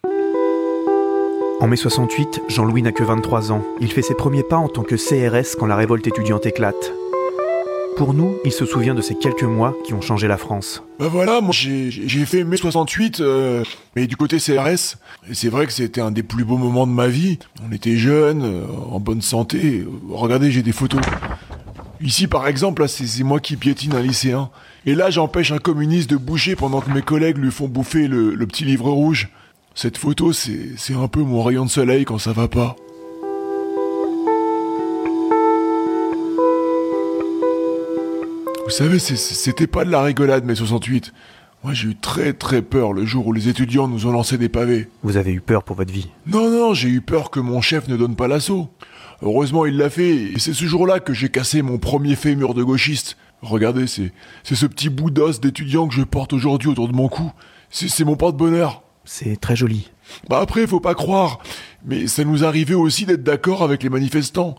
En 1.58 1.68
mai 1.68 1.76
68, 1.76 2.42
Jean-Louis 2.48 2.82
n'a 2.82 2.92
que 2.92 3.02
23 3.02 3.50
ans. 3.50 3.64
Il 3.80 3.90
fait 3.90 4.02
ses 4.02 4.14
premiers 4.14 4.42
pas 4.42 4.56
en 4.56 4.68
tant 4.68 4.82
que 4.82 4.94
CRS 4.94 5.56
quand 5.58 5.64
la 5.64 5.76
révolte 5.76 6.06
étudiante 6.06 6.44
éclate. 6.44 6.92
Pour 7.96 8.12
nous, 8.12 8.36
il 8.44 8.52
se 8.52 8.66
souvient 8.66 8.94
de 8.94 9.00
ces 9.00 9.14
quelques 9.14 9.42
mois 9.42 9.74
qui 9.82 9.94
ont 9.94 10.02
changé 10.02 10.28
la 10.28 10.36
France. 10.36 10.82
Bah 10.98 11.08
voilà, 11.08 11.40
moi 11.40 11.52
j'ai 11.52 12.26
fait 12.26 12.44
mai 12.44 12.58
68, 12.58 13.20
euh, 13.20 13.64
mais 13.96 14.06
du 14.06 14.16
côté 14.16 14.36
CRS. 14.36 14.98
Et 15.30 15.34
c'est 15.34 15.48
vrai 15.48 15.66
que 15.66 15.72
c'était 15.72 16.02
un 16.02 16.10
des 16.10 16.22
plus 16.22 16.44
beaux 16.44 16.58
moments 16.58 16.86
de 16.86 16.92
ma 16.92 17.08
vie. 17.08 17.38
On 17.66 17.72
était 17.72 17.96
jeunes, 17.96 18.42
euh, 18.44 18.66
en 18.90 19.00
bonne 19.00 19.22
santé. 19.22 19.86
Regardez, 20.10 20.50
j'ai 20.50 20.62
des 20.62 20.72
photos. 20.72 21.00
Ici 22.02 22.26
par 22.26 22.46
exemple, 22.46 22.86
c'est 22.86 23.24
moi 23.24 23.40
qui 23.40 23.56
piétine 23.56 23.94
un 23.94 24.02
lycéen. 24.02 24.50
Et 24.84 24.94
là, 24.94 25.08
j'empêche 25.08 25.50
un 25.50 25.58
communiste 25.58 26.10
de 26.10 26.18
bouger 26.18 26.54
pendant 26.54 26.82
que 26.82 26.90
mes 26.90 27.00
collègues 27.02 27.38
lui 27.38 27.50
font 27.50 27.66
bouffer 27.66 28.08
le, 28.08 28.46
petit 28.46 28.66
livre 28.66 28.90
rouge. 28.90 29.30
Cette 29.74 29.96
photo, 29.96 30.34
c'est 30.34 30.94
un 30.94 31.08
peu 31.08 31.20
mon 31.20 31.42
rayon 31.42 31.64
de 31.64 31.70
soleil 31.70 32.04
quand 32.04 32.18
ça 32.18 32.32
va 32.32 32.46
pas. 32.46 32.76
Vous 38.66 38.72
savez, 38.72 38.98
c'était 38.98 39.68
pas 39.68 39.84
de 39.84 39.92
la 39.92 40.02
rigolade, 40.02 40.44
mai 40.44 40.56
68. 40.56 41.12
Moi, 41.62 41.72
j'ai 41.72 41.90
eu 41.90 41.94
très 41.94 42.32
très 42.32 42.62
peur 42.62 42.92
le 42.92 43.04
jour 43.04 43.28
où 43.28 43.32
les 43.32 43.48
étudiants 43.48 43.86
nous 43.86 44.06
ont 44.06 44.10
lancé 44.10 44.38
des 44.38 44.48
pavés. 44.48 44.88
Vous 45.04 45.16
avez 45.16 45.32
eu 45.32 45.40
peur 45.40 45.62
pour 45.62 45.76
votre 45.76 45.92
vie? 45.92 46.08
Non, 46.26 46.50
non, 46.50 46.74
j'ai 46.74 46.88
eu 46.88 47.00
peur 47.00 47.30
que 47.30 47.38
mon 47.38 47.60
chef 47.60 47.86
ne 47.86 47.96
donne 47.96 48.16
pas 48.16 48.26
l'assaut. 48.26 48.68
Heureusement, 49.22 49.66
il 49.66 49.76
l'a 49.76 49.88
fait, 49.88 50.16
et 50.16 50.38
c'est 50.40 50.52
ce 50.52 50.64
jour-là 50.64 50.98
que 50.98 51.14
j'ai 51.14 51.28
cassé 51.28 51.62
mon 51.62 51.78
premier 51.78 52.16
fémur 52.16 52.54
de 52.54 52.64
gauchiste. 52.64 53.16
Regardez, 53.40 53.86
c'est 53.86 54.12
c'est 54.42 54.56
ce 54.56 54.66
petit 54.66 54.88
bout 54.88 55.12
d'os 55.12 55.38
d'étudiant 55.38 55.86
que 55.86 55.94
je 55.94 56.02
porte 56.02 56.32
aujourd'hui 56.32 56.68
autour 56.68 56.88
de 56.88 56.92
mon 56.92 57.06
cou. 57.06 57.30
C'est 57.70 57.88
c'est 57.88 58.04
mon 58.04 58.16
porte-bonheur. 58.16 58.82
C'est 59.04 59.40
très 59.40 59.54
joli. 59.54 59.92
Bah 60.28 60.40
après, 60.40 60.66
faut 60.66 60.80
pas 60.80 60.94
croire. 60.94 61.38
Mais 61.84 62.08
ça 62.08 62.24
nous 62.24 62.44
arrivait 62.44 62.74
aussi 62.74 63.06
d'être 63.06 63.22
d'accord 63.22 63.62
avec 63.62 63.82
les 63.82 63.88
manifestants. 63.88 64.56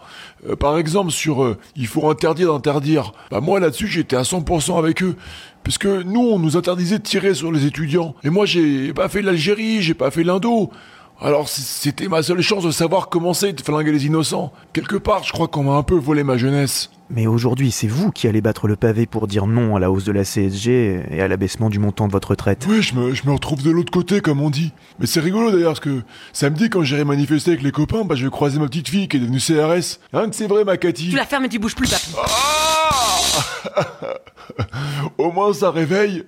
Euh, 0.47 0.55
par 0.55 0.77
exemple, 0.77 1.12
sur 1.12 1.43
euh, 1.43 1.57
il 1.75 1.88
faut 1.88 2.10
interdire 2.10 2.53
d'interdire. 2.53 3.12
Bah 3.31 3.41
moi 3.41 3.60
là-dessus, 3.60 3.88
j'étais 3.88 4.15
à 4.15 4.21
100% 4.21 4.77
avec 4.79 5.03
eux. 5.03 5.15
Puisque 5.63 5.86
nous, 5.86 6.21
on 6.21 6.39
nous 6.39 6.55
interdisait 6.55 6.99
de 6.99 7.03
tirer 7.03 7.33
sur 7.33 7.51
les 7.51 7.65
étudiants. 7.65 8.15
Et 8.23 8.29
moi, 8.29 8.45
j'ai 8.45 8.93
pas 8.93 9.10
fait 9.10 9.21
l'Algérie, 9.21 9.81
j'ai 9.81 9.93
pas 9.93 10.12
fait 10.12 10.23
l'Indo. 10.23 10.71
Alors 11.19 11.49
c'était 11.49 12.08
ma 12.08 12.21
seule 12.21 12.41
chance 12.41 12.63
de 12.63 12.69
savoir 12.69 13.10
comment 13.10 13.34
c'est 13.34 13.53
de 13.53 13.62
flinguer 13.62 13.91
les 13.91 14.06
innocents. 14.06 14.53
Quelque 14.73 14.97
part, 14.97 15.23
je 15.23 15.32
crois 15.32 15.47
qu'on 15.47 15.63
m'a 15.63 15.73
un 15.73 15.82
peu 15.82 15.95
volé 15.95 16.23
ma 16.23 16.38
jeunesse. 16.38 16.91
Mais 17.10 17.25
aujourd'hui, 17.25 17.71
c'est 17.71 17.88
vous 17.88 18.12
qui 18.12 18.27
allez 18.27 18.41
battre 18.41 18.67
le 18.67 18.75
pavé 18.75 19.08
pour 19.08 19.27
dire 19.27 19.47
non 19.47 19.75
à 19.75 19.80
la 19.80 19.89
hausse 19.89 20.03
de 20.03 20.12
la 20.12 20.23
CSG 20.23 21.06
et 21.10 21.21
à 21.21 21.27
l'abaissement 21.27 21.69
du 21.69 21.80
montant 21.80 22.08
de 22.08 22.12
votre 22.12 22.32
retraite. 22.32 22.67
Ouais, 22.67 22.82
je 22.82 22.93
me, 22.93 23.15
je 23.15 23.25
me 23.25 23.32
retrouve 23.32 23.63
de 23.63 23.71
l'autre 23.71 23.91
côté, 23.91 24.21
comme 24.21 24.41
on 24.41 24.49
dit. 24.49 24.73
Mais 24.99 25.08
c'est 25.08 25.21
rigolo 25.21 25.49
d'ailleurs, 25.49 25.71
parce 25.71 25.80
que 25.80 26.01
samedi, 26.34 26.69
quand 26.69 26.84
j'irai 26.84 27.06
manifester 27.06 27.51
avec 27.51 27.63
les 27.63 27.71
copains, 27.71 28.03
bah, 28.03 28.15
je 28.15 28.25
vais 28.25 28.30
croiser 28.30 28.60
ma 28.60 28.67
petite 28.67 28.89
fille 28.89 29.08
qui 29.08 29.17
est 29.17 29.21
devenue 29.21 29.39
CRS. 29.39 29.99
Hein, 30.13 30.30
que 30.30 30.36
c'est 30.36 30.47
vrai, 30.47 30.65
ma 30.65 30.77
Cathy? 30.77 31.10
Tu 31.10 31.15
la 31.15 31.25
fermes 31.25 31.45
et 31.45 31.49
tu 31.49 31.60
bouges 31.60 31.75
plus, 31.75 31.89
papy. 31.89 32.13
Au 35.17 35.32
moins, 35.32 35.53
ça 35.53 35.71
réveille. 35.71 36.25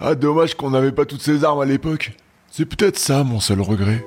Ah, 0.00 0.14
dommage 0.14 0.54
qu'on 0.54 0.70
n'avait 0.70 0.92
pas 0.92 1.04
toutes 1.04 1.22
ces 1.22 1.44
armes 1.44 1.60
à 1.60 1.66
l'époque. 1.66 2.12
C'est 2.56 2.66
peut-être 2.66 3.00
ça, 3.00 3.24
mon 3.24 3.40
seul 3.40 3.60
regret. 3.60 4.06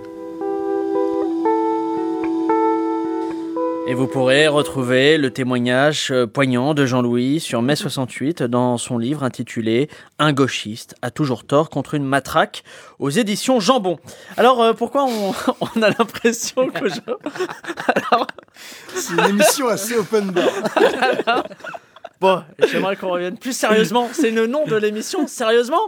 Et 3.90 3.94
vous 3.94 4.08
pourrez 4.08 4.48
retrouver 4.48 5.18
le 5.18 5.32
témoignage 5.32 6.12
euh, 6.12 6.28
poignant 6.28 6.74
de 6.74 6.86
Jean-Louis 6.86 7.42
sur 7.42 7.62
mai 7.62 7.76
68 7.76 8.44
dans 8.44 8.78
son 8.78 8.98
livre 8.98 9.26
intitulé 9.26 9.90
Un 10.18 10.32
gauchiste 10.32 10.96
a 11.02 11.12
toujours 11.12 11.46
tort 11.46 11.70
contre 11.70 11.96
une 11.96 12.06
matraque 12.06 12.64
aux 13.00 13.10
éditions 13.10 13.60
Jambon. 13.60 14.00
Alors 14.38 14.64
euh, 14.64 14.72
pourquoi 14.72 15.04
on, 15.04 15.34
on 15.60 15.82
a 15.82 15.90
l'impression 15.90 16.70
que 16.70 16.88
je... 16.88 17.02
C'est 18.96 19.14
une 19.14 19.26
émission 19.26 19.68
assez 19.68 19.98
open 19.98 20.32
bar. 20.32 20.48
Bon, 22.20 22.42
j'aimerais 22.72 22.96
qu'on 22.96 23.10
revienne 23.10 23.38
plus 23.38 23.56
sérieusement. 23.56 24.08
C'est 24.12 24.32
le 24.32 24.48
nom 24.48 24.66
de 24.66 24.76
l'émission, 24.76 25.28
sérieusement. 25.28 25.80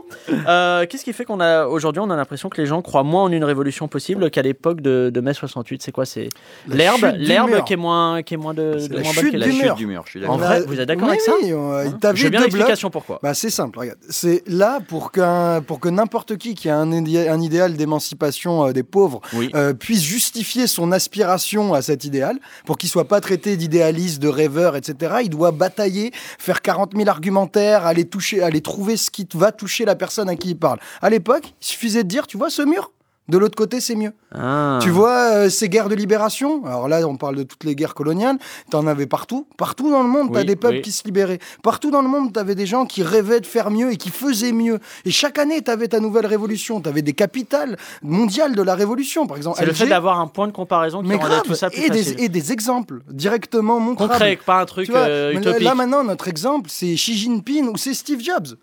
Euh, 0.48 0.86
Qu'est-ce 0.88 1.04
qui 1.04 1.12
fait 1.14 1.26
qu'on 1.26 1.40
a 1.40 1.66
aujourd'hui, 1.66 2.02
on 2.06 2.10
a 2.12 2.16
l'impression 2.16 2.50
que 2.50 2.62
les 2.62 2.68
gens 2.68 2.82
croient 2.84 3.04
moins 3.04 3.24
en 3.24 3.32
une 3.32 3.44
révolution 3.44 3.88
possible 3.88 4.30
qu'à 4.30 4.44
l'époque 4.44 4.82
de, 4.82 5.10
de 5.14 5.22
mai 5.22 5.34
68 5.34 5.82
C'est 5.82 5.92
quoi? 5.92 6.06
C'est 6.06 6.30
l'herbe, 6.68 6.98
chute 7.00 7.16
l'herbe 7.18 7.64
qui 7.66 7.74
est 7.74 7.78
moins, 7.78 8.22
qui 8.22 8.36
est 8.36 8.38
moins 8.38 8.54
de, 8.54 8.88
de 8.88 8.94
la 8.96 9.02
moins 9.02 9.12
chute 9.14 9.32
bonne 9.32 9.40
la 9.40 9.48
mur. 9.48 9.76
du 9.76 9.88
mur, 9.88 10.04
je 10.06 10.20
suis 10.20 10.26
En 10.28 10.38
vrai, 10.38 10.62
vous 10.68 10.80
êtes 10.80 10.88
d'accord 10.88 11.06
Oui, 11.08 11.10
avec 11.10 11.22
ça? 11.22 11.32
oui, 11.42 11.52
euh, 11.52 11.90
t'avais 12.00 12.18
Je 12.18 12.24
veux 12.26 12.30
bien 12.30 12.40
deux 12.42 12.46
l'explication 12.46 12.88
blocs. 12.90 12.94
pourquoi. 12.94 13.20
Bah, 13.24 13.34
c'est 13.34 13.50
simple, 13.50 13.80
regarde. 13.80 13.98
C'est 14.10 14.44
là 14.48 14.80
pour, 14.88 15.12
qu'un, 15.12 15.62
pour 15.62 15.80
que 15.80 15.90
n'importe 15.90 16.38
qui 16.38 16.54
qui 16.54 16.70
a 16.70 16.78
un, 16.78 16.92
idé- 16.92 17.28
un 17.28 17.42
idéal 17.42 17.74
d'émancipation 17.76 18.68
euh, 18.68 18.72
des 18.72 18.84
pauvres 18.84 19.22
Oui. 19.34 19.50
euh, 19.56 19.74
puisse 19.74 20.04
justifier 20.04 20.68
son 20.68 20.92
aspiration 20.92 21.74
à 21.74 21.82
cet 21.82 22.06
idéal, 22.06 22.38
pour 22.66 22.78
qu'il 22.78 22.90
soit 22.90 23.08
pas 23.08 23.20
traité 23.20 23.58
d'idéaliste, 23.58 24.22
de 24.22 24.28
rêveur, 24.28 24.76
etc. 24.76 25.16
Il 25.24 25.30
doit 25.30 25.52
batailler, 25.52 26.12
faire 26.38 26.62
40 26.62 26.96
000 26.96 27.10
argumentaires, 27.10 27.86
aller 27.86 28.06
toucher, 28.06 28.42
aller 28.42 28.62
trouver 28.62 28.98
ce 28.98 29.12
qui 29.12 29.28
va 29.34 29.52
toucher 29.52 29.86
la 29.86 29.96
personne 29.96 30.30
à 30.30 30.36
qui 30.36 30.50
il 30.50 30.58
parle. 30.58 30.80
À 31.02 31.10
l'époque, 31.10 31.54
il 31.62 31.66
suffisait 31.66 32.04
de 32.04 32.08
dire, 32.08 32.28
tu 32.28 32.38
vois 32.38 32.50
ce 32.50 32.62
mur? 32.62 32.92
De 33.30 33.38
l'autre 33.38 33.56
côté, 33.56 33.80
c'est 33.80 33.96
mieux. 33.96 34.12
Ah. 34.34 34.80
Tu 34.82 34.90
vois 34.90 35.34
euh, 35.34 35.50
ces 35.50 35.70
guerres 35.70 35.90
de 35.90 35.96
libération 35.96 36.66
Alors 36.66 36.88
là, 36.88 37.08
on 37.08 37.16
parle 37.16 37.36
de 37.36 37.44
toutes 37.44 37.64
les 37.64 37.76
guerres 37.76 37.94
coloniales. 37.94 38.38
T'en 38.72 38.88
avais 38.88 39.06
partout. 39.06 39.48
Partout 39.58 39.90
dans 39.92 40.04
le 40.04 40.10
monde, 40.10 40.30
t'as 40.34 40.40
Oui, 40.40 40.46
des 40.46 40.56
peuples 40.56 40.76
oui. 40.78 40.82
qui 40.82 40.92
se 40.92 41.04
libéraient. 41.06 41.40
Partout 41.64 41.92
dans 41.92 42.02
le 42.02 42.08
monde, 42.08 42.34
t'avais 42.34 42.56
des 42.56 42.66
gens 42.66 42.86
qui 42.86 43.04
rêvaient 43.04 43.40
de 43.40 43.46
faire 43.46 43.70
mieux 43.72 43.92
et 43.92 43.98
qui 43.98 44.10
faisaient 44.10 44.52
mieux. 44.52 44.80
Et 45.06 45.12
chaque 45.12 45.38
année, 45.38 45.62
t'avais 45.62 45.88
ta 45.88 46.00
nouvelle 46.00 46.26
révolution. 46.26 46.82
T'avais 46.82 47.02
des 47.02 47.14
capitales 47.14 47.78
mondiales 48.02 48.56
de 48.56 48.62
la 48.62 48.76
révolution. 48.76 49.28
Par 49.28 49.38
exemple, 49.38 49.58
C'est 49.60 49.66
le 49.66 49.74
fait 49.74 49.88
d'avoir 49.88 50.20
un 50.20 50.28
point 50.28 50.48
de 50.48 50.52
comparaison 50.52 51.02
qui 51.02 51.08
Mais 51.10 51.18
grave, 51.18 51.44
tout 51.44 51.56
ça 51.56 51.70
plus 51.70 51.82
et, 51.82 51.90
des, 51.90 52.24
et 52.24 52.30
des 52.30 52.52
exemples 52.52 53.02
directement 53.10 53.80
montrables. 53.80 54.12
Concret, 54.12 54.40
pas 54.46 54.62
un 54.62 54.66
truc 54.66 54.90
vois, 54.90 55.00
euh, 55.00 55.34
utopique. 55.34 55.62
Là 55.64 55.76
maintenant, 55.76 56.04
notre 56.04 56.28
exemple, 56.28 56.70
c'est 56.72 56.94
Xi 56.96 57.16
Jinping 57.18 57.68
ou 57.70 57.78
c'est 57.78 57.94
Steve 57.94 58.22
Jobs. 58.22 58.56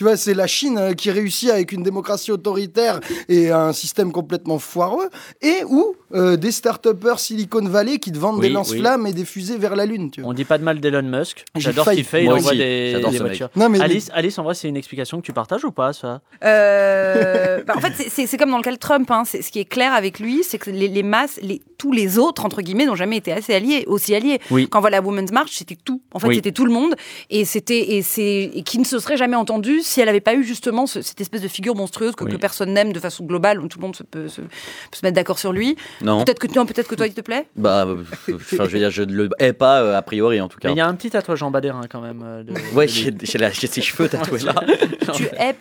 Tu 0.00 0.04
vois, 0.04 0.16
c'est 0.16 0.32
la 0.32 0.46
Chine 0.46 0.78
euh, 0.78 0.94
qui 0.94 1.10
réussit 1.10 1.50
avec 1.50 1.72
une 1.72 1.82
démocratie 1.82 2.32
autoritaire 2.32 3.00
et 3.28 3.50
un 3.50 3.74
système 3.74 4.12
complètement 4.12 4.58
foireux, 4.58 5.10
et 5.42 5.62
ou 5.68 5.94
euh, 6.14 6.38
des 6.38 6.52
start-upers 6.52 7.18
Silicon 7.18 7.62
Valley 7.68 7.98
qui 7.98 8.10
te 8.10 8.16
vendent 8.16 8.36
Oui, 8.38 8.48
des 8.48 8.54
lance-flammes 8.54 9.06
et 9.06 9.12
des 9.12 9.26
fusées 9.26 9.58
vers 9.58 9.76
la 9.76 9.84
Lune. 9.84 10.10
Tu 10.10 10.22
vois. 10.22 10.30
On 10.30 10.32
dit 10.32 10.46
pas 10.46 10.56
de 10.56 10.64
mal 10.64 10.80
d'Elon 10.80 11.02
Musk. 11.02 11.44
J'adore 11.54 11.84
ce 11.84 11.90
qu'il 11.90 12.04
fait. 12.04 12.22
Il 12.22 12.30
Moi 12.30 12.36
envoie 12.38 12.54
des, 12.54 12.92
j'adore 12.92 13.10
des 13.10 13.18
voitures. 13.18 13.50
Non, 13.56 13.68
mais- 13.68 13.78
Alice, 13.78 14.10
Alice, 14.14 14.38
en 14.38 14.42
vrai, 14.42 14.54
c'est 14.54 14.68
une 14.70 14.78
explication 14.78 15.20
que 15.20 15.26
tu 15.26 15.34
partages 15.34 15.66
ou 15.66 15.70
pas, 15.70 15.92
ça? 15.92 16.22
Euh, 16.42 17.62
bah, 17.66 17.74
en 17.76 17.80
fait, 17.82 17.92
c'est- 18.08 18.38
comme 18.38 18.50
dans 18.52 18.56
le 18.56 18.62
cas 18.62 18.72
de 18.72 18.76
Trump. 18.76 19.10
hein. 19.10 19.24
Ce 19.26 19.50
qui 19.50 19.58
est 19.58 19.66
clair 19.66 19.92
avec 19.92 20.18
lui, 20.18 20.42
c'est 20.44 20.56
que 20.56 20.70
les, 20.70 20.88
les 20.88 21.02
masses, 21.02 21.38
les, 21.42 21.60
tous 21.80 21.92
les 21.92 22.18
autres, 22.18 22.44
entre 22.44 22.60
guillemets, 22.60 22.84
n'ont 22.84 22.94
jamais 22.94 23.16
été 23.16 23.32
assez 23.32 23.54
alliés, 23.54 23.84
aussi 23.86 24.14
alliés. 24.14 24.38
Oui. 24.50 24.68
Quand 24.68 24.78
on 24.78 24.80
voit 24.82 24.90
la 24.90 25.00
Women's 25.00 25.32
March, 25.32 25.52
c'était 25.52 25.76
tout. 25.82 26.02
En 26.12 26.18
fait, 26.18 26.28
Oui. 26.28 26.34
c'était 26.34 26.52
tout 26.52 26.66
le 26.66 26.72
monde. 26.72 26.94
Et, 27.30 27.46
c'était, 27.46 27.92
et, 27.96 28.02
c'est, 28.02 28.50
et 28.54 28.62
qui 28.62 28.78
ne 28.78 28.84
se 28.84 28.98
serait 28.98 29.16
jamais 29.16 29.34
entendu 29.36 29.80
si 29.80 29.98
elle 30.02 30.06
n'avait 30.06 30.20
pas 30.20 30.34
eu 30.34 30.44
justement 30.44 30.86
ce- 30.86 31.00
cette 31.00 31.22
espèce 31.22 31.40
de 31.40 31.48
figure 31.48 31.74
monstrueuse 31.74 32.14
que, 32.14 32.24
Oui. 32.24 32.32
que 32.32 32.36
personne 32.36 32.74
n'aime 32.74 32.92
de 32.92 33.00
façon 33.00 33.24
globale, 33.24 33.60
où 33.62 33.66
tout 33.68 33.78
le 33.78 33.82
monde 33.86 33.96
se- 33.96 34.02
peut, 34.02 34.28
se, 34.28 34.42
peut 34.42 34.48
se 34.92 35.00
mettre 35.06 35.14
d'accord 35.14 35.38
sur 35.38 35.52
lui. 35.54 35.74
Non. 36.02 36.22
Peut-être 36.22 36.38
que, 36.38 36.48
non, 36.54 36.66
peut-être 36.66 36.86
que 36.88 36.94
toi, 36.96 37.06
il 37.06 37.14
te 37.14 37.22
plaît? 37.22 37.46
Bah, 37.56 37.86
euh, 37.86 38.02
enfin, 38.34 38.64
je 38.66 38.70
veux 38.72 38.78
dire, 38.78 38.90
je 38.90 39.02
ne 39.02 39.14
le 39.14 39.30
hais 39.38 39.54
pas 39.54 39.80
euh, 39.80 39.96
a 39.96 40.02
priori 40.02 40.38
en 40.42 40.48
tout 40.48 40.58
cas. 40.58 40.68
Mais 40.68 40.74
il 40.74 40.78
y 40.78 40.82
a 40.82 40.86
un 40.86 40.94
petit 40.94 41.08
tatouage 41.08 41.42
en 41.42 41.50
Badérin 41.50 41.82
quand 41.90 42.02
même. 42.02 42.22
euh, 42.22 42.42
de- 42.42 42.52
Ouais, 42.76 42.84
de- 42.86 42.90
j'ai 42.92 43.66
ses 43.66 43.80
cheveux 43.80 44.08
tatoués 44.10 44.40
là. 44.40 44.54
Tu 45.14 45.24
hais. 45.38 45.56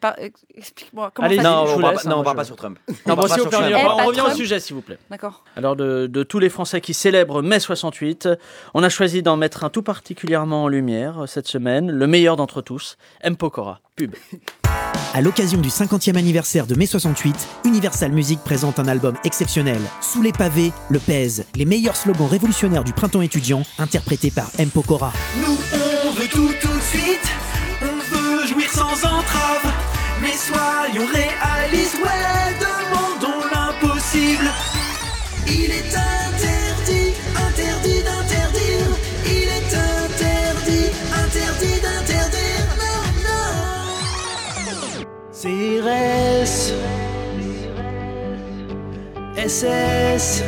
Par- 0.00 0.14
Explique-moi. 0.56 1.10
Comment 1.14 1.26
Allez, 1.28 1.36
ça 1.36 1.42
non, 1.42 1.64
vous 1.64 1.72
on 1.74 1.78
laisse, 1.90 2.02
pas- 2.02 2.08
hein, 2.08 2.10
non, 2.10 2.22
on 2.24 2.30
je- 2.30 2.34
pas 2.36 2.44
sur 2.44 2.56
Trump. 2.56 2.78
Non, 3.06 3.14
On 3.14 3.16
bon, 3.16 3.26
si 3.26 3.34
sur 3.34 3.50
Trump. 3.50 3.66
revient 4.06 4.20
au 4.20 4.30
sujet, 4.34 4.60
s'il 4.60 4.74
vous 4.74 4.82
plaît. 4.82 4.98
D'accord. 5.10 5.44
Alors, 5.56 5.76
de, 5.76 6.06
de 6.06 6.22
tous 6.22 6.38
les 6.38 6.48
Français 6.48 6.80
qui 6.80 6.94
célèbrent 6.94 7.42
mai 7.42 7.60
68, 7.60 8.28
on 8.74 8.82
a 8.82 8.88
choisi 8.88 9.22
d'en 9.22 9.36
mettre 9.36 9.64
un 9.64 9.70
tout 9.70 9.82
particulièrement 9.82 10.64
en 10.64 10.68
lumière 10.68 11.22
euh, 11.22 11.26
cette 11.26 11.46
semaine, 11.48 11.90
le 11.90 12.06
meilleur 12.06 12.36
d'entre 12.36 12.60
tous, 12.62 12.96
M. 13.22 13.36
Pokora. 13.36 13.80
Pub. 13.96 14.14
À 15.14 15.20
l'occasion 15.20 15.60
du 15.60 15.68
50e 15.70 16.16
anniversaire 16.16 16.66
de 16.66 16.74
mai 16.76 16.86
68, 16.86 17.34
Universal 17.64 18.12
Music 18.12 18.38
présente 18.44 18.78
un 18.78 18.86
album 18.86 19.16
exceptionnel. 19.24 19.80
Sous 20.00 20.22
les 20.22 20.32
pavés, 20.32 20.72
le 20.90 20.98
pèse, 21.00 21.46
les 21.56 21.64
meilleurs 21.64 21.96
slogans 21.96 22.28
révolutionnaires 22.28 22.84
du 22.84 22.92
printemps 22.92 23.22
étudiant, 23.22 23.62
interprétés 23.78 24.30
par 24.30 24.50
M. 24.58 24.70
Pokora. 24.70 25.12
Nous 25.40 25.56
on 26.06 26.10
veut 26.12 26.28
tout 26.28 26.48
tout 26.60 26.68
de 26.68 26.80
suite, 26.82 27.28
on 27.82 27.86
veut 28.14 28.46
jouir 28.46 28.70
sans 28.70 28.92
entrave, 28.92 29.72
soyons 30.48 31.06
réalistes, 31.06 31.98
ouais, 32.04 32.54
demandons 32.64 33.44
l'impossible. 33.52 34.48
Il 35.46 35.70
est 35.70 35.94
interdit, 35.94 37.10
interdit 37.46 38.00
d'interdire, 38.08 38.90
il 39.26 39.48
est 39.58 39.72
interdit, 39.96 40.88
interdit 41.24 41.78
d'interdire, 41.84 42.66
non, 42.82 43.00
non. 43.26 43.50
CRS, 45.40 46.54
SS. 49.36 50.42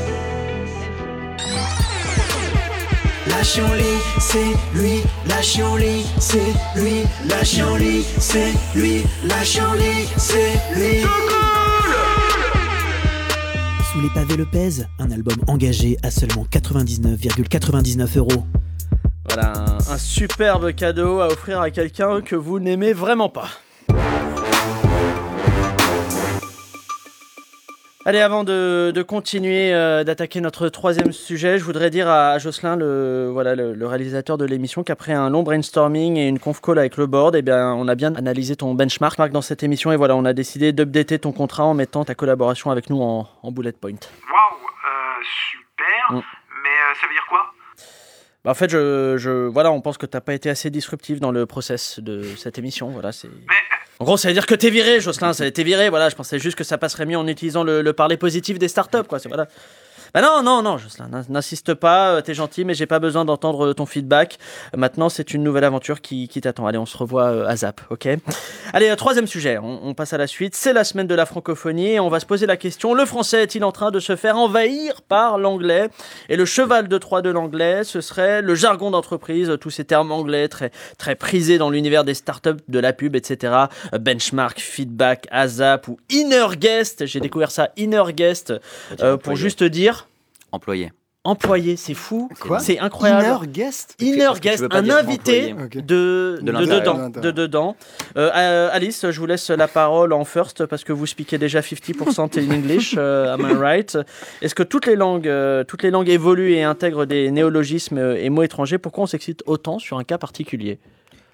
Lâchons-les, 3.40 3.96
c'est 4.18 4.78
lui, 4.78 5.00
lâchons-les, 5.26 6.02
c'est 6.18 6.52
lui, 6.78 7.04
lâchons-les, 7.26 8.02
c'est 8.18 8.52
lui, 8.78 9.02
lâchons-les, 9.24 10.04
c'est 10.18 10.52
lui. 10.76 11.00
Sous 13.90 14.00
les 14.02 14.10
pavés, 14.10 14.36
le 14.36 14.44
pèse, 14.44 14.86
un 14.98 15.10
album 15.10 15.36
engagé 15.46 15.96
à 16.02 16.10
seulement 16.10 16.44
99,99 16.52 18.18
euros. 18.18 18.44
Voilà, 19.26 19.54
un, 19.56 19.94
un 19.94 19.98
superbe 19.98 20.74
cadeau 20.74 21.20
à 21.20 21.28
offrir 21.28 21.62
à 21.62 21.70
quelqu'un 21.70 22.20
que 22.20 22.36
vous 22.36 22.58
n'aimez 22.58 22.92
vraiment 22.92 23.30
pas. 23.30 23.48
Allez, 28.06 28.20
avant 28.20 28.44
de, 28.44 28.92
de 28.94 29.02
continuer 29.02 29.74
euh, 29.74 30.04
d'attaquer 30.04 30.40
notre 30.40 30.70
troisième 30.70 31.12
sujet, 31.12 31.58
je 31.58 31.64
voudrais 31.64 31.90
dire 31.90 32.08
à, 32.08 32.30
à 32.30 32.38
Jocelyn, 32.38 32.76
le, 32.76 33.28
voilà, 33.30 33.54
le, 33.54 33.74
le 33.74 33.86
réalisateur 33.86 34.38
de 34.38 34.46
l'émission, 34.46 34.82
qu'après 34.82 35.12
un 35.12 35.28
long 35.28 35.42
brainstorming 35.42 36.16
et 36.16 36.26
une 36.26 36.38
conf 36.38 36.62
call 36.62 36.78
avec 36.78 36.96
le 36.96 37.06
board, 37.06 37.36
eh 37.36 37.42
bien, 37.42 37.74
on 37.74 37.88
a 37.88 37.94
bien 37.94 38.14
analysé 38.14 38.56
ton 38.56 38.72
benchmark 38.74 39.30
dans 39.32 39.42
cette 39.42 39.62
émission 39.62 39.92
et 39.92 39.96
voilà, 39.96 40.16
on 40.16 40.24
a 40.24 40.32
décidé 40.32 40.72
d'updater 40.72 41.18
ton 41.18 41.32
contrat 41.32 41.64
en 41.64 41.74
mettant 41.74 42.06
ta 42.06 42.14
collaboration 42.14 42.70
avec 42.70 42.88
nous 42.88 43.02
en, 43.02 43.28
en 43.42 43.52
bullet 43.52 43.72
point. 43.72 43.90
Waouh, 43.90 43.98
euh, 43.98 45.22
super. 45.22 46.12
Mm. 46.12 46.22
Mais 46.62 46.70
euh, 46.70 46.94
ça 46.98 47.06
veut 47.06 47.12
dire 47.12 47.26
quoi? 47.28 47.52
Bah, 48.46 48.52
en 48.52 48.54
fait, 48.54 48.70
je, 48.70 49.16
je, 49.18 49.46
voilà, 49.46 49.70
on 49.72 49.82
pense 49.82 49.98
que 49.98 50.06
t'as 50.06 50.22
pas 50.22 50.32
été 50.32 50.48
assez 50.48 50.70
disruptif 50.70 51.20
dans 51.20 51.32
le 51.32 51.44
process 51.44 52.00
de 52.00 52.22
cette 52.38 52.58
émission. 52.58 52.88
Voilà, 52.88 53.12
c'est. 53.12 53.28
En 54.00 54.04
gros, 54.04 54.16
ça 54.16 54.28
veut 54.28 54.34
dire 54.34 54.46
que 54.46 54.54
t'es 54.54 54.70
viré, 54.70 54.98
Jocelyn. 55.00 55.32
T'es 55.32 55.62
viré. 55.62 55.90
Voilà, 55.90 56.08
je 56.08 56.16
pensais 56.16 56.38
juste 56.38 56.56
que 56.56 56.64
ça 56.64 56.78
passerait 56.78 57.04
mieux 57.04 57.18
en 57.18 57.26
utilisant 57.26 57.62
le, 57.62 57.82
le 57.82 57.92
parler 57.92 58.16
positif 58.16 58.58
des 58.58 58.68
startups, 58.68 59.04
quoi. 59.06 59.18
Voilà. 59.26 59.46
Bah 60.14 60.22
non, 60.22 60.42
non, 60.42 60.62
non, 60.62 60.76
Jocelyn, 60.78 61.08
n'in- 61.08 61.24
n'insiste 61.28 61.74
pas, 61.74 62.14
euh, 62.14 62.20
t'es 62.20 62.34
gentil, 62.34 62.64
mais 62.64 62.74
j'ai 62.74 62.86
pas 62.86 62.98
besoin 62.98 63.24
d'entendre 63.24 63.72
ton 63.72 63.86
feedback. 63.86 64.38
Euh, 64.74 64.78
Maintenant, 64.78 65.08
c'est 65.08 65.34
une 65.34 65.42
nouvelle 65.42 65.64
aventure 65.64 66.00
qui, 66.00 66.26
qui 66.28 66.40
t'attend. 66.40 66.66
Allez, 66.66 66.78
on 66.78 66.86
se 66.86 66.96
revoit 66.96 67.26
euh, 67.26 67.46
à 67.46 67.54
Zap, 67.56 67.80
ok? 67.90 68.08
Allez, 68.72 68.88
euh, 68.90 68.96
troisième 68.96 69.26
sujet, 69.26 69.58
on, 69.58 69.80
on 69.86 69.94
passe 69.94 70.12
à 70.12 70.18
la 70.18 70.26
suite. 70.26 70.54
C'est 70.56 70.72
la 70.72 70.84
semaine 70.84 71.06
de 71.06 71.14
la 71.14 71.26
francophonie 71.26 71.92
et 71.92 72.00
on 72.00 72.08
va 72.08 72.18
se 72.18 72.26
poser 72.26 72.46
la 72.46 72.56
question, 72.56 72.94
le 72.94 73.04
français 73.04 73.42
est-il 73.42 73.62
en 73.64 73.72
train 73.72 73.90
de 73.90 74.00
se 74.00 74.16
faire 74.16 74.36
envahir 74.36 75.02
par 75.02 75.38
l'anglais? 75.38 75.88
Et 76.28 76.36
le 76.36 76.44
cheval 76.44 76.88
de 76.88 76.98
Troie 76.98 77.22
de 77.22 77.30
l'anglais, 77.30 77.84
ce 77.84 78.00
serait 78.00 78.42
le 78.42 78.54
jargon 78.54 78.90
d'entreprise, 78.90 79.52
tous 79.60 79.70
ces 79.70 79.84
termes 79.84 80.10
anglais 80.12 80.48
très, 80.48 80.70
très 80.98 81.14
prisés 81.14 81.58
dans 81.58 81.70
l'univers 81.70 82.04
des 82.04 82.14
startups, 82.14 82.56
de 82.68 82.78
la 82.78 82.92
pub, 82.92 83.14
etc. 83.16 83.54
Euh, 83.94 83.98
Benchmark, 83.98 84.58
feedback, 84.60 85.26
ASAP 85.30 85.88
ou 85.88 85.98
inner 86.10 86.46
guest. 86.58 87.06
J'ai 87.06 87.20
découvert 87.20 87.50
ça, 87.50 87.68
inner 87.76 88.12
guest, 88.14 88.52
euh, 89.00 89.16
pour 89.16 89.36
juste 89.36 89.62
dire 89.62 89.99
Employé. 90.52 90.92
employé, 91.22 91.76
c'est 91.76 91.94
fou, 91.94 92.30
Quoi 92.40 92.58
c'est 92.60 92.78
incroyable. 92.78 93.44
Inner 93.44 93.52
guest 93.52 93.94
Inner 94.00 94.30
guest, 94.40 94.64
un 94.70 94.88
invité 94.88 95.52
de, 95.52 96.38
De 96.40 96.52
dedans. 96.52 97.10
De 97.10 97.30
dedans. 97.30 97.76
Euh, 98.16 98.30
euh, 98.34 98.70
Alice, 98.72 99.04
je 99.10 99.20
vous 99.20 99.26
laisse 99.26 99.50
la 99.50 99.68
parole 99.68 100.12
en 100.12 100.24
first 100.24 100.66
parce 100.66 100.82
que 100.82 100.92
vous 100.92 101.06
speakez 101.06 101.38
déjà 101.38 101.60
50% 101.60 102.38
in 102.38 102.50
English, 102.50 102.94
euh, 102.98 103.34
am 103.34 103.46
I 103.48 103.54
right? 103.54 103.98
Est-ce 104.40 104.54
que 104.54 104.62
toutes 104.62 104.86
les 104.86 104.96
langues, 104.96 105.28
euh, 105.28 105.62
toutes 105.64 105.82
les 105.82 105.90
langues 105.90 106.08
évoluent 106.08 106.52
et 106.52 106.62
intègrent 106.62 107.04
des 107.04 107.30
néologismes 107.30 107.98
et 107.98 108.30
mots 108.30 108.42
étrangers? 108.42 108.78
Pourquoi 108.78 109.04
on 109.04 109.06
s'excite 109.06 109.42
autant 109.46 109.78
sur 109.78 109.98
un 109.98 110.04
cas 110.04 110.18
particulier? 110.18 110.78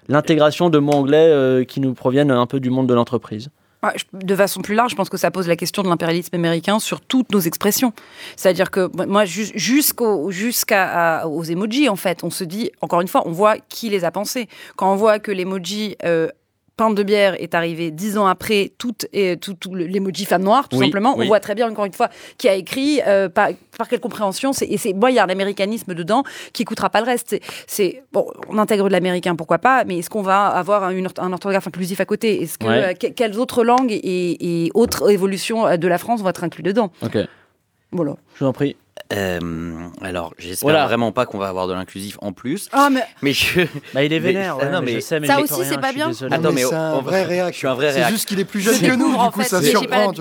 L'intégration 0.09 0.69
de 0.69 0.79
mots 0.79 0.93
anglais 0.93 1.27
euh, 1.29 1.63
qui 1.65 1.81
nous 1.81 1.93
proviennent 1.93 2.31
un 2.31 2.45
peu 2.45 2.59
du 2.59 2.69
monde 2.69 2.87
de 2.87 2.93
l'entreprise. 2.93 3.49
Je- 3.95 4.03
De 4.17 4.35
façon 4.35 4.61
plus 4.61 4.75
large, 4.75 4.91
je 4.91 4.95
pense 4.95 5.09
que 5.09 5.17
ça 5.17 5.31
pose 5.31 5.47
la 5.47 5.55
question 5.55 5.83
de 5.83 5.87
l'impérialisme 5.87 6.35
américain 6.35 6.79
sur 6.79 6.99
toutes 6.99 7.31
nos 7.31 7.39
expressions. 7.39 7.93
C'est-à-dire 8.35 8.71
que 8.71 8.89
moi, 9.05 9.23
jus- 9.25 9.51
jusqu'au- 9.55 10.29
jusqu'à 10.31 11.19
à- 11.21 11.27
aux 11.27 11.43
emojis, 11.43 11.87
en 11.87 11.95
fait, 11.95 12.23
on 12.23 12.29
se 12.29 12.43
dit, 12.43 12.71
encore 12.81 13.01
une 13.01 13.07
fois, 13.07 13.21
on 13.25 13.31
voit 13.31 13.57
qui 13.69 13.89
les 13.89 14.03
a 14.03 14.11
pensés. 14.11 14.47
Quand 14.75 14.91
on 14.91 14.95
voit 14.95 15.19
que 15.19 15.31
l'emoji 15.31 15.95
euh, 16.03 16.27
pinte 16.77 16.95
de 16.95 17.03
bière 17.03 17.35
est 17.41 17.55
arrivé 17.55 17.89
dix 17.91 18.17
ans 18.17 18.27
après 18.27 18.71
tout, 18.77 18.93
et, 19.11 19.35
tout, 19.37 19.55
tout 19.55 19.73
le- 19.73 19.85
l'emoji 19.87 20.25
femme 20.25 20.43
noire, 20.43 20.69
tout 20.69 20.77
Oui, 20.77 20.85
simplement, 20.85 21.15
oui. 21.17 21.25
on 21.25 21.27
voit 21.27 21.39
très 21.39 21.55
bien, 21.55 21.69
encore 21.69 21.85
une 21.85 21.91
fois, 21.93 22.09
qui 22.37 22.47
a 22.47 22.53
écrit, 22.53 23.01
euh, 23.07 23.27
par, 23.29 23.49
par 23.77 23.89
quelle 23.89 23.99
compréhension. 23.99 24.53
c'est- 24.53 24.67
Et 24.67 24.77
c'est, 24.77 24.93
moi, 24.93 25.09
il 25.11 25.15
y 25.15 25.19
a 25.19 25.23
un 25.25 25.29
américanisme 25.29 25.93
dedans 25.95 26.23
qui 26.53 26.63
coûtera 26.65 26.89
pas 26.89 26.99
le 27.01 27.07
reste. 27.07 27.35
C'est, 27.65 28.03
bon, 28.13 28.27
on 28.47 28.57
intègre 28.59 28.85
de 28.87 28.91
l'américain, 28.93 29.35
pourquoi 29.35 29.57
pas, 29.57 29.83
mais 29.85 29.97
est-ce 29.97 30.09
qu'on 30.09 30.21
va 30.21 30.45
avoir 30.47 30.83
un, 30.83 30.91
une 30.91 31.07
orth- 31.07 31.19
un 31.21 31.33
orthographe 31.33 31.67
inclusif 31.67 31.99
à 31.99 32.05
côté? 32.05 32.43
Est-ce 32.43 32.57
que 32.59 32.67
Ouais. 32.67 32.83
euh, 32.89 32.93
que- 32.93 33.07
quelles 33.07 33.39
autres 33.39 33.63
langues 33.63 33.91
et, 33.91 34.65
et 34.65 34.71
autres 34.75 35.09
évolutions 35.11 35.65
euh, 35.67 35.77
de 35.77 35.87
la 35.87 35.97
France 35.97 36.21
vont 36.21 36.29
être 36.29 36.43
inclus 36.43 36.63
dedans? 36.63 36.91
Ok. 37.01 37.17
Voilà. 37.91 38.15
Je 38.35 38.43
vous 38.43 38.49
en 38.49 38.53
prie. 38.53 38.75
Euh, 39.13 39.39
alors, 40.01 40.33
j'espère 40.37 40.65
Voilà. 40.69 40.85
vraiment 40.85 41.11
pas 41.11 41.25
qu'on 41.25 41.37
va 41.37 41.47
avoir 41.47 41.67
de 41.67 41.73
l'inclusif 41.73 42.17
en 42.21 42.33
plus. 42.33 42.67
Ah, 42.71 42.89
mais 42.91 43.01
Mais 43.21 43.33
je. 43.33 43.61
Bah, 43.93 44.03
il 44.03 44.11
est 44.13 44.19
Mais- 44.19 44.19
vénère, 44.19 44.57
Ah, 44.59 44.65
ouais, 44.65 44.71
non, 44.71 44.81
mais 44.81 44.95
je 44.95 44.99
sais, 44.99 45.19
mais 45.19 45.27
Ça 45.27 45.39
aussi, 45.39 45.53
c'est 45.63 45.79
pas 45.79 45.93
bien. 45.93 46.11
Attends, 46.31 46.51
mais 46.51 46.63
c'est 46.63 46.71
va- 46.71 46.99
vrai 46.99 47.23
réac. 47.23 47.53
Je 47.53 47.57
suis 47.59 47.67
un 47.67 47.73
vrai 47.73 47.91
C'est 47.91 47.99
réac. 47.99 48.11
juste 48.11 48.27
qu'il 48.27 48.39
est 48.39 48.45
plus 48.45 48.61
jeune 48.61 48.75
Je 48.75 48.81
que 48.85 48.95
nous, 48.95 49.09
du 49.09 49.15
en 49.15 49.31
coup, 49.31 49.41
fait, 49.41 49.47
ça 49.49 49.61
surprend. 49.61 50.11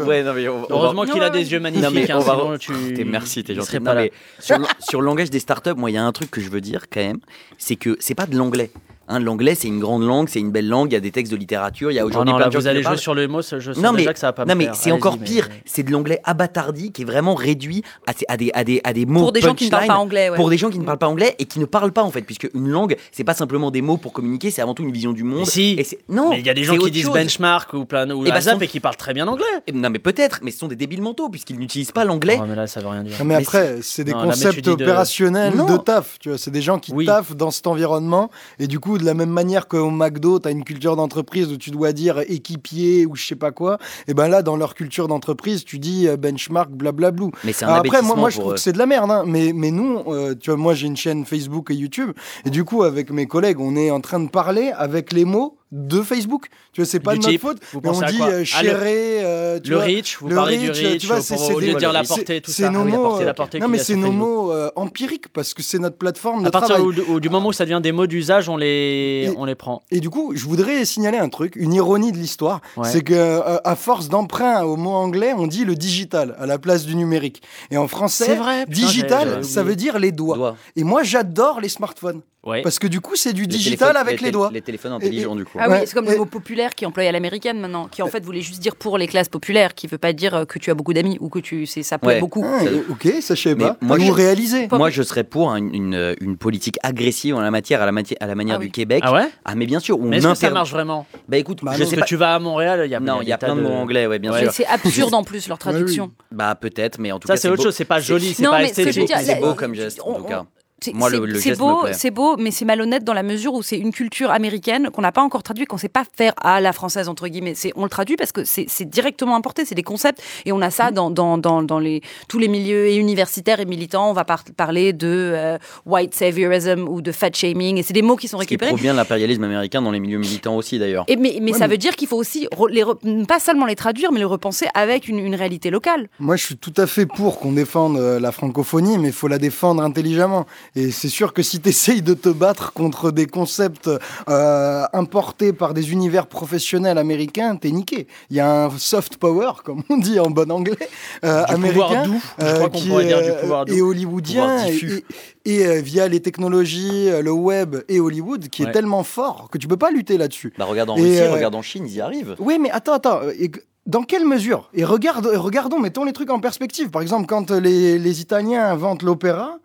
Heureusement 0.71 1.05
qu'il 1.05 1.23
a 1.23 1.31
des 1.31 1.53
yeux 1.53 1.59
Non, 1.59 1.63
magnifiques. 1.65 1.91
mais 1.95 2.11
hein, 2.11 2.17
on 2.19 2.21
va- 2.21 2.37
sinon 2.37 2.59
tu- 2.59 2.95
T'es- 2.95 3.05
merci, 3.05 3.43
t'es 3.45 3.53
il 3.53 3.57
gentil. 3.57 3.71
sur, 3.71 3.81
le- 3.81 5.01
le 5.01 5.05
langage 5.05 5.31
des 5.31 5.41
startups, 5.41 5.75
moi, 5.77 5.91
il 5.91 5.95
y 5.95 5.99
a 5.99 6.05
un 6.05 6.13
truc 6.13 6.31
que 6.31 6.41
je 6.41 6.49
veux 6.51 6.61
dire 6.61 6.85
quand 6.93 7.01
même, 7.01 7.19
c'est 7.59 7.77
que 7.77 7.97
c'est 8.01 8.15
pas 8.15 8.27
de 8.27 8.37
l'anglais. 8.37 8.71
Hein, 9.09 9.21
l'anglais, 9.21 9.55
c'est 9.55 9.69
une 9.69 9.79
grande 9.79 10.03
langue, 10.05 10.29
c'est 10.29 10.41
une 10.41 10.51
belle 10.51 10.69
langue. 10.69 10.91
Il 10.91 10.95
y 10.95 10.97
a 10.97 11.01
des 11.01 11.13
textes 11.13 11.31
de 11.31 11.37
littérature. 11.37 11.93
Il 11.93 11.95
y 11.95 12.01
a 12.01 12.05
Oh 12.05 12.09
aujourd'hui 12.09 12.33
non, 12.33 12.39
plein 12.39 12.47
là, 12.47 12.49
de 12.49 12.53
gens 12.55 12.59
vous 12.59 12.65
qui 12.65 12.69
allez 12.69 12.81
le 12.81 12.89
jouer 12.89 12.97
sur 12.97 13.15
les 13.15 13.29
mots, 13.29 13.41
ça- 13.41 13.61
je 13.61 13.71
sens 13.73 13.81
Non 13.81 13.93
mais, 13.93 13.99
déjà 13.99 14.13
que 14.13 14.19
ça 14.19 14.27
va 14.27 14.33
pas 14.33 14.45
me 14.45 14.51
non 14.51 14.57
mais 14.57 14.69
c'est 14.75 14.91
encore 14.91 15.17
mais- 15.17 15.25
pire, 15.25 15.49
c'est 15.65 15.85
de 15.85 15.93
l'anglais 15.93 16.21
abattardi 16.25 16.91
qui 16.91 17.03
est 17.03 17.05
vraiment 17.05 17.37
réduit 17.37 17.85
à, 18.29 18.37
des, 18.37 18.51
à, 18.53 18.65
des, 18.67 18.83
à 18.85 18.93
des 18.93 19.07
mots 19.07 19.21
Pour 19.21 19.33
des 19.33 19.41
gens 19.41 19.55
qui 19.55 19.65
ne 19.65 19.71
parlent 19.71 19.87
pas 19.87 19.97
anglais, 19.97 20.29
ouais. 20.29 20.37
Pour 20.37 20.51
des 20.51 20.59
gens 20.59 20.69
qui 20.69 20.79
ne 20.79 20.85
parlent 20.85 20.99
pas 20.99 21.09
anglais 21.09 21.35
et 21.39 21.47
qui 21.47 21.59
ne 21.59 21.65
parlent 21.65 21.93
pas 21.93 22.03
en 22.03 22.11
fait, 22.11 22.21
puisque 22.21 22.51
une 22.53 22.69
langue, 22.69 22.97
c'est 23.13 23.25
pas 23.25 23.33
simplement 23.33 23.71
des 23.71 23.81
mots 23.81 23.97
pour 23.97 24.13
communiquer, 24.13 24.51
c'est 24.51 24.61
avant 24.61 24.75
tout 24.75 24.83
une 24.83 24.93
vision 24.93 25.13
du 25.13 25.23
monde. 25.25 25.41
Mais 25.41 25.45
si. 25.47 25.77
Et 25.79 25.85
c'est- 25.85 26.01
non, 26.11 26.29
Mais 26.31 26.41
il 26.41 26.47
y 26.47 26.51
a 26.51 26.55
des 26.55 26.65
gens 26.65 26.77
qui 26.77 26.91
disent 26.91 27.07
chose. 27.07 27.15
benchmark 27.15 27.73
ou 27.73 27.87
plein 27.87 28.11
ou 28.11 28.23
ben, 28.25 28.33
ASAP 28.33 28.55
sont- 28.57 28.61
et 28.61 28.67
qui 28.69 28.81
parlent 28.81 28.97
très 28.97 29.15
bien 29.15 29.27
anglais. 29.29 29.45
Eh, 29.67 29.73
Non 29.73 29.89
mais 29.89 29.99
peut-être, 29.99 30.41
mais 30.43 30.51
ce 30.51 30.59
sont 30.59 30.69
des 30.69 30.77
débiles 30.77 31.01
mentaux 31.01 31.29
puisqu'ils 31.31 31.59
n'utilisent 31.59 31.93
pas 31.93 32.05
l'anglais. 32.05 32.39
Oh, 32.41 32.45
mais 32.47 32.55
là, 32.57 32.67
ça 32.67 32.81
veut 32.81 32.89
rien 32.89 33.03
dire. 33.03 33.13
Non, 33.19 33.25
mais 33.25 33.37
Mais 33.37 33.43
après, 33.43 33.79
c'est 33.83 34.05
des 34.05 34.13
Non, 34.13 34.25
concepts 34.25 34.65
de- 34.65 34.71
opérationnels 34.73 35.55
Non. 35.55 35.67
de 35.67 35.77
taf. 35.77 36.19
Tu 36.19 36.29
vois, 36.31 36.39
c'est 36.39 36.51
des 36.51 36.63
gens 36.63 36.79
qui 36.79 36.93
Oui. 36.93 37.07
taffent 37.07 37.37
dans 37.37 37.51
cet 37.51 37.67
environnement. 37.67 38.31
Et 38.59 38.67
du 38.67 38.81
coup, 38.81 38.99
de 38.99 39.05
la 39.05 39.15
même 39.15 39.31
manière 39.31 39.69
qu'au 39.69 39.91
McDo, 39.91 40.39
tu 40.41 40.49
as 40.49 40.51
une 40.51 40.65
culture 40.65 40.97
d'entreprise 40.97 41.49
où 41.53 41.57
tu 41.57 41.71
dois 41.71 41.93
dire 41.93 42.19
équipier 42.29 43.07
ou 43.07 43.15
je 43.17 43.25
sais 43.27 43.37
pas 43.37 43.51
quoi. 43.53 43.79
Et 44.09 44.15
ben 44.15 44.29
là, 44.29 44.43
dans 44.43 44.57
leur 44.57 44.75
culture 44.75 45.09
d'entreprise, 45.09 45.65
tu 45.65 45.79
dis 45.79 46.09
euh, 46.09 46.17
benchmark, 46.17 46.71
blablabla. 46.71 47.27
Mais 47.45 47.53
c'est 47.53 47.65
un 47.65 47.75
Après, 47.75 48.03
moi, 48.03 48.31
je 48.31 48.37
pour 48.37 48.45
trouve. 48.47 48.56
C'est 48.57 48.73
de 48.73 48.79
la 48.79 48.87
merde. 48.87 49.11
hein. 49.11 49.25
Mais, 49.27 49.53
mais 49.55 49.71
nous, 49.71 49.99
euh, 50.09 50.35
tu 50.35 50.51
vois, 50.51 50.59
moi, 50.59 50.75
j'ai 50.75 50.87
une 50.87 50.97
chaîne 50.97 51.25
Facebook 51.25 51.71
et 51.71 51.75
YouTube. 51.75 52.13
Et 52.45 52.51
du 52.51 52.65
coup, 52.65 52.83
avec 52.83 53.11
mes 53.11 53.27
collègues, 53.27 53.61
on 53.61 53.77
est 53.77 53.91
en 53.91 54.01
train 54.01 54.21
de 54.21 54.29
parler 54.29 54.73
avec 54.77 55.13
les 55.13 55.25
mots 55.25 55.59
de 55.73 56.01
Facebook. 56.03 56.47
Tu 56.73 56.81
vois, 56.81 56.87
c'est 56.89 57.01
pas 57.01 57.15
Du 57.15 57.21
de 57.21 57.27
notre 57.27 57.39
faute. 57.41 57.59
vous 57.73 57.81
Mais 57.83 57.89
on 57.91 58.01
dit 58.01 58.19
euh, 58.21 58.25
Ah, 58.27 58.31
le- 58.39 58.45
chéré, 58.45 59.25
euh, 59.25 59.59
tu 59.61 59.71
le 59.71 59.77
vois, 59.77 59.85
reach, 59.85 60.19
vous 60.21 60.29
le 60.29 60.35
parlez 60.37 60.59
du 60.59 60.71
reach, 60.71 60.99
tu 61.01 61.07
vois, 61.07 61.21
c'est- 61.21 61.35
au 61.53 61.59
lieu 61.61 61.73
de 61.75 61.79
dire 61.79 61.93
la 61.93 62.05
portée, 62.05 62.41
tout 62.41 62.51
c'est 62.51 62.63
ça. 62.65 62.71
nos 62.71 62.83
oui, 62.83 62.93
la 62.93 62.97
mots, 62.99 63.21
la 63.21 63.27
euh, 63.29 63.33
portée 63.35 63.59
non, 63.61 63.69
mais 63.69 63.79
c'est 63.79 63.97
nos 63.97 64.13
mots 64.13 64.53
euh, 64.53 64.71
empiriques 64.77 65.29
parce 65.33 65.55
que 65.55 65.63
c'est 65.63 65.79
notre 65.79 65.97
plateforme 65.97 66.43
de 66.43 66.49
À 66.49 66.51
partir 66.51 66.77
travail. 66.77 67.01
où- 67.09 67.15
où- 67.15 67.21
du 67.21 67.29
moment 67.29 67.49
où 67.49 67.53
ça 67.53 67.65
devient 67.65 67.81
des 67.83 67.93
mots 67.93 68.07
d'usage, 68.07 68.49
on 68.49 68.57
les, 68.57 69.29
Et- 69.29 69.35
on 69.37 69.45
les 69.45 69.55
prend. 69.55 69.83
Et 69.91 70.01
du 70.01 70.11
coup, 70.11 70.33
je 70.35 70.45
voudrais 70.45 70.85
signaler 70.85 71.19
un 71.19 71.29
truc, 71.29 71.55
une 71.57 71.73
ironie 71.75 72.13
de 72.13 72.19
l'histoire, 72.19 72.61
Ouais. 72.77 72.89
c'est 72.89 73.03
que 73.03 73.15
euh, 73.15 73.59
à 73.65 73.77
force 73.77 74.09
d'emprunt 74.09 74.63
au 74.65 74.77
mot 74.77 74.91
anglais, 74.93 75.33
on 75.37 75.47
dit 75.47 75.65
le 75.65 75.75
digital 75.75 76.37
à 76.39 76.47
la 76.47 76.59
place 76.59 76.85
du 76.87 76.95
numérique. 76.97 77.43
Et 77.71 77.77
en 77.77 77.89
français, 77.89 78.35
vrai, 78.37 78.67
digital, 78.67 79.45
ça 79.45 79.63
veut 79.63 79.77
dire 79.77 79.99
les. 79.99 80.13
Doigts. 80.17 80.57
Et 80.77 80.85
moi, 80.85 81.03
j'adore 81.03 81.61
les 81.61 81.69
smartphones 81.69 82.23
Ouais. 82.47 82.63
parce 82.63 82.79
que 82.79 82.87
du 82.87 83.01
coup, 83.01 83.17
c'est 83.17 83.33
du 83.33 83.43
Les 83.43 83.47
digital 83.49 83.97
avec 83.97 84.21
les, 84.21 84.31
doigts. 84.31 84.51
Les 84.53 84.63
téléphones 84.63 84.93
intelligents 84.93 85.35
du 85.35 85.45
coup. 85.45 85.59
Ah 85.61 85.69
Ouais. 85.69 85.81
oui, 85.81 85.87
c'est 85.87 85.95
comme 85.95 86.07
le 86.09 86.17
mot 86.17 86.27
populaire 86.27 86.75
qui 86.75 86.85
est 86.85 86.87
employé 86.87 87.09
à 87.09 87.13
l'américaine 87.13 87.59
maintenant, 87.61 87.89
qui 87.89 88.03
en 88.03 88.07
fait 88.07 88.25
voulait 88.25 88.41
juste 88.41 88.61
dire 88.61 88.77
pour 88.77 88.99
les 88.99 89.09
classes 89.09 89.29
populaires, 89.29 89.75
qui 89.75 89.87
veut 89.89 89.99
pas 89.99 90.13
dire 90.13 90.35
euh, 90.35 90.45
que 90.45 90.59
tu 90.59 90.71
as 90.71 90.75
beaucoup 90.75 90.93
d'amis 90.95 91.19
ou 91.21 91.29
que 91.29 91.39
tu 91.41 91.67
ça 91.67 91.99
plaît 91.99 92.15
Ouais. 92.15 92.21
beaucoup. 92.21 92.45
Ah, 92.47 92.61
Ça- 92.65 92.71
ok, 92.91 93.09
ça 93.21 93.35
je 93.35 93.49
Mais 93.51 93.57
pas. 93.65 93.77
moi, 93.81 93.99
je- 93.99 94.11
réaliser. 94.13 94.69
Moi, 94.71 94.91
je 94.91 95.03
serais 95.03 95.25
pour 95.25 95.51
hein, 95.51 95.57
une, 95.57 95.75
une, 95.75 96.15
une 96.21 96.37
politique 96.37 96.79
agressive 96.83 97.35
en 97.35 97.41
la 97.41 97.51
matière, 97.51 97.83
à 97.83 97.87
la, 97.87 97.93
mati- 97.93 98.17
à 98.21 98.27
la 98.27 98.35
manière 98.35 98.57
Ah 98.57 98.63
du. 98.65 98.71
Québec. 98.71 99.03
Ah 99.05 99.13
ouais? 99.13 99.29
Ah, 99.45 99.55
mais 99.57 99.67
bien 99.67 99.81
sûr, 99.81 99.99
Mais 99.99 100.19
est-ce 100.19 100.29
que 100.29 100.35
ça 100.35 100.51
marche 100.51 100.71
vraiment? 100.71 101.07
Bah 101.29 101.39
écoute, 101.39 101.59
Bah 101.63 101.73
je 101.77 101.83
non. 101.83 101.89
sais 101.91 101.97
pas. 101.97 102.03
que 102.03 102.07
tu 102.09 102.17
vas 102.17 102.35
à 102.35 102.39
Montréal, 102.39 102.83
il 102.85 102.91
y 102.91 102.95
a 102.95 103.01
Non, 103.01 103.23
il 103.23 103.29
y 103.29 103.33
a 103.33 103.39
plein 103.39 103.57
de 103.57 103.61
mots 103.63 103.71
anglais, 103.71 104.07
ouais, 104.07 104.19
bien 104.19 104.33
sûr. 104.39 104.53
c'est 104.53 104.67
absurde 104.67 105.15
en 105.15 105.25
plus 105.25 105.49
leur 105.49 105.59
traduction. 105.59 106.13
Bah 106.31 106.55
peut-être, 106.55 106.99
mais 107.01 107.11
en 107.13 107.19
tout 107.19 107.27
Ça, 107.29 107.35
cas, 107.35 107.41
c'est 107.41 107.49
autre 107.49 107.63
chose, 107.63 107.75
c'est 107.75 107.85
pas 107.85 107.99
joli, 108.01 108.35
c'est 108.35 108.45
pas 108.45 108.63
esthétique. 108.63 109.11
C'est 109.21 109.41
beau 109.41 109.55
comme 109.55 109.75
geste, 109.75 110.01
en 110.05 110.15
tout 110.15 110.25
cas. 110.25 110.45
C'est- 110.83 110.93
Moi, 110.93 111.09
le- 111.09 111.17
c'est- 111.21 111.27
le 111.27 111.35
c'est 111.37 111.49
geste 111.51 111.61
me 111.63 111.67
beau, 111.67 111.83
plaît. 111.85 111.93
c'est 111.95 112.11
beau, 112.11 112.37
mais 112.37 112.51
c'est 112.51 112.67
malhonnête 112.67 113.03
dans 113.03 113.15
la 113.15 113.23
mesure 113.23 113.55
où 113.55 113.63
c'est 113.63 113.79
une 113.79 113.93
culture 113.93 114.31
américaine 114.31 114.91
qu'on 114.91 115.01
n'a 115.01 115.11
pas 115.11 115.23
encore 115.23 115.43
traduit, 115.43 115.65
qu'on 115.65 115.79
sait 115.79 115.89
pas 115.89 116.05
faire 116.17 116.35
à 116.43 116.61
la 116.61 116.75
française 116.75 117.09
entre 117.09 117.29
guillemets. 117.29 117.55
C'est 117.55 117.73
on 117.77 117.85
le 117.85 117.89
traduit 117.89 118.17
parce 118.17 118.31
que 118.31 118.45
c'est 118.45 118.67
c'est 118.69 118.85
directement 118.85 119.37
importé, 119.37 119.65
c'est 119.65 119.75
des 119.75 119.83
concepts 119.83 120.23
et 120.45 120.53
on 120.53 120.61
a 120.61 120.71
ça 120.71 120.91
dans 120.91 121.11
dans 121.11 121.39
dans, 121.39 121.63
dans 121.63 121.79
les 121.79 122.03
tous 122.29 122.39
les 122.39 122.49
milieux 122.49 122.89
et 122.89 122.97
universitaires 122.97 123.59
et 123.59 123.65
militants. 123.65 124.11
On 124.11 124.13
va 124.13 124.25
par- 124.27 124.45
parler 124.55 124.93
de 124.93 125.07
euh, 125.35 125.59
white 125.87 126.15
saviorism 126.15 126.87
ou 126.89 127.01
de 127.01 127.11
fat 127.11 127.31
shaming 127.33 127.79
et 127.79 127.83
c'est 127.83 127.95
des 127.95 128.03
mots 128.03 128.17
qui 128.17 128.29
sont 128.29 128.37
Ce 128.39 128.43
qui 128.45 128.49
récupérés. 128.51 128.73
prouve 128.73 128.83
bien 128.83 128.93
l'impérialisme 128.93 129.45
américain 129.45 129.81
dans 129.81 129.91
les 129.93 130.01
milieux 130.01 130.19
militants 130.19 130.57
aussi 130.57 130.79
d'ailleurs. 130.79 131.05
Et 131.09 131.17
mais 131.17 131.39
mais 131.41 131.53
Ouais, 131.53 131.59
ça 131.59 131.67
mais- 131.69 131.73
veut 131.73 131.79
dire 131.79 131.97
qu'il 131.97 132.07
faut 132.09 132.19
aussi 132.19 132.49
re- 132.55 132.69
les 132.71 132.83
re- 132.85 133.25
pas 133.27 133.41
seulement 133.41 133.65
les 133.65 133.77
traduire, 133.77 134.13
mais 134.13 134.19
les 134.19 134.25
repenser 134.27 134.67
avec 134.75 135.09
une, 135.09 135.21
une 135.21 135.35
réalité 135.35 135.71
locale. 135.71 136.09
Moi, 136.21 136.37
je 136.37 136.45
suis 136.45 136.57
tout 136.59 136.75
à 136.77 136.87
fait 136.87 137.07
pour 137.07 137.39
qu'on 137.39 137.53
défende 137.53 137.97
euh, 137.97 138.21
la 138.21 138.31
francophonie, 138.31 138.99
mais 138.99 139.09
il 139.09 139.15
faut 139.15 139.29
la 139.29 139.39
défendre 139.39 139.83
intelligemment. 139.83 140.45
Et 140.79 140.91
c'est 140.91 141.09
sûr 141.09 141.33
que 141.33 141.43
si 141.43 141.59
tu 141.61 141.71
essayes 141.71 142.03
de 142.03 142.13
te 142.13 142.29
battre 142.29 142.75
contre 142.75 143.11
des 143.11 143.27
concepts 143.27 143.91
euh, 144.29 144.85
importés 144.93 145.55
par 145.55 145.73
des 145.73 145.91
univers 145.91 146.27
professionnels 146.27 146.99
américains, 146.99 147.57
t'es 147.57 147.71
niqué. 147.71 148.07
Il 148.29 148.37
y 148.37 148.41
a 148.41 148.67
un 148.67 148.71
soft 148.77 149.17
power, 149.17 149.53
comme 149.65 149.83
on 149.89 149.97
dit 149.97 150.21
en 150.21 150.29
bon 150.31 150.51
anglais, 150.53 150.77
euh, 151.25 151.45
Du 151.47 151.55
pouvoir 151.55 151.91
américain, 151.93 152.03
doux. 152.05 152.23
Je 152.39 152.45
euh, 152.45 152.55
crois 152.57 152.69
qu'on 152.69 152.79
qui 152.79 152.89
pourrait 152.89 153.05
est, 153.05 153.07
dire 153.07 153.23
du 153.23 153.31
euh, 153.31 153.41
pouvoir 153.41 153.65
doux. 153.65 153.73
et 153.75 153.81
hollywoodien, 153.81 154.67
et, 154.67 154.71
diffus. 154.73 155.03
et- 155.45 155.57
et, 155.61 155.67
euh, 155.67 155.81
via 155.81 156.09
les 156.09 156.21
technologies, 156.21 157.09
euh, 157.09 157.23
le 157.23 157.33
web 157.33 157.77
et 157.89 157.99
Hollywood, 157.99 158.49
qui 158.49 158.63
Ouais. 158.65 158.69
est 158.69 158.73
tellement 158.73 159.03
fort 159.03 159.49
que 159.51 159.57
tu 159.59 159.69
peux 159.69 159.77
pas 159.79 159.91
lutter 159.91 160.19
là-dessus. 160.19 160.53
Bah 160.59 160.67
regarde 160.67 160.91
en 160.91 160.97
Et, 160.97 161.03
Russie, 161.03 161.21
euh, 161.23 161.33
regarde 161.33 161.55
en 161.55 161.63
Chine, 161.63 161.85
ils 161.87 161.95
y 161.95 162.01
arrivent. 162.03 162.35
Oui, 162.39 162.59
mais 162.61 162.71
attends, 162.71 162.93
attends. 162.95 163.21
euh, 163.23 163.33
et 163.39 163.51
dans 163.87 164.03
quelle 164.03 164.27
mesure? 164.27 164.69
Et 164.75 164.85
regarde, 164.85 165.27
regardons, 165.35 165.79
mettons 165.79 166.05
les 166.05 166.13
trucs 166.13 166.31
en 166.31 166.41
perspective. 166.41 166.91
Par 166.91 167.01
exemple, 167.01 167.27
quand 167.27 167.51
euh, 167.51 167.61
les, 167.61 167.99
les 167.99 168.21
Italiens 168.21 168.65
inventent 168.69 169.03
l'opéra, 169.05 169.59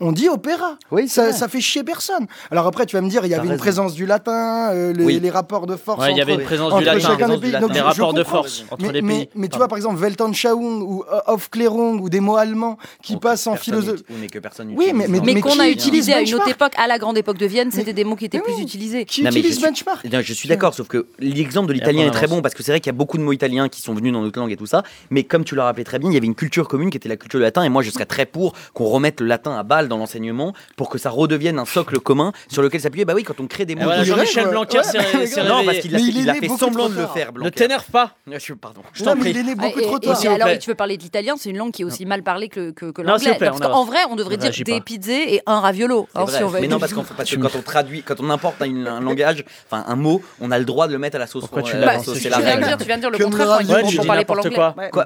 on 0.00 0.12
dit 0.12 0.28
opéra. 0.28 0.76
Oui, 0.90 1.08
ça, 1.08 1.48
fait 1.48 1.60
chier 1.60 1.82
personne. 1.82 2.26
Alors 2.50 2.66
après, 2.66 2.86
tu 2.86 2.96
vas 2.96 3.02
me 3.02 3.08
dire, 3.08 3.24
il 3.24 3.30
y 3.30 3.34
avait 3.34 3.48
une 3.48 3.56
présence 3.56 3.94
du 3.94 4.06
latin, 4.06 4.70
euh, 4.72 4.92
les, 4.92 5.30
rapports 5.30 5.66
de 5.66 5.76
force. 5.76 6.04
Il 6.10 6.16
y 6.16 6.20
avait 6.20 6.34
une 6.34 6.42
présence 6.42 6.76
du 6.76 6.84
latin, 6.84 7.68
les 7.72 7.80
rapports 7.80 8.12
de 8.12 8.24
force 8.24 8.64
entre 8.70 8.86
mais, 8.86 8.92
les 8.92 9.02
pays. 9.02 9.28
Mais, 9.34 9.48
tu 9.48 9.56
vois, 9.56 9.68
par 9.68 9.78
exemple, 9.78 10.00
Weltanschauung 10.00 10.82
ou 10.82 11.04
euh, 11.10 11.20
Aufklärung 11.26 12.00
ou 12.00 12.08
des 12.08 12.20
mots 12.20 12.36
allemands 12.36 12.78
qui 13.02 13.16
passent 13.16 13.46
en 13.46 13.56
philosophie. 13.56 14.04
Mais 14.10 14.28
Oui, 14.76 14.92
mais, 14.94 15.06
mais, 15.08 15.40
qu'on 15.40 15.58
a 15.58 15.68
utilisé 15.68 16.12
à 16.12 16.20
une 16.20 16.34
autre 16.34 16.48
époque, 16.48 16.72
à 16.76 16.86
la 16.86 16.98
grande 16.98 17.16
époque 17.16 17.38
de 17.38 17.46
Vienne, 17.46 17.70
c'était 17.70 17.92
des 17.92 18.04
mots 18.04 18.16
qui 18.16 18.26
étaient 18.26 18.40
plus 18.40 18.60
utilisés. 18.60 19.04
Qui 19.04 19.22
utilise 19.22 19.60
benchmark 19.60 20.06
Je 20.22 20.32
suis 20.32 20.48
d'accord, 20.48 20.74
sauf 20.74 20.88
que 20.88 21.06
l'exemple 21.18 21.68
de 21.68 21.72
l'italien 21.72 22.06
est 22.06 22.10
très 22.10 22.26
bon 22.26 22.42
parce 22.42 22.54
que 22.54 22.62
c'est 22.62 22.72
vrai 22.72 22.80
qu'il 22.80 22.90
y 22.90 22.94
a 22.94 22.98
beaucoup 22.98 23.18
de 23.18 23.22
mots 23.22 23.32
italiens 23.32 23.68
qui 23.68 23.80
sont 23.80 23.94
venus 23.94 24.12
dans 24.12 24.22
notre 24.22 24.38
langue 24.38 24.52
et 24.52 24.56
tout 24.56 24.66
ça. 24.66 24.82
Mais 25.10 25.24
comme 25.24 25.44
tu 25.44 25.54
l'as 25.54 25.64
rappelé 25.64 25.84
très 25.84 25.98
bien, 25.98 26.10
il 26.10 26.14
y 26.14 26.16
avait 26.16 26.26
une 26.26 26.34
culture 26.34 26.68
commune 26.68 26.90
qui 26.90 26.96
était 26.96 27.08
la 27.08 27.16
culture 27.16 27.38
du 27.38 27.44
latin 27.44 27.62
et 27.62 27.68
moi, 27.68 27.82
je 27.82 27.90
serais 27.90 28.04
très 28.04 28.26
pour 28.26 28.54
qu'on 28.74 28.86
remette 28.86 29.20
le 29.20 29.26
latin 29.26 29.56
à 29.56 29.62
balle 29.62 29.85
dans 29.88 29.98
l'enseignement 29.98 30.52
pour 30.76 30.88
que 30.88 30.98
ça 30.98 31.10
redevienne 31.10 31.58
un 31.58 31.64
socle 31.64 31.98
commun 32.00 32.32
sur 32.48 32.62
lequel 32.62 32.80
s'appuyer. 32.80 33.04
Bah 33.04 33.14
oui, 33.14 33.22
quand 33.22 33.40
on 33.40 33.46
crée 33.46 33.66
des 33.66 33.74
mots. 33.74 33.84
Voilà, 33.84 34.04
Jean-Michel 34.04 34.48
Blanquer, 34.48 34.80
c'est 34.82 35.44
Non, 35.44 35.64
parce 35.64 35.78
qu'il 35.78 35.94
a, 35.94 35.98
il 35.98 36.40
fait 36.40 36.48
semblant 36.48 36.88
de, 36.88 36.94
le 36.94 37.06
faire. 37.06 37.32
Blanquer. 37.32 37.50
Ne 37.50 37.50
t'énerve 37.50 37.90
pas. 37.90 38.14
Je, 38.38 38.54
pardon. 38.54 38.82
Je 38.92 39.04
t'en 39.04 39.16
prie. 39.16 39.30
Il 39.30 39.48
est 39.48 39.54
beaucoup 39.54 39.78
ah, 39.78 39.82
trop 39.82 39.98
tard. 39.98 40.24
Et 40.24 40.28
alors, 40.28 40.48
tu 40.58 40.70
veux 40.70 40.74
parler 40.74 40.96
de 40.96 41.02
l'italien, 41.02 41.34
c'est 41.38 41.50
une 41.50 41.58
langue 41.58 41.72
qui 41.72 41.82
est 41.82 41.84
aussi 41.84 42.06
mal 42.06 42.22
parlée 42.22 42.48
que, 42.48 42.70
que, 42.70 42.90
que 42.90 43.02
l'anglais. 43.02 43.38
En 43.64 43.84
vrai, 43.84 43.98
on 44.10 44.16
devrait 44.16 44.36
dire 44.36 44.52
des 44.64 44.80
pizzas 44.80 45.12
et 45.12 45.42
un 45.46 45.60
raviolo. 45.60 46.08
Hein, 46.14 46.24
mais 46.60 46.68
non, 46.68 46.78
parce 46.78 46.92
que 46.92 47.36
quand 47.36 47.54
on 47.56 47.62
traduit, 47.62 48.02
quand 48.02 48.20
on 48.20 48.30
importe 48.30 48.62
un 48.62 49.00
langage, 49.00 49.44
enfin 49.70 49.84
un 49.86 49.96
mot, 49.96 50.22
on 50.40 50.50
a 50.50 50.58
le 50.58 50.64
droit 50.64 50.86
de 50.86 50.92
le 50.92 50.98
mettre 50.98 51.16
à 51.16 51.18
la 51.18 51.26
sauce. 51.26 51.42
Pourquoi 51.42 51.62
tu 51.62 51.72
Tu 51.72 51.76
viens 51.76 52.96
de 52.96 53.00
dire 53.00 53.10
le 53.10 53.18
contraire 53.18 53.58
quand 53.66 54.06
parler 54.06 54.24
pour 54.24 54.36
l'anglais. 54.36 54.56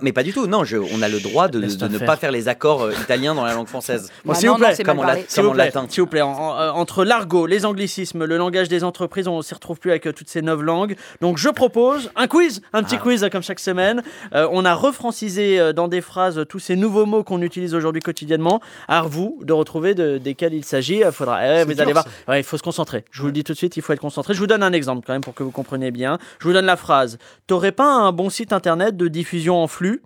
Mais 0.03 0.13
pas 0.13 0.23
du 0.23 0.33
tout. 0.33 0.47
Non, 0.47 0.63
on 0.93 1.03
a 1.03 1.09
le 1.09 1.21
droit 1.21 1.49
de 1.49 1.61
ne 1.61 1.99
pas 1.99 2.17
faire 2.17 2.31
les 2.33 2.49
accords 2.49 2.83
euh, 2.83 2.93
italiens 2.93 3.35
dans 3.35 3.45
la 3.45 3.55
langue 3.55 3.67
française. 3.67 4.11
Bon, 4.25 4.33
bah 4.33 4.39
S'il 4.39 4.49
vous 4.49 4.57
plaît, 4.57 4.70
vrai, 4.75 4.85
comme 4.85 4.99
on, 4.99 5.03
comme 5.03 5.47
on 5.47 5.53
l'atteint. 5.53 5.87
S'il 5.89 6.03
vous 6.03 6.07
plaît, 6.09 6.23
entre 6.23 7.05
l'argot, 7.05 7.47
les 7.47 7.65
anglicismes, 7.67 8.25
le 8.25 8.37
langage 8.37 8.69
des 8.69 8.85
entreprises, 8.85 9.29
on 9.29 9.39
ne 9.39 9.43
s'y 9.43 9.55
retrouve 9.55 9.79
plus 9.79 9.91
avec 9.91 10.07
euh, 10.07 10.13
toutes 10.13 10.29
ces 10.29 10.43
neuf 10.43 10.61
langues. 10.61 10.97
Donc 11.21 11.39
je 11.39 11.49
propose 11.49 12.11
un 12.17 12.27
quiz, 12.27 12.63
un 12.73 12.83
petit 12.83 12.97
ah. 12.97 13.03
quiz 13.03 13.29
comme 13.31 13.43
chaque 13.43 13.61
semaine. 13.61 14.03
Euh, 14.35 14.49
on 14.51 14.65
a 14.65 14.75
refrancisé 14.75 15.59
euh, 15.59 15.73
dans 15.73 15.89
des 15.89 16.01
phrases 16.01 16.45
tous 16.49 16.59
ces 16.59 16.77
nouveaux 16.77 17.07
mots 17.07 17.25
qu'on 17.25 17.43
utilise 17.43 17.75
aujourd'hui 17.75 18.03
quotidiennement. 18.03 18.61
À 18.89 19.03
vous 19.03 19.39
de 19.43 19.53
retrouver 19.53 19.95
desquels 19.95 20.55
il 20.55 20.65
s'agit. 20.65 21.01
Il 21.01 21.13
Faudra, 21.13 21.45
eh, 21.45 21.65
vous 21.65 21.81
allez 21.81 21.93
voir, 21.93 22.05
il 22.29 22.31
ouais, 22.31 22.43
faut 22.43 22.57
se 22.57 22.63
concentrer. 22.63 23.05
Je 23.11 23.21
vous 23.21 23.27
le 23.27 23.33
dis 23.33 23.45
tout 23.45 23.53
de 23.53 23.59
suite, 23.59 23.77
il 23.77 23.83
faut 23.83 23.93
être 23.93 24.01
concentré. 24.01 24.35
Je 24.35 24.39
vous 24.39 24.47
donne 24.47 24.63
un 24.63 24.73
exemple 24.73 25.05
quand 25.07 25.13
même 25.13 25.23
pour 25.23 25.35
que 25.35 25.43
vous 25.43 25.51
compreniez 25.51 25.91
bien. 25.91 26.19
Je 26.39 26.47
vous 26.47 26.55
donne 26.55 26.67
la 26.67 26.77
phrase. 26.77 27.19
T'aurais 27.47 27.73
pas 27.73 27.87
un 27.87 28.13
bon 28.13 28.31
site 28.31 28.53
internet 28.53 28.97
de 28.97 29.09
diffusion 29.09 29.63
en 29.63 29.67
flux? 29.67 30.03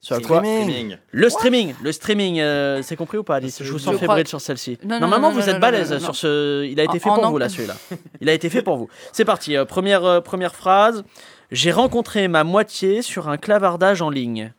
Sur 0.00 0.20
quoi 0.22 0.38
streaming. 0.38 0.96
Le 1.10 1.28
streaming, 1.28 1.74
le 1.82 1.90
streaming, 1.92 2.36
c'est 2.82 2.96
compris 2.96 3.18
ou 3.18 3.24
pas 3.24 3.36
Alice? 3.36 3.62
Je 3.62 3.72
vous 3.72 3.78
sens 3.78 3.96
fébrile 3.96 4.28
sur 4.28 4.40
celle-ci. 4.40 4.78
Normalement, 4.84 5.30
vous 5.30 5.48
êtes 5.48 5.60
balèze 5.60 5.98
sur 5.98 6.14
ce. 6.14 6.64
Il 6.64 6.78
a 6.80 6.84
été 6.84 6.98
fait 6.98 7.08
pour 7.08 7.28
vous 7.28 7.38
là, 7.38 7.48
celui-là. 7.48 7.74
Il 8.20 8.28
a 8.28 8.32
été 8.32 8.48
fait 8.50 8.62
pour 8.62 8.76
vous. 8.76 8.88
C'est 9.12 9.24
parti. 9.24 9.56
Euh, 9.56 9.64
première 9.64 10.04
euh, 10.04 10.20
première 10.20 10.54
phrase. 10.54 11.04
J'ai 11.50 11.70
rencontré 11.70 12.28
ma 12.28 12.44
moitié 12.44 13.02
sur 13.02 13.28
un 13.28 13.36
clavardage 13.36 14.02
en 14.02 14.10
ligne. 14.10 14.52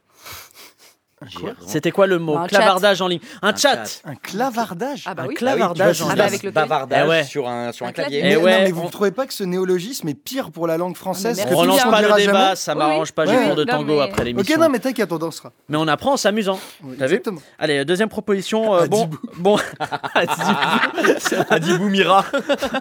C'était 1.66 1.90
quoi 1.92 2.06
le 2.06 2.20
mot 2.20 2.36
bah, 2.36 2.42
Un 2.42 2.48
chat. 2.48 2.58
Clavardage 2.60 3.02
en 3.02 3.08
ligne. 3.08 3.20
Un, 3.42 3.56
chat. 3.56 4.02
Un 4.06 4.16
clavardage 4.16 5.04
Ah 5.08 5.16
bah 5.16 5.24
Un 5.24 5.34
clavardage 5.34 6.02
ah 6.02 6.06
en 6.06 6.10
Ah 6.10 6.14
ligne. 6.14 6.18
Bah, 6.20 6.26
avec 6.26 6.44
le 6.44 6.52
bavardage 6.52 7.04
Eh 7.06 7.10
ouais. 7.10 7.24
sur 7.24 7.48
un, 7.48 7.72
sur 7.72 7.86
un 7.88 7.90
Un 7.90 7.92
clavier. 7.92 8.22
Mais, 8.22 8.34
Eh 8.34 8.38
ouais. 8.38 8.58
non, 8.58 8.64
mais 8.66 8.72
vous 8.72 8.84
ne 8.84 8.90
trouvez 8.90 9.10
pas 9.12 9.26
que 9.26 9.34
ce 9.34 9.44
néologisme 9.44 10.08
est 10.10 10.14
pire 10.14 10.52
pour 10.52 10.68
la 10.68 10.78
langue 10.78 10.94
ah, 10.96 11.00
française 11.00 11.42
On 11.44 11.48
tu 11.50 11.56
relance 11.56 11.84
pas 11.84 12.02
le 12.04 12.14
débat, 12.18 12.56
ça 12.56 12.76
m'arrange 12.76 13.12
pas, 13.14 13.26
j'ai 13.26 13.36
Ouais. 13.36 13.46
cours 13.46 13.56
de 13.56 13.64
Non, 13.64 13.74
tango 13.74 13.96
mais- 13.98 14.02
après 14.04 14.34
Ok, 14.34 14.54
non, 14.60 14.70
mais 14.70 14.80
t'inquiète, 14.80 15.12
on 15.12 15.18
dansera. 15.18 15.52
Mais 15.70 15.78
on 15.78 15.88
apprend 15.88 16.14
en 16.14 16.18
s'amusant. 16.18 16.60
Oui, 16.84 16.96
T'as 17.00 17.08
vu 17.08 17.14
exactement. 17.16 17.42
Allez, 17.58 17.84
deuxième 17.86 18.10
proposition. 18.10 18.68
Euh, 18.78 18.86
bon, 18.86 19.10
bon. 19.38 19.58
Adibou. 20.14 21.46
Adibou 21.50 21.90
Mira. 21.90 22.26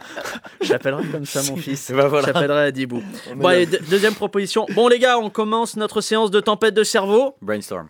Je 0.61 0.73
l'appellerai 0.73 1.05
comme 1.07 1.25
ça, 1.25 1.41
mon 1.51 1.57
fils. 1.57 1.91
Bah 1.91 2.09
voilà. 2.09 2.27
Je 2.29 2.33
l'appellerai 2.33 2.65
Adibou. 2.67 3.03
Bon, 3.35 3.67
deuxième 3.89 4.15
proposition. 4.15 4.67
Bon, 4.75 4.89
les 4.89 4.99
gars, 4.99 5.19
on 5.19 5.31
commence 5.31 5.77
notre 5.77 6.01
séance 6.01 6.31
de 6.31 6.41
tempête 6.41 6.75
de 6.75 6.85
cerveau. 6.85 7.37
Brainstorm. 7.41 7.89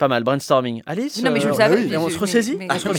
Pas 0.00 0.08
mal, 0.08 0.24
brainstorming. 0.24 0.82
Allez, 0.86 1.08
Non, 1.22 1.30
mais 1.30 1.40
je 1.40 1.46
euh, 1.46 1.50
le 1.50 1.54
savais. 1.56 1.96
on 1.98 2.08
se 2.08 2.18
ressaisit 2.18 2.56
ah, 2.70 2.76
On 2.76 2.78
se 2.78 2.88
ah, 2.88 2.92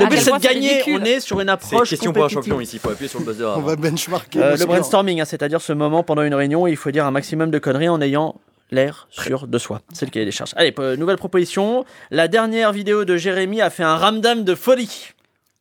Le 0.00 0.08
but, 0.08 0.18
c'est 0.18 0.32
de 0.32 0.38
gagner. 0.40 0.82
On 0.88 1.04
est 1.04 1.20
sur 1.20 1.38
une 1.40 1.46
C'est 1.46 1.52
approche. 1.52 1.90
question 1.90 2.12
pour 2.12 2.24
un 2.24 2.28
champion 2.28 2.60
ici, 2.60 2.80
faut 2.80 2.90
appuyer 2.90 3.08
sur 3.08 3.20
le 3.20 3.26
buzzer. 3.26 3.44
On 3.56 3.60
va 3.60 3.76
benchmarker. 3.76 4.42
Euh, 4.42 4.56
le 4.56 4.66
brainstorming, 4.66 5.20
hein, 5.20 5.24
c'est-à-dire 5.24 5.60
ce 5.60 5.72
moment 5.72 6.02
pendant 6.02 6.24
une 6.24 6.34
réunion 6.34 6.62
où 6.62 6.66
il 6.66 6.76
faut 6.76 6.90
dire 6.90 7.06
un 7.06 7.12
maximum 7.12 7.52
de 7.52 7.60
conneries 7.60 7.88
en 7.88 8.00
ayant 8.00 8.34
l'air 8.72 9.06
sûr 9.10 9.46
de 9.46 9.58
soi. 9.58 9.80
C'est 9.92 10.06
le 10.06 10.10
cahier 10.10 10.26
des 10.26 10.32
charges. 10.32 10.50
Allez, 10.56 10.74
nouvelle 10.98 11.18
proposition. 11.18 11.84
La 12.10 12.26
dernière 12.26 12.72
vidéo 12.72 13.04
de 13.04 13.16
Jérémy 13.16 13.62
a 13.62 13.70
fait 13.70 13.84
un 13.84 13.94
ramdam 13.94 14.42
de 14.42 14.56
folie. 14.56 15.12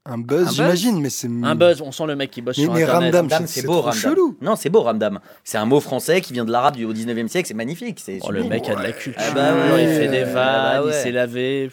Un 0.09 0.17
buzz, 0.17 0.55
j'imagine, 0.55 0.99
mais 0.99 1.11
c'est. 1.11 1.27
Un 1.27 1.53
buzz, 1.53 1.81
on 1.81 1.91
sent 1.91 2.07
le 2.07 2.15
mec 2.15 2.31
qui 2.31 2.41
bosse 2.41 2.57
mais 2.57 2.63
sur 2.63 2.73
mais 2.73 2.83
Internet. 2.83 3.15
Ramdam, 3.15 3.45
c'est 3.45 3.63
beau, 3.63 3.81
Ramdam. 3.81 3.99
Chelou. 3.99 4.37
Non, 4.41 4.55
c'est 4.55 4.69
beau, 4.69 4.81
Ramdam. 4.81 5.19
C'est 5.43 5.59
un 5.59 5.65
mot 5.65 5.79
français 5.79 6.21
qui 6.21 6.33
vient 6.33 6.45
de 6.45 6.51
l'arabe 6.51 6.75
du 6.75 6.87
19e 6.87 7.27
siècle, 7.27 7.47
c'est 7.47 7.53
magnifique. 7.53 8.01
Oh, 8.21 8.31
le 8.31 8.43
mec 8.43 8.67
a 8.69 8.75
de 8.75 8.81
la 8.81 8.91
culture. 8.91 9.21
Ah 9.23 9.31
bah 9.35 9.79
il 9.79 9.87
fait 9.87 10.07
des 10.07 10.21
ah 10.21 10.25
bah 10.25 10.81
vannes, 10.81 10.83
il 10.87 10.93
s'est 10.93 11.11
lavé. 11.11 11.71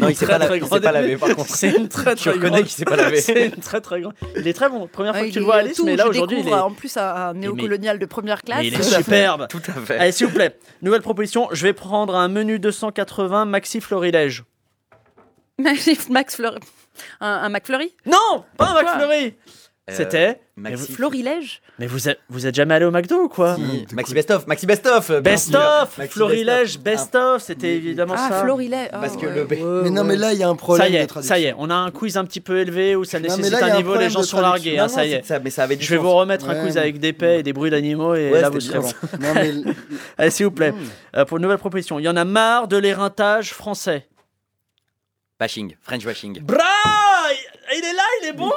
Non, 0.00 0.08
il 0.08 0.16
s'est 0.16 0.26
pas, 0.26 0.38
lavé, 0.38 1.16
par 1.16 1.34
contre. 1.36 1.54
C'est 1.54 1.88
très, 1.88 2.16
très 2.16 2.16
Tu 2.16 2.30
reconnais 2.30 2.62
qu'il 2.62 2.72
s'est 2.72 2.84
pas 2.84 2.96
lavé. 2.96 3.20
c'est 3.20 3.46
une 3.46 3.62
très, 3.62 3.80
très 3.80 4.00
grande. 4.00 4.14
Il 4.36 4.48
est 4.48 4.52
très 4.52 4.68
bon. 4.68 4.88
Première 4.88 5.14
fois 5.14 5.22
ah, 5.24 5.28
que 5.28 5.32
tu 5.32 5.38
le 5.38 5.44
vois, 5.44 5.56
Alice, 5.56 5.80
mais 5.84 5.94
là 5.94 6.08
aujourd'hui. 6.08 6.40
Il 6.40 6.48
est 6.48 6.54
en 6.54 6.72
plus 6.72 6.96
un 6.96 7.34
néocolonial 7.34 8.00
de 8.00 8.06
première 8.06 8.42
classe. 8.42 8.64
Il 8.64 8.74
est 8.74 8.82
superbe. 8.82 9.46
Tout 9.48 9.62
à 9.68 9.80
fait. 9.80 9.98
Allez, 9.98 10.12
s'il 10.12 10.26
vous 10.26 10.34
plaît, 10.34 10.58
nouvelle 10.82 11.02
proposition. 11.02 11.48
Je 11.52 11.62
vais 11.62 11.72
prendre 11.72 12.16
un 12.16 12.28
menu 12.28 12.58
280 12.58 13.44
Maxi 13.44 13.80
Florilège. 13.80 14.44
Max 16.10 16.36
Florilège. 16.36 16.64
Un, 17.20 17.48
McFlurry? 17.48 17.94
Non 18.06 18.44
Pas 18.56 18.66
un 18.66 18.82
McFlurry 18.82 19.34
euh, 19.88 19.94
C'était 19.94 20.40
Maxi... 20.56 20.92
Florilège? 20.92 21.62
Mais 21.78 21.86
vous 21.86 22.08
êtes, 22.08 22.18
vous 22.28 22.44
êtes 22.44 22.54
jamais 22.56 22.74
allé 22.74 22.86
au 22.86 22.90
McDo 22.90 23.22
ou 23.22 23.28
quoi? 23.28 23.54
Si. 23.54 23.86
Maxi 23.94 24.14
Best 24.14 24.32
of, 24.32 24.46
Maxi 24.48 24.66
Best 24.66 24.84
of 24.84 25.22
Best 25.22 25.56
Florilège, 26.08 26.80
bestoff? 26.80 27.42
c'était 27.42 27.76
évidemment 27.76 28.14
ah, 28.16 28.28
ça. 28.28 28.38
Ah, 28.40 28.42
Florilège 28.42 28.88
oh. 28.92 28.96
Parce 29.00 29.16
que 29.16 29.26
le 29.26 29.46
mais 29.84 29.90
non, 29.90 30.02
mais 30.02 30.16
là, 30.16 30.32
il 30.32 30.40
y 30.40 30.42
a 30.42 30.48
un 30.48 30.56
problème. 30.56 30.88
Ça 30.88 30.92
y, 30.92 30.96
est, 30.96 31.22
ça 31.22 31.38
y 31.38 31.44
est, 31.44 31.54
on 31.56 31.70
a 31.70 31.74
un 31.74 31.92
quiz 31.92 32.16
un 32.16 32.24
petit 32.24 32.40
peu 32.40 32.58
élevé 32.58 32.96
où 32.96 33.04
ça 33.04 33.20
nécessite 33.20 33.54
un, 33.54 33.76
niveau, 33.76 33.94
les 33.96 34.10
gens 34.10 34.24
sont 34.24 34.40
largués, 34.40 34.76
hein, 34.78 34.88
ça 34.88 35.06
y 35.06 35.12
est. 35.12 35.24
Ça, 35.24 35.38
mais 35.38 35.50
ça 35.50 35.62
avait 35.62 35.78
Je 35.78 35.90
vais 35.90 35.98
vous 35.98 36.12
remettre 36.12 36.48
un 36.48 36.64
quiz 36.64 36.76
avec 36.78 36.98
des 36.98 37.12
paix 37.12 37.38
et 37.38 37.42
des 37.44 37.52
bruits 37.52 37.70
d'animaux 37.70 38.16
et 38.16 38.30
là, 38.30 38.50
vous 38.50 38.58
serez 38.58 38.80
bon. 38.80 38.90
Allez, 39.36 39.62
eh, 40.18 40.30
s'il 40.30 40.46
vous 40.46 40.52
plaît, 40.52 40.72
hmm. 40.72 41.16
euh, 41.16 41.24
pour 41.24 41.36
une 41.36 41.44
nouvelle 41.44 41.58
proposition. 41.58 42.00
Il 42.00 42.04
y 42.04 42.08
en 42.08 42.16
a 42.16 42.24
marre 42.24 42.66
de 42.66 42.76
l'éreintage 42.76 43.52
français. 43.52 44.08
Bashing, 45.38 45.76
French 45.82 46.06
washing. 46.06 46.40
Bra 46.40 46.64
Il 47.74 47.84
est 47.84 47.92
là, 47.92 48.02
il 48.22 48.28
est 48.28 48.32
bon 48.32 48.50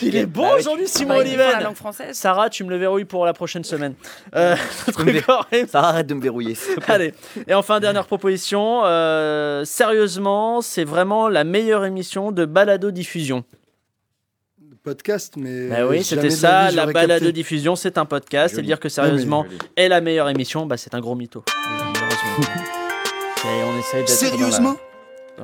Il, 0.00 0.16
est 0.16 0.24
bon 0.24 0.54
aujourd'hui, 0.54 0.88
Simon 0.88 1.16
Oliven. 1.16 1.50
la 1.52 1.60
langue 1.60 1.76
française. 1.76 2.16
Sarah, 2.16 2.48
tu 2.48 2.64
me 2.64 2.70
le 2.70 2.78
verrouilles 2.78 3.04
pour 3.04 3.26
la 3.26 3.34
prochaine 3.34 3.64
semaine. 3.64 3.94
Euh, 4.34 4.56
ça 5.68 5.80
arrête 5.80 6.06
de 6.06 6.14
me 6.14 6.22
verrouiller. 6.22 6.56
Allez, 6.86 7.12
et 7.46 7.54
enfin, 7.54 7.80
dernière 7.80 8.06
proposition. 8.06 8.82
Euh, 8.84 9.64
sérieusement, 9.64 10.60
c'est 10.60 10.84
vraiment 10.84 11.28
la 11.28 11.42
meilleure 11.44 11.84
émission 11.84 12.30
de 12.32 12.44
balado-diffusion. 12.44 13.44
Podcast, 14.82 15.34
mais. 15.36 15.68
Bah 15.68 15.86
oui, 15.86 15.98
euh, 15.98 16.02
c'était 16.02 16.30
ça, 16.30 16.70
la 16.70 16.86
balado-diffusion, 16.86 17.76
c'est 17.76 17.98
un 17.98 18.06
podcast. 18.06 18.56
Et 18.58 18.62
dire 18.62 18.78
que 18.78 18.88
sérieusement 18.88 19.44
est 19.76 19.88
la 19.88 20.00
meilleure 20.00 20.28
émission, 20.28 20.64
bah, 20.64 20.76
c'est 20.76 20.94
un 20.94 21.00
gros 21.00 21.16
mytho. 21.16 21.44
Et 23.44 23.62
on 23.64 24.06
Sérieusement? 24.06 24.76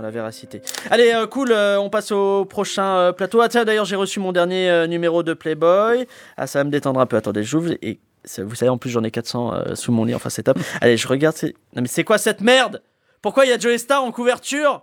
la 0.02 0.10
véracité. 0.10 0.62
Allez, 0.90 1.12
euh, 1.12 1.26
cool, 1.26 1.52
euh, 1.52 1.78
on 1.78 1.90
passe 1.90 2.12
au 2.12 2.44
prochain 2.44 2.96
euh, 2.96 3.12
plateau. 3.12 3.40
Ah, 3.40 3.48
tiens, 3.48 3.64
d'ailleurs, 3.64 3.84
j'ai 3.84 3.96
reçu 3.96 4.20
mon 4.20 4.32
dernier 4.32 4.86
numéro 4.88 5.22
de 5.22 5.34
Playboy. 5.34 6.06
Ah, 6.36 6.46
ça 6.46 6.60
va 6.60 6.64
me 6.64 6.70
détendre 6.70 7.00
un 7.00 7.06
peu. 7.06 7.16
Attendez, 7.16 7.42
j'ouvre 7.42 7.72
et 7.82 7.98
vous 8.38 8.56
savez, 8.56 8.70
en 8.70 8.78
plus, 8.78 8.90
j'en 8.90 9.04
ai 9.04 9.10
400 9.12 9.74
sous 9.74 9.92
mon 9.92 10.04
lit. 10.04 10.14
Enfin, 10.14 10.30
c'est 10.30 10.42
top. 10.42 10.58
Allez, 10.80 10.96
je 10.96 11.06
regarde. 11.06 11.36
Non, 11.74 11.82
mais 11.82 11.88
c'est 11.88 12.04
quoi 12.04 12.18
cette 12.18 12.40
merde? 12.40 12.82
Pourquoi 13.22 13.46
il 13.46 13.50
y 13.50 13.52
a 13.52 13.58
Joey 13.58 13.78
Star 13.78 14.02
en 14.02 14.10
couverture? 14.10 14.82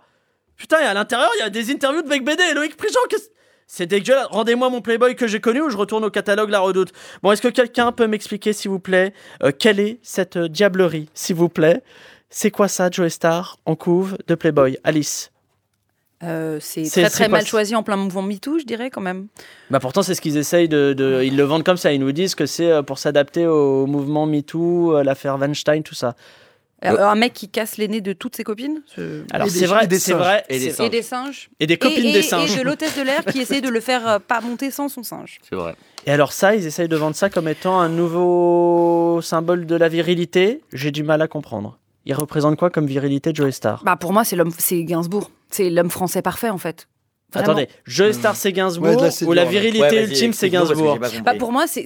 Putain, 0.56 0.80
et 0.80 0.84
à 0.84 0.94
l'intérieur, 0.94 1.30
il 1.36 1.40
y 1.40 1.42
a 1.42 1.50
des 1.50 1.70
interviews 1.70 2.02
de 2.02 2.08
Mec 2.08 2.24
BD 2.24 2.42
et 2.42 2.54
Loïc 2.54 2.76
Prigent. 2.76 2.98
C'est 3.66 3.84
-ce... 3.84 3.86
dégueulasse. 3.86 4.26
Rendez-moi 4.30 4.70
mon 4.70 4.80
Playboy 4.80 5.14
que 5.14 5.26
j'ai 5.26 5.40
connu 5.40 5.60
ou 5.60 5.68
je 5.68 5.76
retourne 5.76 6.04
au 6.04 6.10
catalogue 6.10 6.50
La 6.50 6.60
Redoute? 6.60 6.92
Bon, 7.22 7.32
est-ce 7.32 7.42
que 7.42 7.48
quelqu'un 7.48 7.92
peut 7.92 8.06
m'expliquer, 8.06 8.52
s'il 8.52 8.70
vous 8.70 8.80
plaît, 8.80 9.12
quelle 9.58 9.80
est 9.80 9.98
cette 10.02 10.38
diablerie, 10.38 11.08
s'il 11.12 11.36
vous 11.36 11.50
plaît? 11.50 11.82
C'est 12.36 12.50
quoi 12.50 12.66
ça, 12.66 12.90
Joe 12.90 13.12
Star 13.12 13.58
en 13.64 13.76
couve 13.76 14.18
de 14.26 14.34
Playboy? 14.34 14.76
Alice 14.82 15.30
euh, 16.22 16.58
c'est 16.60 16.88
très 16.88 17.10
très 17.10 17.28
mal 17.28 17.44
choisi 17.44 17.76
en 17.76 17.82
plein 17.82 17.96
mouvement 17.96 18.22
MeToo, 18.22 18.58
je 18.58 18.64
dirais 18.64 18.88
quand 18.88 19.02
même. 19.02 19.26
Bah 19.70 19.78
pourtant, 19.78 20.02
c'est 20.02 20.14
ce 20.14 20.22
qu'ils 20.22 20.38
essayent 20.38 20.68
de, 20.68 21.22
Ils 21.22 21.36
le 21.36 21.42
vendent 21.42 21.64
comme 21.64 21.76
ça. 21.76 21.92
Ils 21.92 22.00
nous 22.00 22.12
disent 22.12 22.34
que 22.34 22.46
c'est 22.46 22.70
euh, 22.70 22.82
pour 22.82 22.98
s'adapter 22.98 23.46
au 23.46 23.86
mouvement 23.86 24.24
MeToo, 24.24 24.96
euh, 24.96 25.04
l'affaire 25.04 25.36
Weinstein, 25.36 25.82
tout 25.82 25.94
ça. 25.94 26.16
Un 26.82 27.14
mec 27.14 27.34
qui 27.34 27.48
casse 27.48 27.76
les 27.76 27.88
nez 27.88 28.00
de 28.00 28.12
toutes 28.12 28.36
ses 28.36 28.44
copines 28.44 28.82
Alors 29.32 29.48
c'est 29.48 29.66
vrai, 29.66 29.86
c'est 29.90 30.12
vrai. 30.12 30.44
Et 30.48 30.58
des, 30.58 31.02
singes. 31.02 31.50
Et 31.60 31.66
des 31.66 31.76
copines 31.76 32.12
des 32.12 32.22
singes. 32.22 32.52
Et 32.52 32.58
de 32.58 32.62
l'hôtesse 32.62 32.96
de 32.96 33.02
l'air 33.02 33.24
qui 33.24 33.38
essaie 33.42 33.60
de 33.60 33.68
le 33.68 33.80
faire 33.80 34.20
pas 34.20 34.40
monter 34.40 34.70
sans 34.70 34.88
son 34.88 35.02
singe. 35.02 35.38
C'est 35.48 35.56
vrai. 35.56 35.76
Et 36.06 36.10
alors 36.10 36.32
ça, 36.32 36.56
ils 36.56 36.66
essayent 36.66 36.88
de 36.88 36.96
vendre 36.96 37.16
ça 37.16 37.30
comme 37.30 37.48
étant 37.48 37.78
un 37.78 37.88
nouveau 37.88 39.20
symbole 39.22 39.66
de 39.66 39.76
la 39.76 39.88
virilité. 39.88 40.62
J'ai 40.72 40.90
du 40.90 41.02
mal 41.04 41.22
à 41.22 41.28
comprendre. 41.28 41.78
Il 42.06 42.14
représente 42.14 42.56
quoi 42.56 42.70
comme 42.70 42.86
virilité 42.86 43.32
Joey 43.34 43.52
Star? 43.52 43.82
Bah 43.84 43.96
pour 43.96 44.12
moi 44.12 44.22
c'est 44.24 44.84
Gainsbourg, 44.84 45.30
c'est 45.50 45.70
l'homme 45.70 45.90
français 45.90 46.22
parfait 46.22 46.50
en 46.50 46.58
fait. 46.58 46.88
Vraiment. 47.32 47.48
Attendez, 47.48 47.68
Joey 47.84 48.12
Star 48.12 48.36
c'est 48.36 48.52
Gainsbourg 48.52 49.02
ou 49.26 49.32
la 49.32 49.44
virilité 49.44 49.80
ouais, 49.80 50.04
ultime 50.04 50.32
c'est 50.32 50.50
Gainsbourg? 50.50 50.98
bah, 51.24 51.34
Pour 51.34 51.50
moi 51.50 51.66
c'est 51.66 51.84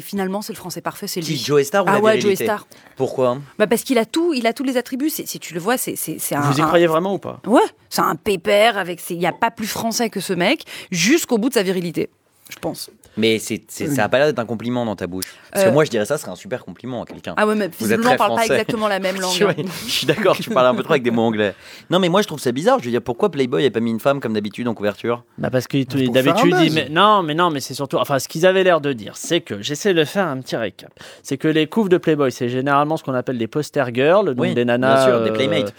finalement 0.00 0.42
c'est 0.42 0.52
le 0.52 0.58
français 0.58 0.80
parfait 0.80 1.06
c'est 1.06 1.20
lui. 1.20 1.34
Qui 1.34 1.44
Joey 1.44 1.64
Star 1.64 1.84
ou 1.84 1.88
ah 1.88 1.94
la 1.94 2.00
ouais 2.00 2.20
Joey 2.20 2.36
Star. 2.36 2.66
Pourquoi? 2.96 3.38
Bah 3.58 3.66
parce 3.66 3.82
qu'il 3.82 3.98
a 3.98 4.04
tout, 4.04 4.32
il 4.32 4.46
a 4.46 4.52
tous 4.52 4.64
les 4.64 4.76
attributs. 4.76 5.10
Si 5.10 5.40
tu 5.40 5.54
le 5.54 5.60
vois 5.60 5.76
c'est 5.76 5.96
un. 6.32 6.40
Vous 6.40 6.58
y 6.58 6.62
croyez 6.62 6.86
vraiment 6.86 7.14
ou 7.14 7.18
pas? 7.18 7.40
Ouais, 7.46 7.62
c'est 7.88 8.02
un 8.02 8.16
pépère 8.16 8.84
il 9.10 9.18
n'y 9.18 9.26
a 9.26 9.32
pas 9.32 9.50
plus 9.50 9.66
français 9.66 10.10
que 10.10 10.20
ce 10.20 10.32
mec 10.32 10.64
jusqu'au 10.90 11.38
bout 11.38 11.48
de 11.48 11.54
sa 11.54 11.62
virilité, 11.62 12.10
je 12.50 12.56
pense. 12.56 12.90
Mais 13.16 13.38
c'est, 13.38 13.62
c'est, 13.68 13.86
ça 13.88 14.04
a 14.04 14.08
pas 14.08 14.18
l'air 14.18 14.26
d'être 14.26 14.38
un 14.38 14.46
compliment 14.46 14.84
dans 14.84 14.96
ta 14.96 15.06
bouche. 15.06 15.34
Parce 15.52 15.64
que 15.64 15.68
euh, 15.70 15.72
moi, 15.72 15.84
je 15.84 15.90
dirais 15.90 16.04
ça 16.04 16.18
serait 16.18 16.32
un 16.32 16.36
super 16.36 16.64
compliment 16.64 17.02
à 17.02 17.06
quelqu'un. 17.06 17.34
Ah 17.36 17.46
ouais, 17.46 17.54
mais 17.54 17.68
visiblement, 17.68 18.10
on 18.12 18.16
parle 18.16 18.32
français. 18.32 18.48
pas 18.48 18.54
exactement 18.54 18.88
la 18.88 18.98
même 18.98 19.16
langue. 19.20 19.42
Hein. 19.42 19.54
je 19.86 19.90
suis 19.90 20.06
d'accord, 20.06 20.36
tu 20.36 20.50
parles 20.50 20.66
un 20.66 20.74
peu 20.74 20.82
trop 20.82 20.92
avec 20.94 21.02
des 21.02 21.10
mots 21.10 21.22
anglais. 21.22 21.54
Non, 21.90 21.98
mais 21.98 22.08
moi, 22.08 22.22
je 22.22 22.26
trouve 22.26 22.40
ça 22.40 22.52
bizarre. 22.52 22.78
Je 22.80 22.86
veux 22.86 22.90
dire, 22.90 23.02
pourquoi 23.02 23.30
Playboy 23.30 23.62
n'a 23.62 23.70
pas 23.70 23.80
mis 23.80 23.90
une 23.90 24.00
femme 24.00 24.20
comme 24.20 24.34
d'habitude 24.34 24.66
en 24.68 24.74
couverture? 24.74 25.24
Bah 25.38 25.50
parce 25.50 25.66
que 25.66 25.78
d'habitude, 26.10 26.56
ils 26.62 26.72
met- 26.72 26.88
non, 26.88 27.22
mais 27.22 27.34
non, 27.34 27.50
mais 27.50 27.60
c'est 27.60 27.74
surtout. 27.74 27.96
Enfin, 27.98 28.18
ce 28.18 28.28
qu'ils 28.28 28.46
avaient 28.46 28.64
l'air 28.64 28.80
de 28.80 28.92
dire, 28.92 29.16
c'est 29.16 29.40
que 29.40 29.62
j'essaie 29.62 29.94
de 29.94 30.04
faire 30.04 30.26
un 30.26 30.40
petit 30.40 30.56
récap. 30.56 30.92
C'est 31.22 31.38
que 31.38 31.48
les 31.48 31.66
couves 31.66 31.88
de 31.88 31.98
Playboy, 31.98 32.32
c'est 32.32 32.48
généralement 32.48 32.96
ce 32.96 33.04
qu'on 33.04 33.14
appelle 33.14 33.38
des 33.38 33.46
poster 33.48 33.84
girls, 33.94 34.34
donc 34.34 34.54
des 34.54 34.64
nanas, 34.64 35.06
des 35.06 35.30
euh, 35.30 35.32
playmates 35.32 35.74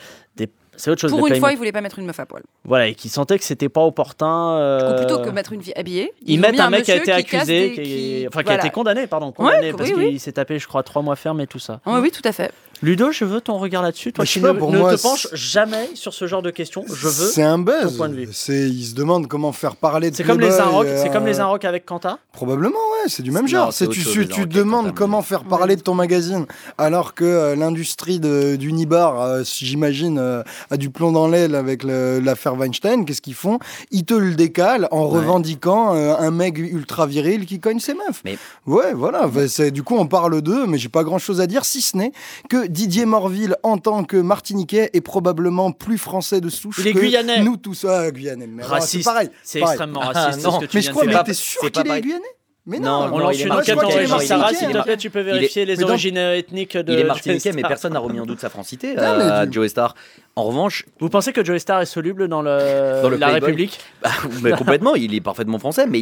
c'est 0.78 0.91
autre 0.91 1.01
chose. 1.01 1.11
Pour 1.11 1.28
une 1.28 1.36
fois, 1.38 1.51
ils 1.51 1.57
voulait 1.57 1.71
pas 1.71 1.82
mettre 1.82 1.99
une 1.99 2.05
meuf 2.05 2.19
à 2.19 2.26
poil. 2.26 2.43
Voilà, 2.63 2.88
et 2.88 2.95
qui 2.95 3.09
sentait 3.09 3.38
que 3.38 3.43
c'était 3.43 3.69
pas 3.69 3.82
opportun. 3.82 4.57
Euh... 4.57 4.97
Plutôt 4.97 5.19
que 5.19 5.30
mettre 5.30 5.53
une 5.53 5.61
fille 5.61 5.73
habillée, 5.76 6.13
ils, 6.26 6.36
ils 6.36 6.39
mettent 6.39 6.59
un, 6.59 6.69
mec 6.69 6.84
qui 6.84 6.91
a 6.91 6.97
été 6.97 7.11
accusé, 7.11 8.28
enfin 8.28 8.43
qui 8.43 8.51
a 8.51 8.55
été 8.55 8.69
condamné, 8.69 9.07
pardon, 9.07 9.32
condamné 9.32 9.73
parce 9.73 9.91
qu'il 9.91 10.19
s'est 10.19 10.34
tapé, 10.34 10.59
je 10.59 10.67
crois, 10.67 10.84
trois 10.84 11.01
mois 11.01 11.15
ferme 11.15 11.41
et 11.41 11.47
tout 11.47 11.59
ça. 11.59 11.80
Oh, 11.86 11.97
oui, 12.01 12.11
tout 12.11 12.21
à 12.23 12.32
fait. 12.32 12.51
Ludo, 12.82 13.11
je 13.11 13.26
veux 13.26 13.41
ton 13.41 13.57
regard 13.57 13.82
là-dessus. 13.82 14.11
Toi, 14.11 14.26
ne, 14.26 14.51
pour 14.51 14.71
ne 14.71 14.78
te 14.78 15.01
penches 15.01 15.28
jamais 15.34 15.89
sur 15.93 16.13
ce 16.13 16.28
genre 16.28 16.41
de 16.41 16.51
questions. 16.51 16.84
C'est 16.88 17.43
un 17.43 17.57
buzz. 17.57 17.97
Point 17.97 18.09
de 18.09 18.15
vue. 18.15 18.30
C'est, 18.32 18.69
ils 18.69 18.86
se 18.86 18.95
demandent 18.95 19.28
comment 19.28 19.51
faire 19.51 19.76
parler 19.76 20.11
de. 20.11 20.15
C'est 20.15 20.23
comme 20.23 20.39
les 20.39 20.51
euh, 20.51 21.01
C'est 21.01 21.09
comme 21.09 21.26
les 21.26 21.39
Inrocks 21.39 21.65
avec 21.65 21.86
Quentin. 21.86 22.19
Probablement, 22.34 22.76
ouais. 22.76 23.09
C'est 23.09 23.23
du 23.23 23.32
même 23.32 23.47
genre. 23.47 23.71
C'est 23.71 23.88
tu, 23.88 24.03
tu, 24.03 24.28
tu 24.28 24.45
demandes 24.45 24.93
comment 24.93 25.21
faire 25.21 25.45
parler 25.45 25.76
de 25.76 25.82
ton 25.82 25.93
magazine, 25.93 26.45
alors 26.78 27.13
que 27.13 27.23
euh, 27.23 27.55
l'industrie 27.55 28.19
du 28.19 28.73
Nibar, 28.73 29.21
euh, 29.21 29.43
j'imagine, 29.43 30.43
a 30.69 30.78
du 30.78 30.89
plomb 30.89 31.11
dans 31.11 31.28
l'aile 31.28 31.55
avec 31.55 31.84
l'affaire 31.84 32.55
Weinstein. 32.55 33.05
Qu'est-ce 33.05 33.21
qu'ils 33.21 33.36
font? 33.36 33.59
Ils 33.91 34.05
te 34.05 34.13
le 34.13 34.36
décalent 34.36 34.88
en 34.91 35.07
revendiquant 35.07 35.93
un 35.93 36.32
mec 36.32 36.57
ultra 36.57 37.07
viril 37.07 37.45
qui 37.45 37.59
cogne 37.59 37.80
ses 37.80 37.93
meufs. 37.93 38.21
Mais... 38.26 38.38
Ouais, 38.65 38.93
voilà. 38.93 39.28
Bah, 39.28 39.69
du 39.71 39.84
coup, 39.84 39.95
on 39.97 40.07
parle 40.07 40.41
d'eux, 40.41 40.65
mais 40.67 40.78
j'ai 40.78 40.89
pas 40.89 41.03
grand-chose 41.03 41.41
à 41.41 41.47
dire 41.47 41.65
si 41.65 41.82
ce 41.82 41.97
n'est 41.97 42.11
que 42.49 42.64
Didier 42.68 43.05
Morville, 43.05 43.55
en 43.63 43.78
tant 43.78 44.03
que 44.03 44.18
Martiniquais, 44.18 44.89
est 44.93 45.01
probablement 45.01 45.72
plus 45.72 45.97
français 45.97 46.41
de 46.41 46.49
souche 46.49 46.84
que 46.84 46.89
Guyanais. 46.89 47.43
nous 47.43 47.57
tous. 47.57 47.86
Ah, 47.86 48.11
Guyanais, 48.11 48.47
mais. 48.47 48.63
C'est 48.82 49.03
pareil. 49.03 49.30
Ah, 49.32 49.38
c'est 49.43 49.59
extrêmement 49.61 49.99
raciste. 50.01 50.47
Tu 50.70 50.78
mais 50.78 50.84
crois, 50.84 51.34
sûr 51.34 51.72
qu'il 51.72 51.88
est. 51.88 52.01
Guyanais? 52.01 52.24
Mais 52.68 52.80
non, 52.80 53.09
on 53.13 53.20
lance 53.20 53.39
une 53.39 53.51
enquête 53.51 53.78
en. 53.78 54.20
Sarah, 54.20 54.53
s'il 54.53 54.70
te 54.70 54.82
plaît, 54.82 54.97
tu 54.97 55.09
peux 55.09 55.22
vérifier 55.22 55.66
les 55.66 55.84
origines 55.84 56.18
ethniques 56.18 56.78
de. 56.78 56.93
Il 56.93 56.99
est 56.99 57.03
martiniquais, 57.03 57.51
mais 57.53 57.61
personne 57.61 57.93
n'a 57.93 57.99
remis 57.99 58.20
en 58.20 58.26
doute 58.26 58.39
sa 58.39 58.49
francité 58.49 58.97
à 58.97 59.43
euh, 59.43 59.47
Joe 59.51 59.70
Star. 59.70 59.95
En 60.38 60.43
revanche. 60.43 60.86
Vous 60.99 61.07
pensez 61.07 61.32
que 61.32 61.45
Joe 61.45 61.57
Star 61.61 61.82
est 61.82 61.86
soluble 61.86 62.28
dans, 62.28 62.41
le, 62.41 63.01
dans 63.01 63.09
le 63.09 63.16
la 63.16 63.28
République 63.28 63.80
bah, 64.01 64.51
Complètement, 64.57 64.95
il 64.95 65.16
est 65.16 65.22
parfaitement 65.22 65.59
français, 65.59 65.88
mais 65.88 66.01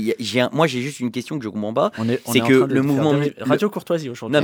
moi 0.52 0.66
j'ai 0.66 0.82
juste 0.82 1.00
une 1.00 1.12
question 1.12 1.38
que 1.38 1.44
je 1.44 1.50
ne 1.50 1.54
comprends 1.54 1.74
pas. 1.74 1.92
C'est 2.26 2.40
que 2.40 2.54
le 2.54 2.82
mouvement. 2.82 3.14
Radio 3.42 3.70
Courtoisie 3.70 4.10
aujourd'hui. 4.10 4.34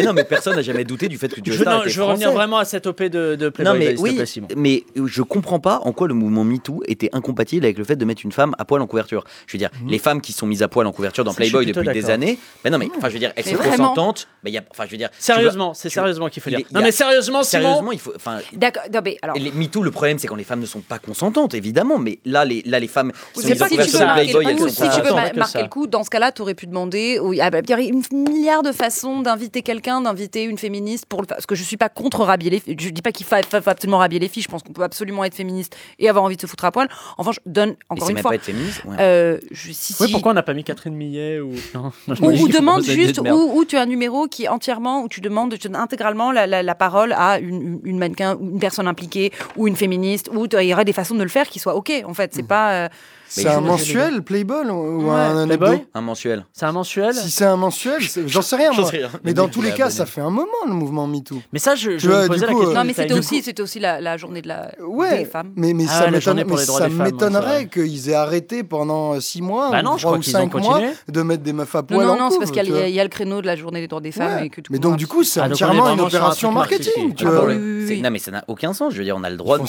Non, 0.00 0.12
mais, 0.14 0.24
personne 0.24 0.56
n'a 0.56 0.62
jamais 0.62 0.84
douté 0.84 1.08
du 1.08 1.18
fait 1.18 1.28
que 1.28 1.40
Joe 1.44 1.56
Star. 1.56 1.86
Je 1.86 1.96
veux 1.96 2.04
revenir 2.04 2.32
vraiment 2.32 2.58
à 2.58 2.64
cette 2.64 2.86
OP 2.86 3.02
de, 3.02 3.36
de 3.36 3.48
Playboy. 3.48 3.72
Non, 3.72 3.78
mais 3.78 3.98
oui, 4.00 4.20
mais 4.56 4.84
je 4.96 5.22
comprends 5.22 5.60
pas 5.60 5.80
en 5.84 5.92
quoi 5.92 6.08
le 6.08 6.14
mouvement 6.14 6.44
MeToo 6.44 6.82
était 6.86 7.10
incompatible 7.12 7.64
avec 7.64 7.78
le 7.78 7.84
fait 7.84 7.96
de 7.96 8.04
mettre 8.04 8.22
une 8.24 8.32
femme 8.32 8.54
à 8.58 8.64
poil 8.64 8.80
en 8.80 8.86
couverture. 8.86 9.24
Je 9.46 9.52
veux 9.52 9.58
dire, 9.58 9.70
mhm. 9.82 9.90
les 9.90 9.98
femmes 9.98 10.20
qui 10.20 10.32
sont 10.32 10.46
mises 10.46 10.62
à 10.62 10.68
poil 10.68 10.86
en 10.86 10.92
couverture 10.92 11.24
dans 11.24 11.34
Playboy. 11.34 11.49
Playboy 11.50 11.66
depuis 11.66 11.92
des 11.92 12.10
années. 12.10 12.38
Mais 12.64 12.70
non, 12.70 12.78
mais 12.78 12.88
enfin, 12.96 13.08
je 13.08 13.14
veux 13.14 13.18
dire, 13.18 13.32
elles 13.36 13.44
sont 13.44 13.56
consentantes. 13.56 14.28
Mais 14.42 14.50
il 14.50 14.54
y 14.54 14.58
a, 14.58 14.62
enfin, 14.70 14.84
je 14.86 14.90
veux 14.90 14.96
dire, 14.96 15.10
sérieusement, 15.18 15.74
c'est 15.74 15.90
sérieusement 15.90 16.28
qu'il 16.28 16.42
faut 16.42 16.50
dire. 16.50 16.66
Non, 16.72 16.80
mais 16.80 16.92
sérieusement, 16.92 17.42
sérieusement, 17.42 17.92
il 17.92 17.98
faut. 17.98 18.12
Enfin, 18.14 18.38
d'accord. 18.52 18.82
mais 19.04 19.18
alors. 19.22 19.36
MeToo, 19.54 19.82
le 19.82 19.90
problème, 19.90 20.18
c'est 20.18 20.26
quand 20.26 20.36
les 20.36 20.44
femmes 20.44 20.60
ne 20.60 20.66
sont 20.66 20.80
pas 20.80 20.98
consentantes, 20.98 21.54
évidemment. 21.54 21.98
Mais 21.98 22.18
là, 22.24 22.44
les, 22.44 22.62
là, 22.62 22.78
les 22.78 22.88
femmes. 22.88 23.12
C'est 23.34 23.58
pas 23.58 23.68
si 23.68 23.76
tu 23.76 23.86
veux 23.88 24.04
marquer 25.34 25.62
le 25.62 25.68
coup. 25.68 25.86
Dans 25.86 26.04
ce 26.04 26.10
cas-là, 26.10 26.32
tu 26.32 26.42
aurais 26.42 26.54
pu 26.54 26.66
demander. 26.66 27.18
Il 27.22 27.36
y 27.36 27.40
a 27.40 27.80
une 27.80 28.02
milliard 28.12 28.62
de 28.62 28.72
façons 28.72 29.20
d'inviter 29.20 29.62
quelqu'un, 29.62 30.00
d'inviter 30.00 30.44
une 30.44 30.58
féministe 30.58 31.06
pour 31.06 31.20
le. 31.22 31.26
Parce 31.26 31.46
que 31.46 31.54
je 31.54 31.62
suis 31.62 31.76
pas 31.76 31.88
contre 31.88 32.20
rhabiller 32.20 32.62
les. 32.66 32.76
Je 32.78 32.90
dis 32.90 33.02
pas 33.02 33.12
qu'il 33.12 33.26
faut 33.26 33.36
absolument 33.66 33.98
rhabiller 33.98 34.20
les 34.20 34.28
filles. 34.28 34.42
Je 34.42 34.48
pense 34.48 34.62
qu'on 34.62 34.72
peut 34.72 34.82
absolument 34.82 35.24
être 35.24 35.34
féministe 35.34 35.76
et 35.98 36.08
avoir 36.08 36.24
envie 36.24 36.36
de 36.36 36.40
se 36.40 36.46
foutre 36.46 36.64
à 36.64 36.72
poil. 36.72 36.88
Enfin, 37.18 37.32
je 37.32 37.40
donne 37.46 37.76
encore 37.88 38.10
une 38.10 38.18
fois. 38.18 38.30
Pas 38.30 38.36
être 38.36 38.44
féministe. 38.44 38.82
Euh, 38.98 39.38
si. 39.52 39.94
Pourquoi 40.12 40.32
on 40.32 40.34
n'a 40.34 40.42
pas 40.42 40.54
mis 40.54 40.64
Catherine 40.64 40.94
Millet 40.94 41.39
ou 41.40 42.48
demande 42.48 42.82
juste 42.82 43.20
ou, 43.20 43.64
tu 43.64 43.76
as 43.76 43.82
un 43.82 43.86
numéro 43.86 44.26
qui 44.26 44.44
est 44.44 44.48
entièrement 44.48 45.02
où 45.02 45.08
tu 45.08 45.20
demandes 45.20 45.54
intégralement 45.74 46.32
la, 46.32 46.46
la, 46.46 46.62
la 46.62 46.74
parole 46.74 47.12
à 47.12 47.38
une, 47.38 47.98
mannequin 47.98 48.38
une 48.40 48.58
personne 48.58 48.88
impliquée 48.88 49.32
ou 49.56 49.68
une 49.68 49.76
féministe 49.76 50.30
ou 50.32 50.46
il 50.46 50.66
y 50.66 50.72
aurait 50.72 50.84
des 50.84 50.92
façons 50.92 51.14
de 51.14 51.22
le 51.22 51.28
faire 51.28 51.48
qui 51.48 51.58
soient 51.58 51.74
ok 51.74 51.92
en 52.06 52.14
fait. 52.14 52.32
C'est 52.34 52.46
pas 52.46 52.72
euh, 52.72 52.88
c'est 53.30 53.46
un 53.46 53.60
mensuel, 53.60 54.22
Playboy 54.22 54.66
ou 54.68 55.10
un 55.10 55.46
Playboy 55.46 55.86
Un 55.94 56.00
mensuel. 56.00 56.44
C'est 56.52 56.66
un 56.66 56.72
mensuel 56.72 57.14
Si 57.14 57.30
c'est 57.30 57.44
un 57.44 57.56
mensuel, 57.56 58.00
j'en 58.26 58.42
sais 58.42 58.56
rien, 58.56 58.72
moi. 58.72 58.90
Mais 59.24 59.34
dans 59.34 59.48
tous 59.48 59.62
les 59.62 59.72
cas, 59.72 59.88
ça 59.90 60.04
fait 60.04 60.20
un 60.20 60.30
moment 60.30 60.48
le 60.66 60.72
mouvement 60.72 61.06
MeToo. 61.06 61.40
Mais 61.52 61.58
ça, 61.58 61.74
je, 61.74 61.98
je 61.98 62.08
me 62.08 62.26
posais 62.26 62.46
la 62.46 62.52
question. 62.52 62.74
Non, 62.74 62.84
mais 62.84 62.92
c'était 62.92 63.14
aussi, 63.14 63.42
coup... 63.42 63.62
aussi 63.62 63.78
la, 63.78 64.16
journée 64.16 64.42
de 64.42 64.48
la... 64.48 64.72
Ouais, 64.84 65.18
des 65.18 65.24
femmes. 65.24 65.52
Mais, 65.56 65.72
mais 65.72 65.84
ah, 65.88 66.20
ça 66.20 66.34
m'étonnerait 66.88 67.62
hein, 67.62 67.66
qu'ils 67.66 68.10
aient 68.10 68.14
arrêté 68.14 68.64
pendant 68.64 69.18
6 69.20 69.42
mois 69.42 69.70
bah 69.70 69.82
ou 69.84 70.22
5 70.22 70.52
mois 70.54 70.80
de 71.08 71.22
mettre 71.22 71.42
des 71.42 71.52
meufs 71.52 71.74
à 71.74 71.82
poil. 71.82 72.00
Non, 72.00 72.14
non, 72.14 72.18
non 72.18 72.30
c'est 72.30 72.38
parce 72.38 72.50
qu'il 72.50 72.68
y 72.68 73.00
a 73.00 73.04
le 73.04 73.10
créneau 73.10 73.40
de 73.40 73.46
la 73.46 73.56
journée 73.56 73.80
des 73.80 73.88
droits 73.88 74.00
des 74.00 74.12
femmes. 74.12 74.48
Mais 74.70 74.78
donc, 74.78 74.96
du 74.96 75.06
coup, 75.06 75.22
c'est 75.22 75.40
ah, 75.40 75.48
entièrement 75.48 75.90
une 75.90 76.00
opération 76.00 76.52
marketing. 76.52 77.14
Ah, 77.20 77.24
bah 77.24 77.54
non, 77.54 78.10
mais 78.10 78.18
ça 78.18 78.30
n'a 78.30 78.44
aucun 78.48 78.72
sens. 78.72 78.92
Je 78.92 78.98
veux 78.98 79.04
dire, 79.04 79.16
on 79.16 79.24
a 79.24 79.30
le 79.30 79.36
droit 79.36 79.58
de. 79.58 79.64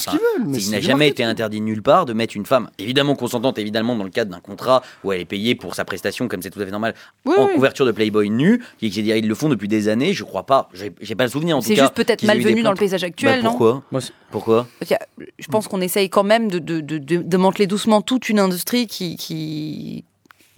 Il 0.57 0.71
n'a 0.71 0.79
jamais 0.79 1.07
été 1.07 1.23
interdit 1.23 1.61
nulle 1.61 1.83
part 1.83 2.05
de 2.05 2.13
mettre 2.13 2.35
une 2.35 2.45
femme. 2.45 2.69
Évidemment, 2.79 3.15
consentant 3.15 3.50
évidemment, 3.57 3.95
dans 3.95 4.03
le 4.03 4.09
cadre 4.09 4.31
d'un 4.31 4.39
contrat 4.39 4.81
où 5.03 5.11
elle 5.11 5.21
est 5.21 5.25
payée 5.25 5.55
pour 5.55 5.75
sa 5.75 5.85
prestation, 5.85 6.27
comme 6.27 6.41
c'est 6.41 6.49
tout 6.49 6.61
à 6.61 6.65
fait 6.65 6.71
normal, 6.71 6.93
en 7.25 7.47
couverture 7.47 7.85
de 7.85 7.91
Playboy 7.91 8.29
nu. 8.29 8.63
Et 8.81 8.89
que 8.89 8.99
ils 8.99 9.27
le 9.27 9.35
font 9.35 9.49
depuis 9.49 9.67
des 9.67 9.87
années, 9.87 10.13
je 10.13 10.23
crois 10.23 10.45
pas. 10.45 10.69
J'ai 10.73 11.15
pas 11.15 11.23
le 11.23 11.29
souvenir, 11.29 11.57
en 11.57 11.61
tout 11.61 11.67
cas. 11.69 11.75
C'est 11.75 11.81
juste 11.81 11.93
peut-être 11.93 12.23
malvenu 12.23 12.63
dans 12.63 12.71
le 12.71 12.77
paysage 12.77 13.03
actuel, 13.03 13.41
bah, 13.41 13.49
pourquoi? 13.49 13.83
Pourquoi? 14.31 14.67
Je 15.39 15.47
pense 15.47 15.67
qu'on 15.67 15.81
essaye 15.81 16.09
quand 16.09 16.23
même 16.23 16.49
de, 16.49 16.59
de, 16.59 16.79
de, 16.79 16.97
de, 16.97 17.37
manteler 17.37 17.67
doucement 17.67 18.01
toute 18.01 18.29
une 18.29 18.39
industrie 18.39 18.87
qui, 18.87 19.15
qui 19.15 20.05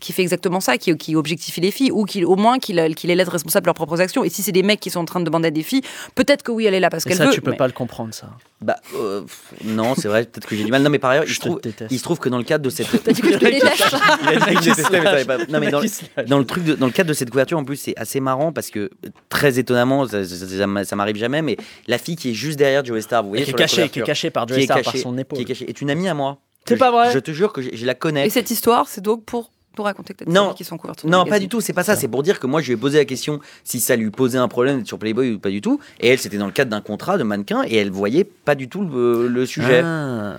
qui 0.03 0.11
fait 0.11 0.21
exactement 0.21 0.59
ça, 0.59 0.77
qui, 0.77 1.15
objectifie 1.15 1.61
les 1.61 1.71
filles, 1.71 1.91
ou 1.91 2.03
qui, 2.03 2.25
au 2.25 2.35
moins 2.35 2.59
qui, 2.59 2.73
les 2.73 3.15
laisse 3.15 3.29
responsables 3.29 3.63
de 3.63 3.67
leurs 3.67 3.73
propres 3.73 4.01
actions. 4.01 4.25
Et 4.25 4.29
si 4.29 4.43
c'est 4.43 4.51
des 4.51 4.61
mecs 4.61 4.81
qui 4.81 4.89
sont 4.89 4.99
en 4.99 5.05
train 5.05 5.21
de 5.21 5.25
demander 5.25 5.47
à 5.47 5.51
des 5.51 5.63
filles, 5.63 5.81
peut-être 6.13 6.43
que 6.43 6.51
oui, 6.51 6.65
elle 6.65 6.73
est 6.73 6.81
là 6.81 6.89
parce 6.89 7.05
qu'elle 7.05 7.17
veut. 7.17 7.27
Ça, 7.27 7.31
tu 7.31 7.41
peux 7.41 7.53
pas 7.53 7.67
le 7.67 7.73
comprendre, 7.73 8.13
ça. 8.13 8.27
Bah, 8.61 8.75
euh, 8.95 9.21
non, 9.63 9.95
c'est 9.95 10.09
vrai, 10.09 10.25
peut-être 10.25 10.45
que 10.45 10.57
j'ai 10.57 10.65
du 10.65 10.71
mal. 10.71 10.83
Non, 10.83 10.89
mais 10.89 10.99
par 10.99 11.11
ailleurs, 11.11 11.23
il, 11.25 11.33
se 11.33 11.39
trouve, 11.39 11.61
il 11.89 11.97
se 11.97 12.03
trouve 12.03 12.19
que 12.19 12.27
dans 12.27 12.37
le 12.37 12.43
cadre 12.43 12.65
de 12.65 12.69
cette. 12.69 12.87
Dans, 16.27 16.37
le 16.37 16.91
cadre 16.91 17.09
de 17.09 17.13
cette 17.13 17.29
couverture, 17.29 17.57
en 17.57 17.63
plus, 17.63 17.77
c'est 17.77 17.97
assez 17.97 18.19
marrant 18.19 18.51
parce 18.51 18.69
que 18.69 18.89
très 19.29 19.59
étonnamment, 19.59 20.07
ça, 20.07 20.23
ça, 20.25 20.95
m'arrive 20.95 21.15
jamais, 21.15 21.41
mais 21.41 21.57
la 21.87 21.97
fille 21.97 22.15
qui 22.15 22.31
est 22.31 22.33
juste 22.33 22.59
derrière 22.59 22.83
Joey 22.83 23.01
Star, 23.01 23.23
vous 23.23 23.29
voyez, 23.29 23.45
qui 23.45 23.51
est, 23.51 23.53
cachée, 23.53 23.89
qui 23.89 23.99
est 23.99 24.03
cachée 24.03 24.29
par 24.29 24.47
Joey 24.47 24.63
Star, 24.63 24.81
par 24.81 24.97
son 24.97 25.17
épaule. 25.17 25.37
Qui 25.37 25.43
est 25.43 25.45
cachée, 25.45 25.69
est 25.69 25.81
une 25.81 25.89
amie 25.89 26.09
à 26.09 26.13
moi. 26.13 26.39
C'est 26.67 26.77
pas 26.77 26.91
vrai. 26.91 27.11
Je 27.11 27.19
te 27.19 27.31
jure 27.31 27.53
que 27.53 27.61
je 27.61 27.85
la 27.85 27.95
connais. 27.95 28.27
Et 28.27 28.29
cette 28.29 28.51
histoire, 28.51 28.87
c'est 28.87 29.01
donc 29.01 29.25
pour 29.25 29.51
pour 29.75 29.85
raconter 29.85 30.13
que 30.13 30.19
t'as 30.19 30.25
des 30.25 30.31
non, 30.31 30.53
qui 30.53 30.63
sont 30.63 30.77
couvertes. 30.77 31.03
Non, 31.03 31.25
pas 31.25 31.39
du 31.39 31.47
tout, 31.47 31.61
c'est 31.61 31.73
pas 31.73 31.83
ça. 31.83 31.95
C'est 31.95 32.07
pour 32.07 32.23
dire 32.23 32.39
que 32.39 32.47
moi, 32.47 32.61
je 32.61 32.67
lui 32.67 32.73
ai 32.73 32.77
posé 32.77 32.97
la 32.97 33.05
question 33.05 33.39
si 33.63 33.79
ça 33.79 33.95
lui 33.95 34.11
posait 34.11 34.37
un 34.37 34.47
problème 34.47 34.77
d'être 34.77 34.87
sur 34.87 34.99
Playboy 34.99 35.31
ou 35.31 35.39
pas 35.39 35.49
du 35.49 35.61
tout. 35.61 35.79
Et 35.99 36.09
elle, 36.09 36.19
c'était 36.19 36.37
dans 36.37 36.45
le 36.45 36.51
cadre 36.51 36.71
d'un 36.71 36.81
contrat 36.81 37.17
de 37.17 37.23
mannequin 37.23 37.63
et 37.67 37.75
elle 37.75 37.91
voyait 37.91 38.23
pas 38.23 38.55
du 38.55 38.69
tout 38.69 38.83
le, 38.83 39.45
sujet. 39.45 39.81
Ah. 39.83 40.37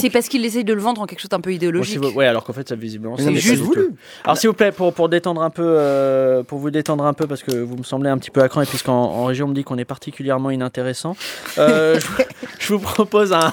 C'est 0.00 0.10
parce 0.10 0.28
qu'il 0.28 0.44
essaye 0.44 0.64
de 0.64 0.74
le 0.74 0.80
vendre 0.80 1.00
en 1.00 1.06
quelque 1.06 1.20
chose 1.20 1.28
d'un 1.28 1.40
peu 1.40 1.52
idéologique. 1.52 1.98
Bon, 1.98 2.08
si 2.08 2.12
vous... 2.12 2.18
Ouais, 2.18 2.26
alors 2.26 2.44
qu'en 2.44 2.52
fait, 2.52 2.68
ça 2.68 2.74
visiblement. 2.74 3.16
Ça 3.16 3.32
juste 3.32 3.62
voulu. 3.62 3.92
Alors, 4.24 4.36
s'il 4.36 4.48
vous 4.48 4.54
plaît, 4.54 4.72
pour, 4.72 4.92
pour 4.92 5.08
détendre 5.08 5.42
un 5.42 5.50
peu, 5.50 5.62
euh, 5.64 6.42
pour 6.42 6.58
vous 6.58 6.70
détendre 6.70 7.04
un 7.04 7.12
peu, 7.12 7.28
parce 7.28 7.44
que 7.44 7.52
vous 7.52 7.76
me 7.76 7.84
semblez 7.84 8.10
un 8.10 8.18
petit 8.18 8.30
peu 8.30 8.42
à 8.42 8.48
cran, 8.48 8.62
et 8.62 8.66
puisqu'en 8.66 9.24
région, 9.24 9.46
on 9.46 9.50
me 9.50 9.54
dit 9.54 9.62
qu'on 9.62 9.78
est 9.78 9.84
particulièrement 9.84 10.50
inintéressant, 10.50 11.16
euh, 11.58 11.98
je, 12.58 12.74
vous 12.74 12.80
propose 12.80 13.32
un. 13.32 13.52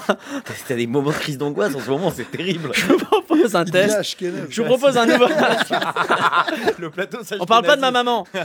C'était 0.56 0.76
des 0.76 0.88
moments 0.88 1.10
de 1.10 1.16
crise 1.16 1.38
d'angoisse 1.38 1.74
en 1.76 1.80
ce 1.80 1.90
moment, 1.90 2.10
c'est 2.14 2.28
terrible. 2.28 2.70
Je 2.72 2.86
vous 2.86 2.98
propose 2.98 3.54
un 3.54 3.64
test. 3.64 4.16
Je 4.50 4.62
vous 4.62 4.68
propose 4.68 4.96
un 4.96 5.06
nouveau. 5.06 5.26
le 6.78 6.90
plateau, 6.90 7.18
ça 7.22 7.36
On 7.38 7.46
parle 7.46 7.64
pas 7.64 7.76
de 7.76 7.80
ma 7.80 7.90
maman. 7.90 8.26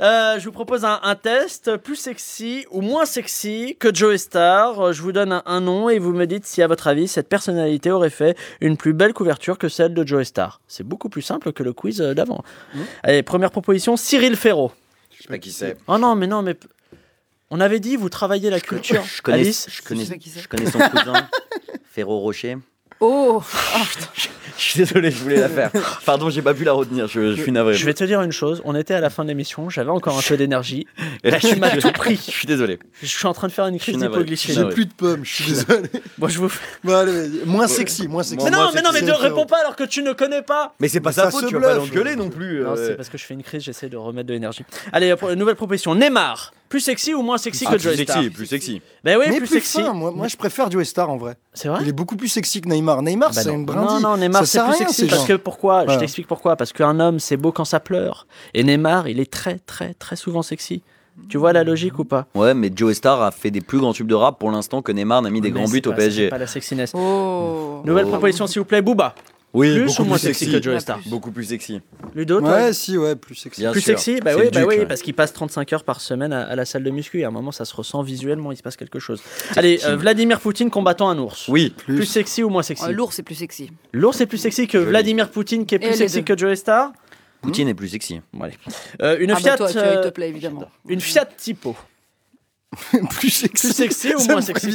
Euh, 0.00 0.38
je 0.38 0.44
vous 0.44 0.52
propose 0.52 0.84
un, 0.84 1.14
test 1.14 1.76
plus 1.76 1.96
sexy 1.96 2.66
ou 2.70 2.80
moins 2.80 3.04
sexy 3.04 3.76
que 3.78 3.94
Joe 3.94 4.16
Star. 4.16 4.92
Je 4.92 5.00
vous 5.02 5.12
donne 5.12 5.40
un 5.46 5.60
nom 5.60 5.88
et 5.88 5.98
vous 5.98 6.12
me 6.12 6.26
dites 6.26 6.44
si, 6.44 6.62
à 6.62 6.66
votre 6.66 6.88
avis, 6.88 7.03
cette 7.06 7.28
personnalité 7.28 7.90
aurait 7.90 8.10
fait 8.10 8.36
une 8.60 8.76
plus 8.76 8.92
belle 8.92 9.12
couverture 9.12 9.58
que 9.58 9.68
celle 9.68 9.94
de 9.94 10.06
Joe 10.06 10.26
Star. 10.26 10.60
C'est 10.66 10.86
beaucoup 10.86 11.08
plus 11.08 11.22
simple 11.22 11.52
que 11.52 11.62
le 11.62 11.72
quiz 11.72 12.00
euh, 12.00 12.14
d'avant. 12.14 12.42
Allez, 13.02 13.22
première 13.22 13.50
proposition, 13.50 13.96
Cyril 13.96 14.36
Ferraud. 14.36 14.72
Je 15.16 15.22
sais 15.22 15.28
pas 15.28 15.38
qui 15.38 15.52
c'est. 15.52 15.76
Oh 15.86 15.98
non, 15.98 16.14
mais 16.14 16.26
non, 16.26 16.42
mais. 16.42 16.56
On 17.50 17.60
avait 17.60 17.78
dit, 17.80 17.96
vous 17.96 18.08
travaillez 18.08 18.50
la 18.50 18.58
culture. 18.58 19.04
Je 19.04 19.22
connais, 19.22 19.40
Alice 19.40 19.68
je 19.70 19.82
connais, 19.82 20.04
je 20.04 20.48
connais 20.48 20.66
son 20.66 20.78
cousin, 20.78 21.28
Ferro 21.84 22.18
Rocher. 22.18 22.56
Oh 23.00 23.42
Je 24.56 24.62
suis 24.62 24.78
désolé, 24.78 25.10
je 25.10 25.18
voulais 25.18 25.40
la 25.40 25.48
faire. 25.48 25.70
Pardon, 26.06 26.30
j'ai 26.30 26.40
pas 26.40 26.54
pu 26.54 26.62
la 26.64 26.72
retenir, 26.72 27.08
je, 27.08 27.34
je 27.34 27.42
suis 27.42 27.50
navré. 27.52 27.74
Je 27.74 27.84
vais 27.84 27.92
te 27.92 28.04
dire 28.04 28.22
une 28.22 28.30
chose, 28.32 28.62
on 28.64 28.74
était 28.76 28.94
à 28.94 29.00
la 29.00 29.10
fin 29.10 29.24
de 29.24 29.28
l'émission, 29.28 29.68
j'avais 29.68 29.90
encore 29.90 30.16
un 30.16 30.22
peu 30.22 30.36
d'énergie. 30.36 30.86
Et 31.24 31.30
là, 31.30 31.38
tu 31.40 31.56
m'as 31.56 31.74
je- 31.74 31.80
tout 31.80 31.90
pris. 31.92 32.14
Je 32.16 32.30
suis 32.30 32.46
désolé. 32.46 32.78
Je 33.02 33.06
suis 33.06 33.26
en 33.26 33.32
train 33.34 33.48
de 33.48 33.52
faire 33.52 33.66
une 33.66 33.78
crise 33.78 33.98
d'hypoglycémie. 33.98 34.54
J'ai 34.56 34.68
plus 34.74 34.86
de 34.86 34.92
pommes, 34.92 35.24
je 35.24 35.34
suis 35.34 35.44
désolé. 35.52 35.88
Moi, 36.18 36.28
je 36.28 36.38
vous 36.38 36.48
fais- 36.48 36.60
Bon, 36.84 36.94
allez, 36.94 37.28
moins 37.46 37.66
sexy, 37.66 38.06
moins 38.06 38.22
sexy. 38.22 38.44
Mais 38.44 38.50
non, 38.52 38.70
mais 38.72 38.80
non, 38.82 38.90
mais 38.92 39.02
ne 39.02 39.12
réponds 39.12 39.46
pas 39.46 39.58
alors 39.60 39.74
que 39.76 39.84
tu 39.84 40.02
ne 40.02 40.12
connais 40.12 40.42
pas. 40.42 40.74
Mais 40.78 40.88
c'est 40.88 41.00
pas 41.00 41.12
Ça 41.12 41.24
sa 41.24 41.30
faute, 41.32 41.42
se 41.42 41.46
tu 41.48 41.54
vas 41.54 41.60
pas 41.60 41.74
bluffe. 41.78 41.88
l'engueuler 41.88 42.16
non 42.16 42.30
plus. 42.30 42.60
Non, 42.62 42.74
euh. 42.76 42.88
c'est 42.88 42.94
parce 42.94 43.08
que 43.08 43.18
je 43.18 43.24
fais 43.24 43.34
une 43.34 43.42
crise, 43.42 43.62
j'essaie 43.64 43.88
de 43.88 43.96
remettre 43.96 44.28
de 44.28 44.34
l'énergie. 44.34 44.64
Allez, 44.92 45.14
pour 45.16 45.30
une 45.30 45.38
nouvelle 45.38 45.56
proposition. 45.56 45.94
Neymar, 45.96 46.52
plus 46.74 46.80
sexy 46.80 47.14
ou 47.14 47.22
moins 47.22 47.38
sexy 47.38 47.64
Ah, 47.68 47.70
que 47.70 47.76
plus 47.76 47.82
Joey 47.84 48.02
Star 48.02 48.16
sexy, 48.16 48.30
plus 48.30 48.46
sexy. 48.46 48.82
Ben 49.04 49.16
oui, 49.16 49.26
mais 49.28 49.36
plus, 49.36 49.46
plus, 49.46 49.60
sexy. 49.60 49.80
fin, 49.80 49.92
moi, 49.92 50.10
moi 50.10 50.26
je 50.26 50.36
préfère 50.36 50.68
Joey 50.72 50.84
Star 50.84 51.08
en 51.08 51.16
vrai. 51.16 51.36
C'est 51.52 51.68
vrai 51.68 51.78
Il 51.82 51.88
est 51.88 51.92
beaucoup 51.92 52.16
plus 52.16 52.26
sexy 52.26 52.60
que 52.60 52.68
Neymar. 52.68 53.00
Neymar, 53.02 53.30
Bah 53.32 53.42
c'est 53.42 53.52
une 53.52 53.64
brindille. 53.64 54.02
Non, 54.02 54.10
non, 54.10 54.16
Neymar, 54.16 54.44
c'est 54.44 54.58
plus 54.58 54.66
rien, 54.70 54.78
sexy 54.86 55.06
parce 55.06 55.24
que 55.24 55.34
pourquoi 55.34 55.86
Je 55.86 55.96
t'explique 56.00 56.26
pourquoi. 56.26 56.56
Parce 56.56 56.72
qu'un 56.72 56.98
homme, 56.98 57.20
c'est 57.20 57.36
beau 57.36 57.52
quand 57.52 57.64
ça 57.64 57.78
pleure. 57.78 58.26
Et 58.54 58.64
Neymar, 58.64 59.06
il 59.08 59.20
est 59.20 59.30
très, 59.30 59.60
très, 59.60 59.94
très 59.94 60.16
souvent 60.16 60.42
sexy. 60.42 60.82
Tu 61.28 61.38
vois 61.38 61.52
la 61.52 61.62
logique 61.62 61.96
ou 62.00 62.04
pas 62.04 62.26
Ouais, 62.34 62.54
mais 62.54 62.72
Joe 62.74 62.92
Star 62.92 63.22
a 63.22 63.30
fait 63.30 63.52
des 63.52 63.60
plus 63.60 63.78
grands 63.78 63.92
tubes 63.92 64.08
de 64.08 64.16
rap 64.16 64.36
pour 64.40 64.50
l'instant 64.50 64.82
que 64.82 64.90
Neymar 64.90 65.22
n'a 65.22 65.30
mis 65.30 65.40
des 65.40 65.52
Mais 65.52 65.60
grands 65.60 65.70
buts 65.70 65.80
au 65.86 65.90
pas- 65.90 65.96
PSG. 65.96 66.28
pas 66.28 66.38
la 66.38 66.48
sexiness. 66.48 66.90
Oh 66.92 67.82
Nouvelle 67.84 68.06
Oh. 68.06 68.10
proposition, 68.10 68.48
s'il 68.48 68.58
vous 68.58 68.64
plaît, 68.64 68.82
Booba. 68.82 69.14
Oui, 69.54 69.76
Plus 69.76 69.86
beaucoup 69.86 70.02
ou 70.02 70.04
moins 70.06 70.16
plus 70.18 70.26
sexy 70.26 70.44
sexy 70.46 70.56
que 70.58 70.62
Joey 70.62 70.80
Star 70.80 71.00
Beaucoup 71.06 71.30
plus 71.30 71.44
sexy. 71.44 71.80
Ludo, 72.14 72.40
toi 72.40 72.50
Ouais, 72.50 72.72
si, 72.72 72.98
ouais, 72.98 73.14
plus 73.14 73.36
sexy. 73.36 73.60
Bien 73.60 73.70
plus 73.70 73.80
sûr. 73.80 73.98
sexy 73.98 74.20
Bah 74.20 74.32
oui, 74.36 74.50
bah 74.52 74.60
duc, 74.60 74.68
oui 74.68 74.84
parce 74.86 75.00
qu'il 75.00 75.14
passe 75.14 75.32
35 75.32 75.72
heures 75.72 75.84
par 75.84 76.00
semaine 76.00 76.32
à, 76.32 76.42
à 76.42 76.56
la 76.56 76.64
salle 76.64 76.82
de 76.82 76.90
muscu. 76.90 77.20
Et 77.20 77.24
à 77.24 77.28
un 77.28 77.30
moment, 77.30 77.52
ça 77.52 77.64
se 77.64 77.74
ressent 77.74 78.02
visuellement, 78.02 78.50
il 78.50 78.56
se 78.56 78.62
passe 78.62 78.76
quelque 78.76 78.98
chose. 78.98 79.22
Allez, 79.54 79.80
euh, 79.84 79.96
Vladimir 79.96 80.40
Poutine 80.40 80.70
combattant 80.70 81.08
un 81.08 81.18
ours. 81.18 81.46
Oui. 81.48 81.72
Plus, 81.76 82.04
sexy 82.04 82.42
ou 82.42 82.48
moins 82.50 82.62
sexy 82.64 82.84
Oh, 82.88 82.92
Lourd, 82.92 83.12
c'est 83.12 83.22
plus 83.22 83.36
sexy. 83.36 83.70
L'ours 83.92 84.20
est 84.20 84.26
plus 84.26 84.38
sexy 84.38 84.66
que 84.66 84.78
Joli. 84.78 84.90
Vladimir 84.90 85.30
Poutine 85.30 85.66
qui 85.66 85.76
est 85.76 85.78
plus 85.78 85.94
sexy 85.94 86.18
deux. 86.18 86.22
que 86.34 86.36
Joey 86.36 86.56
Star 86.56 86.92
Poutine 87.40 87.68
est 87.68 87.74
plus 87.74 87.88
sexy. 87.88 88.20
Bon, 88.32 88.44
allez. 88.44 88.54
Euh, 89.02 89.18
une 89.20 89.30
ah 89.30 89.36
Fiat, 89.36 89.52
bah 89.52 89.56
toi, 89.58 89.70
tu, 89.70 89.78
il 89.78 89.80
euh, 89.80 90.02
te 90.04 90.08
plaît, 90.08 90.30
évidemment. 90.30 90.68
une 90.88 91.00
Fiat 91.00 91.26
Tipo. 91.36 91.76
plus 93.10 93.30
sexy. 93.30 93.66
Plus 93.68 93.72
sexy 93.74 94.14
ou 94.14 94.24
moins 94.30 94.40
sexy 94.40 94.66
que 94.66 94.72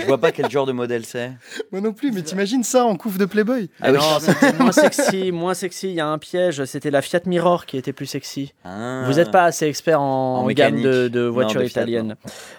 Je 0.00 0.06
vois 0.06 0.18
pas 0.18 0.32
quel 0.32 0.50
genre 0.50 0.66
de 0.66 0.72
modèle 0.72 1.04
c'est. 1.04 1.32
Moi 1.70 1.80
non 1.80 1.92
plus, 1.92 2.12
mais 2.12 2.22
t'imagines 2.22 2.62
ça 2.64 2.84
en 2.84 2.96
couve 2.96 3.18
de 3.18 3.24
Playboy? 3.24 3.70
Ah 3.80 3.92
non, 3.92 4.00
c'était 4.20 4.52
moins 4.54 4.72
sexy, 4.72 5.32
moins 5.32 5.54
sexy. 5.54 5.88
Il 5.88 5.94
y 5.94 6.00
a 6.00 6.06
un 6.06 6.18
piège. 6.18 6.64
C'était 6.64 6.90
la 6.90 7.02
Fiat 7.02 7.20
Mirror 7.26 7.66
qui 7.66 7.76
était 7.76 7.92
plus 7.92 8.06
sexy. 8.06 8.52
Ah. 8.64 9.04
Vous 9.06 9.14
n'êtes 9.14 9.30
pas 9.30 9.44
assez 9.44 9.66
expert 9.66 10.00
en, 10.00 10.38
En 10.44 10.46
gamme 10.48 10.76
mécanique. 10.76 11.12
de, 11.12 11.22
voitures 11.26 11.62
italiennes. 11.62 12.16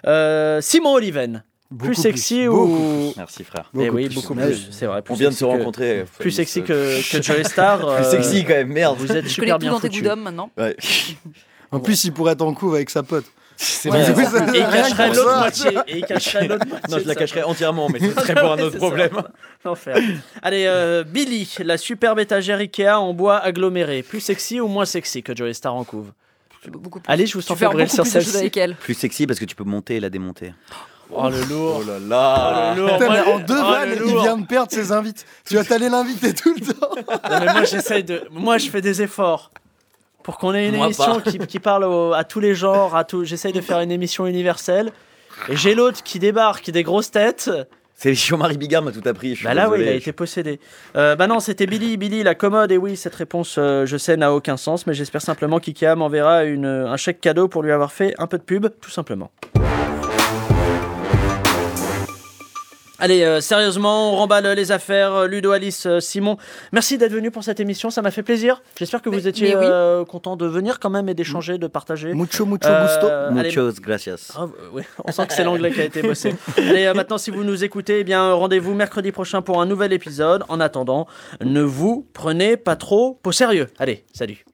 Euh, 0.08 0.62
Simon 0.62 0.94
Oliven. 0.94 1.44
Beaucoup 1.72 1.86
plus 1.88 1.96
sexy 1.96 2.36
plus, 2.42 2.48
ou 2.50 2.56
beaucoup 2.68 3.14
Merci 3.18 3.44
frère. 3.44 3.72
Eh 3.76 3.90
oui, 3.90 4.06
plus. 4.06 4.14
beaucoup 4.16 4.36
plus. 4.36 4.68
C'est 4.70 4.86
vrai. 4.86 5.02
plus 5.02 5.12
On 5.12 5.16
vient 5.18 5.30
de 5.30 5.34
sexy 5.34 5.40
se 5.40 5.46
que- 5.46 5.58
rencontrer. 5.58 6.06
Plus 6.20 6.30
sexy 6.32 6.62
que, 6.62 7.12
que 7.12 7.24
Joey 7.24 7.44
Star. 7.44 7.80
Plus 7.96 8.06
euh, 8.06 8.12
sexy 8.12 8.44
quand 8.44 8.54
même, 8.54 8.68
merde. 8.72 8.96
Vous 9.00 9.12
êtes 9.12 9.24
Je 9.26 9.30
super 9.30 9.58
bien 9.58 9.72
dans 9.72 9.80
tes 9.80 9.88
foutu. 9.88 10.02
goûts 10.02 10.10
d'homme 10.10 10.22
maintenant. 10.22 10.52
Ouais. 10.56 10.76
En 11.72 11.80
plus, 11.80 12.04
il 12.04 12.12
pourrait 12.14 12.34
être 12.34 12.44
en 12.44 12.54
couve 12.54 12.76
avec 12.76 12.92
sa 12.92 13.02
pote. 13.02 13.26
C'est 13.56 13.90
Ouais, 13.92 14.04
vrai. 14.12 14.26
c'est 14.26 14.38
ça. 14.38 14.46
Et 14.54 14.60
il 14.60 14.66
cacherait 14.68 15.10
l'autre 15.10 15.38
moitié. 15.40 15.72
Et 15.88 15.98
il 16.00 16.06
cacherait 16.06 16.48
l'autre 16.48 16.68
moitié. 16.68 16.88
Non, 16.90 16.98
je 17.00 17.04
la 17.04 17.04
de 17.04 17.08
sa 17.10 17.16
cacherai 17.16 17.42
pote. 17.42 17.50
entièrement, 17.52 17.90
mais 17.90 18.00
ce 18.00 18.12
serait 18.12 18.36
pour 18.42 18.52
un 18.52 18.60
autre 18.60 18.78
problème. 18.78 19.12
L'enfer. 19.64 19.98
Allez, 20.42 20.66
euh, 20.68 21.04
Billy, 21.04 21.54
la 21.64 21.78
superbe 21.78 22.20
étagère 22.20 22.60
Ikea 22.60 23.00
en 23.00 23.14
bois 23.14 23.38
aggloméré. 23.38 24.04
Plus 24.04 24.20
sexy 24.20 24.60
ou 24.60 24.68
moins 24.68 24.86
sexy 24.86 25.24
que 25.24 25.36
Joey 25.36 25.54
Star 25.54 25.76
en 25.76 25.84
couve 25.84 26.12
Beaucoup 26.70 27.02
plus. 27.02 27.12
Allez, 27.12 27.26
je 27.26 27.34
vous 27.34 27.42
sens 27.42 27.58
fais 27.58 27.66
fébrile 27.68 27.90
sur 27.90 28.06
celle-ci. 28.06 28.50
Plus 28.80 28.94
sexy 28.94 29.28
parce 29.28 29.38
que 29.40 29.46
tu 29.46 29.56
peux 29.56 29.66
monter 29.66 29.96
et 29.98 30.00
la 30.00 30.10
démonter. 30.10 30.54
Oh 31.12 31.30
le 31.30 31.44
lourd. 31.44 31.84
là 31.86 32.00
là. 32.00 32.74
Oh, 32.74 32.76
le 32.76 32.82
lourd. 32.82 32.98
Putain, 32.98 33.12
mais 33.14 33.20
en 33.32 33.40
deux 33.40 33.60
oh, 33.60 33.72
vannes, 33.72 33.90
le 33.90 34.08
il 34.08 34.18
vient 34.18 34.38
de 34.38 34.46
perdre 34.46 34.72
ses 34.72 34.92
invités. 34.92 35.24
Tu 35.48 35.56
vas 35.56 35.64
t'aller 35.64 35.90
l'inviter 35.90 36.34
tout 36.34 36.54
le 36.54 36.62
temps. 36.74 36.90
Non, 37.30 37.40
mais 37.40 37.52
moi, 37.54 37.64
j'essaye 37.66 38.04
de. 38.04 38.24
Moi, 38.32 38.58
je 38.58 38.70
fais 38.70 38.82
des 38.82 39.02
efforts. 39.02 39.52
Pour 40.24 40.38
qu'on 40.38 40.54
ait 40.54 40.68
une 40.70 40.76
Moi, 40.78 40.86
émission 40.88 41.20
qui, 41.20 41.38
qui 41.40 41.60
parle 41.60 41.84
au- 41.84 42.14
à 42.14 42.24
tous 42.24 42.40
les 42.40 42.56
genres, 42.56 42.96
à 42.96 43.04
tout. 43.04 43.24
J'essaye 43.26 43.54
de 43.54 43.62
faire 43.62 43.80
une 43.82 43.92
émission 43.92 44.26
universelle. 44.26 44.92
Et 45.50 45.56
j'ai 45.56 45.76
l'autre 45.76 46.02
qui 46.04 46.20
débarque, 46.20 46.70
des 46.72 46.84
grosses 46.84 47.12
têtes. 47.12 47.50
C'est 47.96 48.14
Jean-Marie 48.14 48.58
Bigard 48.58 48.82
m'a 48.84 48.92
tout 48.92 49.08
appris. 49.08 49.36
je 49.36 49.44
Bah 49.44 49.54
là, 49.54 49.70
oui, 49.70 49.78
il 49.82 49.88
a 49.88 49.94
été 49.94 50.12
possédé. 50.12 50.60
Euh, 50.96 51.16
bah 51.16 51.28
non, 51.28 51.40
c'était 51.40 51.66
Billy, 51.68 51.96
Billy, 51.98 52.24
la 52.24 52.36
commode. 52.36 52.72
Et 52.72 52.78
oui, 52.78 52.98
cette 52.98 53.16
réponse, 53.16 53.56
euh, 53.58 53.86
je 53.86 53.98
sais, 53.98 54.18
n'a 54.18 54.34
aucun 54.34 54.58
sens, 54.58 54.88
mais 54.88 54.94
j'espère 54.94 55.22
simplement 55.22 55.60
qu'IKEA 55.60 55.96
m'enverra 55.96 56.44
une, 56.44 56.66
un 56.66 56.98
chèque 56.98 57.22
cadeau 57.22 57.48
pour 57.48 57.62
lui 57.64 57.72
avoir 57.72 57.92
fait 57.92 58.14
un 58.18 58.28
peu 58.28 58.38
de 58.38 58.44
pub, 58.44 58.68
tout 58.82 58.90
simplement. 58.92 59.32
Allez, 63.00 63.24
euh, 63.24 63.42
sérieusement, 63.42 64.14
on 64.14 64.18
remballe 64.18 64.46
les 64.56 64.72
affaires. 64.72 65.14
Euh, 65.14 65.28
Ludo, 65.28 65.52
Alice, 65.52 65.88
euh, 65.88 66.00
Simon, 66.00 66.38
merci 66.72 66.98
d'être 67.00 67.12
venu 67.12 67.32
pour 67.32 67.44
cette 67.44 67.60
émission, 67.60 67.90
ça 67.90 68.02
m'a 68.04 68.12
fait 68.12 68.22
plaisir. 68.22 68.62
J'espère 68.78 69.02
que 69.02 69.10
vous 69.10 69.28
étiez 69.28 69.56
oui. 69.56 69.64
euh, 69.66 70.06
content 70.06 70.36
de 70.38 70.46
venir 70.46 70.80
quand 70.80 70.92
même 70.92 71.10
et 71.10 71.16
d'échanger, 71.16 71.58
de 71.58 71.66
partager. 71.68 72.14
Mucho, 72.14 72.46
mucho 72.46 72.68
Euh, 72.70 72.86
gusto. 72.86 73.08
allez, 73.40 73.50
Muchos 73.50 73.82
gracias. 73.82 74.32
ah, 74.38 74.44
euh, 74.44 74.70
ouais, 74.72 74.84
on 75.04 75.12
sent 75.12 75.26
que 75.28 75.34
c'est 75.34 75.44
l'anglais 75.44 75.72
qui 75.72 75.82
a 75.82 75.86
été 75.86 76.04
bossé. 76.04 76.36
Allez, 76.58 76.86
euh, 76.86 76.94
maintenant, 76.94 77.18
si 77.18 77.32
vous 77.32 77.44
nous 77.44 77.64
écoutez, 77.64 78.02
eh 78.02 78.04
bien, 78.04 78.32
rendez-vous 78.34 78.76
mercredi 78.76 79.12
prochain 79.12 79.42
pour 79.42 79.60
un 79.60 79.66
nouvel 79.66 79.92
épisode. 79.92 80.44
En 80.48 80.60
attendant, 80.60 81.08
ne 81.44 81.62
vous 81.62 82.08
prenez 82.14 82.58
pas 82.58 82.76
trop 82.76 83.20
au 83.26 83.32
sérieux. 83.32 83.68
Allez, 83.80 84.06
salut. 84.14 84.46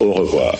Au 0.00 0.12
revoir. 0.12 0.54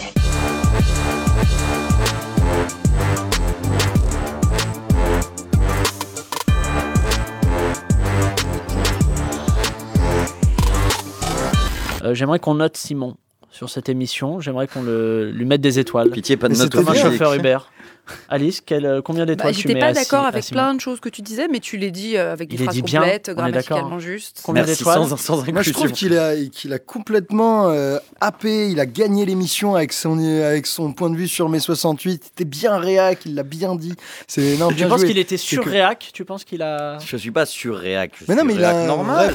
Euh, 12.06 12.14
J'aimerais 12.14 12.38
qu'on 12.38 12.54
note 12.54 12.76
Simon 12.76 13.16
sur 13.50 13.70
cette 13.70 13.88
émission. 13.88 14.40
J'aimerais 14.40 14.66
qu'on 14.68 14.82
le, 14.82 15.30
lui 15.30 15.44
mette 15.44 15.60
des 15.60 15.78
étoiles. 15.78 16.10
Pitié, 16.10 16.36
pas 16.36 16.48
de 16.48 16.52
Mais 16.52 16.58
note 16.58 16.72
c'était 16.72 16.84
Comme 16.84 16.94
un 16.94 16.98
chauffeur 16.98 17.34
Uber. 17.34 17.58
Alice, 18.28 18.60
quel, 18.64 18.86
euh, 18.86 19.02
combien 19.02 19.24
Bah, 19.24 19.32
d'étoiles 19.34 19.52
tu 19.54 19.62
J'étais 19.62 19.74
mets 19.74 19.80
pas 19.80 19.86
à 19.86 19.92
d'accord 19.92 20.26
avec 20.26 20.46
plein 20.46 20.74
de 20.74 20.80
choses 20.80 21.00
que 21.00 21.08
tu 21.08 21.22
disais, 21.22 21.48
mais 21.48 21.58
tu 21.58 21.76
les 21.76 21.90
dis 21.90 22.16
euh, 22.16 22.32
avec 22.32 22.50
des 22.50 22.56
phrases 22.56 22.80
complètes, 22.80 23.30
grammaticalement 23.30 23.98
justes. 23.98 24.42
Combien 24.44 24.62
d'étoiles 24.64 25.08
sans, 25.08 25.16
sans 25.16 25.50
Moi, 25.52 25.62
je 25.62 25.72
trouve 25.72 25.90
qu'il 25.90 26.16
a, 26.16 26.36
qu'il 26.52 26.72
a 26.72 26.78
complètement 26.78 27.68
euh, 27.68 27.98
happé, 28.20 28.68
il 28.70 28.78
a 28.78 28.86
gagné 28.86 29.26
l'émission 29.26 29.74
avec 29.74 29.92
son, 29.92 30.18
avec 30.44 30.66
son 30.68 30.92
point 30.92 31.10
de 31.10 31.16
vue 31.16 31.26
sur 31.26 31.48
mai 31.48 31.58
68. 31.58 32.10
Il 32.12 32.14
était 32.14 32.44
bien 32.44 32.76
réac, 32.76 33.20
il 33.26 33.34
l'a 33.34 33.42
bien 33.42 33.74
dit. 33.74 33.94
C'est 34.28 34.56
Tu 34.76 34.86
penses 34.86 35.04
qu'il 35.04 35.18
était 35.18 35.36
C'est 35.36 35.56
que- 35.56 35.62
surréac? 35.62 36.10
Tu 36.12 36.24
penses 36.24 36.44
qu'il 36.44 36.62
a. 36.62 36.98
Je 37.04 37.16
suis 37.16 37.32
pas 37.32 37.44
surréac. 37.46 38.12
je 38.20 38.24
Mais 38.28 38.34
suis 38.34 38.40
non, 38.40 38.44
mais 38.46 38.54
il 38.54 38.64
a 38.64 38.72
réac 38.72 38.86
normal. 38.86 39.34